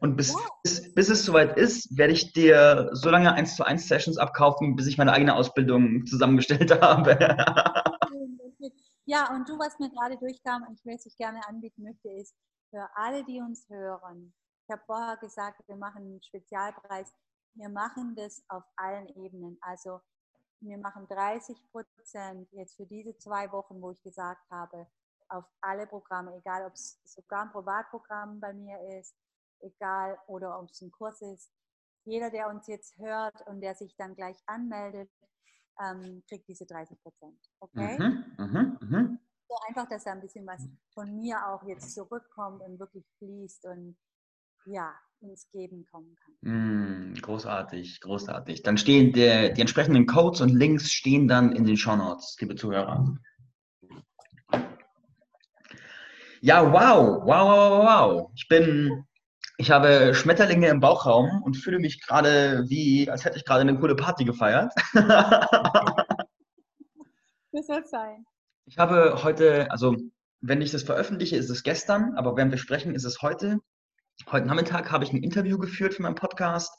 Und 0.00 0.16
bis, 0.16 0.34
bis, 0.62 0.94
bis, 0.94 1.10
es 1.10 1.26
soweit 1.26 1.58
ist, 1.58 1.98
werde 1.98 2.14
ich 2.14 2.32
dir 2.32 2.88
so 2.92 3.10
lange 3.10 3.34
1 3.34 3.56
zu 3.56 3.66
1 3.66 3.86
Sessions 3.86 4.16
abkaufen, 4.16 4.76
bis 4.76 4.86
ich 4.86 4.96
meine 4.96 5.12
eigene 5.12 5.34
Ausbildung 5.34 6.06
zusammengestellt 6.06 6.70
habe. 6.80 7.18
ja, 9.04 9.30
und 9.34 9.46
du, 9.46 9.58
was 9.58 9.78
mir 9.78 9.90
gerade 9.90 10.16
durchkam 10.16 10.62
und 10.66 10.80
ich 10.82 10.86
was 10.90 11.04
ich 11.04 11.18
gerne 11.18 11.46
anbieten 11.46 11.82
möchte, 11.82 12.08
ist 12.18 12.34
für 12.70 12.88
alle, 12.94 13.22
die 13.26 13.42
uns 13.42 13.68
hören, 13.68 14.32
ich 14.70 14.72
habe 14.72 14.84
vorher 14.86 15.16
gesagt, 15.16 15.66
wir 15.66 15.74
machen 15.74 16.04
einen 16.04 16.22
Spezialpreis. 16.22 17.12
Wir 17.54 17.68
machen 17.68 18.14
das 18.14 18.40
auf 18.46 18.62
allen 18.76 19.08
Ebenen. 19.16 19.58
Also 19.62 20.00
wir 20.60 20.78
machen 20.78 21.08
30 21.08 21.56
Prozent 21.72 22.48
jetzt 22.52 22.76
für 22.76 22.86
diese 22.86 23.18
zwei 23.18 23.50
Wochen, 23.50 23.82
wo 23.82 23.90
ich 23.90 24.00
gesagt 24.00 24.48
habe, 24.48 24.86
auf 25.28 25.44
alle 25.60 25.88
Programme, 25.88 26.36
egal 26.36 26.66
ob 26.66 26.74
es 26.74 27.00
sogar 27.02 27.42
ein 27.42 27.50
Privatprogramm 27.50 28.38
bei 28.38 28.52
mir 28.52 28.78
ist, 29.00 29.16
egal 29.58 30.16
oder 30.28 30.60
ob 30.60 30.70
es 30.70 30.80
ein 30.82 30.92
Kurs 30.92 31.20
ist. 31.20 31.50
jeder, 32.04 32.30
der 32.30 32.48
uns 32.48 32.68
jetzt 32.68 32.96
hört 32.98 33.44
und 33.48 33.60
der 33.60 33.74
sich 33.74 33.96
dann 33.96 34.14
gleich 34.14 34.40
anmeldet, 34.46 35.10
ähm, 35.80 36.22
kriegt 36.28 36.46
diese 36.46 36.64
30 36.64 36.96
Prozent. 37.02 37.40
Okay? 37.58 37.98
Mhm, 37.98 38.36
mh, 38.38 38.78
mh. 38.82 39.18
So 39.48 39.56
einfach, 39.66 39.88
dass 39.88 40.04
da 40.04 40.12
ein 40.12 40.20
bisschen 40.20 40.46
was 40.46 40.62
von 40.94 41.16
mir 41.16 41.44
auch 41.48 41.64
jetzt 41.64 41.92
zurückkommt 41.92 42.62
und 42.62 42.78
wirklich 42.78 43.04
fließt 43.18 43.64
und 43.64 43.96
ja, 44.64 44.94
ins 45.20 45.48
Geben 45.50 45.84
kommen 45.90 46.16
kann. 46.16 46.34
Mm, 46.40 47.14
großartig, 47.20 48.00
großartig. 48.00 48.62
Dann 48.62 48.78
stehen 48.78 49.12
der, 49.12 49.50
die 49.50 49.60
entsprechenden 49.60 50.06
Codes 50.06 50.40
und 50.40 50.50
Links 50.50 50.92
stehen 50.92 51.28
dann 51.28 51.52
in 51.52 51.64
den 51.64 51.76
Show 51.76 51.96
Notes, 51.96 52.36
liebe 52.40 52.56
Zuhörer. 52.56 53.18
Ja, 56.42 56.72
wow, 56.72 57.20
wow, 57.22 57.26
wow, 57.26 57.84
wow. 57.84 58.30
Ich 58.34 58.48
bin, 58.48 59.04
ich 59.58 59.70
habe 59.70 60.14
Schmetterlinge 60.14 60.68
im 60.68 60.80
Bauchraum 60.80 61.42
und 61.42 61.58
fühle 61.58 61.78
mich 61.78 62.00
gerade 62.00 62.64
wie, 62.68 63.10
als 63.10 63.26
hätte 63.26 63.36
ich 63.36 63.44
gerade 63.44 63.60
eine 63.60 63.78
coole 63.78 63.94
Party 63.94 64.24
gefeiert. 64.24 64.72
das 67.52 67.66
soll 67.66 67.84
sein. 67.84 68.24
Ich 68.64 68.78
habe 68.78 69.22
heute, 69.22 69.70
also 69.70 69.96
wenn 70.40 70.62
ich 70.62 70.70
das 70.70 70.84
veröffentliche, 70.84 71.36
ist 71.36 71.50
es 71.50 71.62
gestern, 71.62 72.14
aber 72.16 72.36
während 72.36 72.52
wir 72.52 72.58
sprechen, 72.58 72.94
ist 72.94 73.04
es 73.04 73.20
heute. 73.20 73.58
Heute 74.28 74.46
Nachmittag 74.46 74.92
habe 74.92 75.02
ich 75.02 75.12
ein 75.12 75.22
Interview 75.22 75.58
geführt 75.58 75.94
für 75.94 76.02
meinen 76.02 76.14
Podcast 76.14 76.72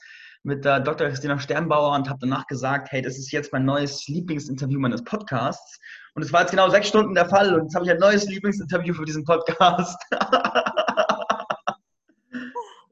mit 0.43 0.63
der 0.63 0.79
Dr. 0.79 1.09
Christina 1.09 1.37
Sternbauer 1.37 1.95
und 1.95 2.07
habe 2.07 2.19
danach 2.21 2.45
gesagt, 2.47 2.91
hey, 2.91 3.01
das 3.01 3.17
ist 3.17 3.31
jetzt 3.31 3.51
mein 3.51 3.65
neues 3.65 4.07
Lieblingsinterview 4.07 4.79
meines 4.79 5.03
Podcasts. 5.03 5.79
Und 6.13 6.21
es 6.21 6.31
war 6.31 6.41
jetzt 6.41 6.51
genau 6.51 6.69
sechs 6.69 6.87
Stunden 6.87 7.13
der 7.13 7.27
Fall 7.27 7.53
und 7.55 7.63
jetzt 7.63 7.75
habe 7.75 7.83
ich 7.85 7.91
ein 7.91 7.97
neues 7.97 8.25
Lieblingsinterview 8.27 8.93
für 8.93 9.05
diesen 9.05 9.25
Podcast. 9.25 10.01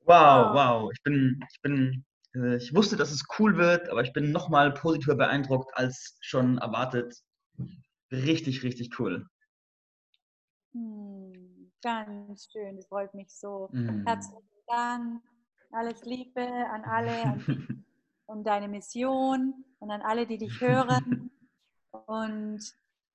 wow, 0.06 0.54
wow. 0.54 0.92
Ich 0.94 1.04
bin, 1.04 1.40
ich 1.54 1.62
bin, 1.62 2.04
äh, 2.36 2.58
ich 2.58 2.76
wusste, 2.76 2.98
dass 2.98 3.12
es 3.12 3.24
cool 3.38 3.56
wird, 3.56 3.88
aber 3.90 4.02
ich 4.02 4.12
bin 4.14 4.32
nochmal 4.32 4.74
positiver 4.74 5.16
beeindruckt 5.16 5.70
als 5.76 6.18
schon 6.22 6.58
erwartet. 6.58 7.16
Richtig, 8.12 8.64
richtig 8.64 9.00
cool. 9.00 9.26
Hm, 10.74 11.39
ganz 11.82 12.50
schön, 12.52 12.78
das 12.78 12.88
freut 12.88 13.14
mich 13.14 13.30
so. 13.30 13.70
Hm. 13.72 14.06
Herzlichen 14.06 14.44
Dank. 14.68 15.22
Alles 15.72 16.04
Liebe 16.04 16.42
an 16.42 16.84
alle 16.84 17.38
und 18.26 18.44
deine 18.46 18.68
Mission 18.68 19.66
und 19.80 19.92
an 19.92 20.02
alle, 20.02 20.26
die 20.26 20.38
dich 20.38 20.60
hören. 20.60 21.32
Und 22.06 22.60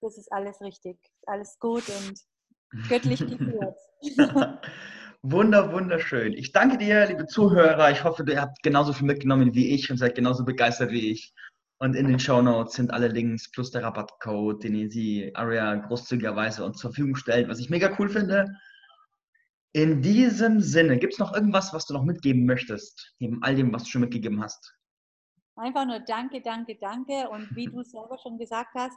das 0.01 0.19
ist 0.19 0.31
alles 0.33 0.61
richtig, 0.61 0.99
alles 1.27 1.59
gut 1.59 1.85
und 1.89 2.21
göttlich 2.89 3.21
geführt. 3.21 3.79
Wunder, 5.23 5.73
wunderschön. 5.73 6.35
Ich 6.35 6.53
danke 6.53 6.77
dir, 6.77 7.07
liebe 7.07 7.27
Zuhörer. 7.27 7.91
Ich 7.91 8.05
hoffe, 8.05 8.25
ihr 8.29 8.43
habt 8.43 8.63
genauso 8.63 8.93
viel 8.93 9.07
mitgenommen 9.07 9.55
wie 9.55 9.75
ich 9.75 9.91
und 9.91 9.97
seid 9.97 10.15
genauso 10.15 10.45
begeistert 10.45 10.91
wie 10.91 11.11
ich. 11.11 11.33
Und 11.85 11.97
in 11.97 12.09
den 12.09 12.19
Show 12.19 12.41
Notes 12.41 12.77
sind 12.77 12.95
alle 12.95 13.09
Links 13.09 13.51
plus 13.51 13.71
der 13.71 13.83
Rabattcode, 13.83 14.65
den 14.65 14.91
sie 14.91 15.31
Aria 15.37 15.75
großzügigerweise 15.75 16.65
uns 16.65 16.79
zur 16.79 16.89
Verfügung 16.89 17.15
stellt, 17.15 17.47
was 17.47 17.59
ich 17.59 17.69
mega 17.69 17.95
cool 17.99 18.09
finde. 18.09 18.59
In 19.73 20.01
diesem 20.01 20.63
Sinne, 20.63 20.99
gibt 20.99 21.13
es 21.13 21.19
noch 21.19 21.35
irgendwas, 21.35 21.75
was 21.75 21.85
du 21.85 21.93
noch 21.93 22.05
mitgeben 22.05 22.47
möchtest, 22.47 23.15
neben 23.19 23.43
all 23.43 23.55
dem, 23.55 23.71
was 23.71 23.85
du 23.85 23.91
schon 23.91 24.01
mitgegeben 24.01 24.43
hast? 24.43 24.75
Einfach 25.57 25.85
nur 25.85 26.01
danke, 26.01 26.41
danke, 26.41 26.79
danke. 26.81 27.29
Und 27.29 27.55
wie 27.55 27.67
du 27.67 27.83
selber 27.83 28.17
schon 28.17 28.39
gesagt 28.39 28.75
hast, 28.75 28.97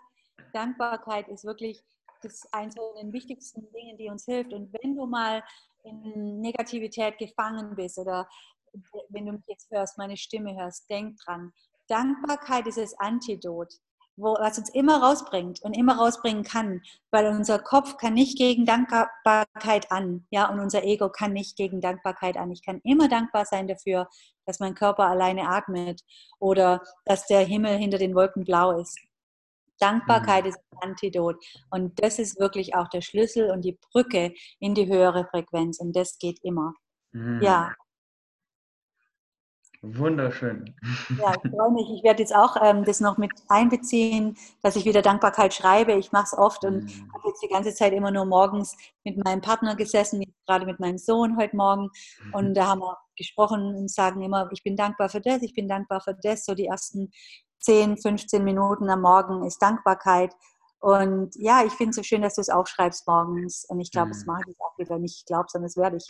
Dankbarkeit 0.53 1.27
ist 1.27 1.43
wirklich 1.43 1.83
das 2.21 2.47
eines 2.53 2.75
von 2.75 2.95
den 3.01 3.11
wichtigsten 3.11 3.69
Dingen, 3.73 3.97
die 3.97 4.07
uns 4.07 4.23
hilft. 4.23 4.53
Und 4.53 4.71
wenn 4.81 4.95
du 4.95 5.05
mal 5.07 5.43
in 5.83 6.39
Negativität 6.39 7.17
gefangen 7.17 7.75
bist 7.75 7.97
oder 7.97 8.29
wenn 9.09 9.25
du 9.25 9.33
mich 9.33 9.45
jetzt 9.47 9.69
hörst, 9.71 9.97
meine 9.97 10.15
Stimme 10.15 10.55
hörst, 10.55 10.89
denk 10.89 11.17
dran. 11.25 11.51
Dankbarkeit 11.87 12.67
ist 12.67 12.77
das 12.77 12.97
Antidot, 12.99 13.73
wo, 14.15 14.33
was 14.39 14.57
uns 14.57 14.69
immer 14.69 15.01
rausbringt 15.01 15.61
und 15.61 15.73
immer 15.77 15.97
rausbringen 15.97 16.43
kann, 16.43 16.81
weil 17.11 17.27
unser 17.27 17.59
Kopf 17.59 17.97
kann 17.97 18.13
nicht 18.13 18.37
gegen 18.37 18.65
Dankbarkeit 18.65 19.91
an, 19.91 20.25
ja, 20.31 20.49
und 20.49 20.59
unser 20.59 20.83
Ego 20.83 21.09
kann 21.09 21.33
nicht 21.33 21.55
gegen 21.55 21.81
Dankbarkeit 21.81 22.35
an. 22.35 22.51
Ich 22.51 22.63
kann 22.65 22.81
immer 22.83 23.07
dankbar 23.07 23.45
sein 23.45 23.67
dafür, 23.67 24.07
dass 24.45 24.59
mein 24.59 24.75
Körper 24.75 25.05
alleine 25.05 25.49
atmet 25.49 26.01
oder 26.39 26.81
dass 27.05 27.27
der 27.27 27.41
Himmel 27.41 27.77
hinter 27.77 27.99
den 27.99 28.15
Wolken 28.15 28.43
blau 28.43 28.79
ist. 28.79 28.97
Dankbarkeit 29.79 30.45
mhm. 30.45 30.49
ist 30.49 30.59
ein 30.71 30.89
Antidot. 30.89 31.37
Und 31.69 32.01
das 32.01 32.19
ist 32.19 32.39
wirklich 32.39 32.75
auch 32.75 32.87
der 32.89 33.01
Schlüssel 33.01 33.51
und 33.51 33.63
die 33.63 33.77
Brücke 33.91 34.33
in 34.59 34.73
die 34.73 34.87
höhere 34.87 35.27
Frequenz. 35.29 35.79
Und 35.79 35.95
das 35.95 36.17
geht 36.17 36.39
immer. 36.43 36.73
Mhm. 37.11 37.41
Ja. 37.41 37.73
Wunderschön. 39.81 40.73
Ja, 41.19 41.33
ich 41.43 41.51
freue 41.51 41.71
mich. 41.71 41.89
Ich 41.91 42.03
werde 42.03 42.21
jetzt 42.21 42.35
auch 42.35 42.57
ähm, 42.61 42.83
das 42.83 42.99
noch 42.99 43.17
mit 43.17 43.31
einbeziehen, 43.47 44.35
dass 44.63 44.75
ich 44.75 44.85
wieder 44.85 45.01
Dankbarkeit 45.01 45.53
schreibe. 45.53 45.93
Ich 45.93 46.11
mache 46.11 46.25
es 46.25 46.37
oft 46.37 46.65
und 46.65 46.85
mhm. 46.85 47.13
habe 47.13 47.27
jetzt 47.27 47.43
die 47.43 47.47
ganze 47.47 47.73
Zeit 47.73 47.93
immer 47.93 48.11
nur 48.11 48.25
morgens 48.25 48.75
mit 49.03 49.23
meinem 49.23 49.41
Partner 49.41 49.75
gesessen, 49.75 50.23
gerade 50.47 50.65
mit 50.65 50.79
meinem 50.79 50.97
Sohn 50.97 51.37
heute 51.37 51.55
Morgen. 51.55 51.89
Und 52.33 52.55
da 52.55 52.67
haben 52.67 52.81
wir 52.81 52.97
gesprochen 53.15 53.75
und 53.75 53.91
sagen 53.91 54.21
immer, 54.21 54.49
ich 54.51 54.63
bin 54.63 54.75
dankbar 54.75 55.09
für 55.09 55.21
das, 55.21 55.41
ich 55.43 55.53
bin 55.53 55.67
dankbar 55.67 56.01
für 56.01 56.15
das. 56.15 56.45
So 56.45 56.55
die 56.55 56.65
ersten 56.65 57.11
10, 57.61 57.97
15 57.97 58.43
Minuten 58.43 58.89
am 58.89 59.01
Morgen 59.01 59.45
ist 59.45 59.61
Dankbarkeit. 59.61 60.33
Und 60.79 61.35
ja, 61.35 61.63
ich 61.65 61.73
finde 61.73 61.89
es 61.89 61.95
so 61.95 62.03
schön, 62.03 62.21
dass 62.21 62.35
du 62.35 62.41
es 62.41 62.49
aufschreibst 62.49 63.07
morgens. 63.07 63.65
Und 63.67 63.79
ich 63.79 63.91
glaube, 63.91 64.07
mhm. 64.07 64.13
das 64.13 64.25
mache 64.25 64.43
ich 64.47 64.55
auch 64.59 64.77
wieder 64.77 64.99
nicht. 64.99 65.17
Ich 65.17 65.25
glaube, 65.25 65.45
sondern 65.49 65.67
das 65.67 65.77
werde 65.77 65.97
ich. 65.97 66.07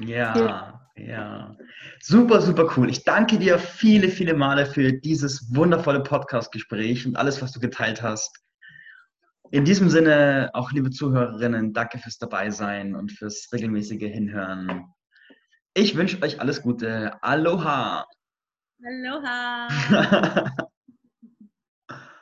Ja, 0.00 0.80
ja. 0.96 1.56
Super, 2.00 2.40
super 2.40 2.72
cool. 2.76 2.88
Ich 2.88 3.04
danke 3.04 3.38
dir 3.38 3.58
viele, 3.58 4.08
viele 4.08 4.32
Male 4.32 4.64
für 4.64 4.94
dieses 4.94 5.54
wundervolle 5.54 6.02
Podcast-Gespräch 6.02 7.06
und 7.06 7.16
alles, 7.16 7.42
was 7.42 7.52
du 7.52 7.60
geteilt 7.60 8.02
hast. 8.02 8.34
In 9.50 9.64
diesem 9.64 9.90
Sinne, 9.90 10.50
auch 10.54 10.72
liebe 10.72 10.90
Zuhörerinnen, 10.90 11.72
danke 11.72 11.98
fürs 11.98 12.18
Dabeisein 12.18 12.94
und 12.94 13.12
fürs 13.12 13.48
regelmäßige 13.52 14.10
Hinhören. 14.10 14.84
Ich 15.74 15.96
wünsche 15.96 16.22
euch 16.22 16.40
alles 16.40 16.62
Gute. 16.62 17.12
Aloha. 17.22 18.06
Aloha. 18.82 19.68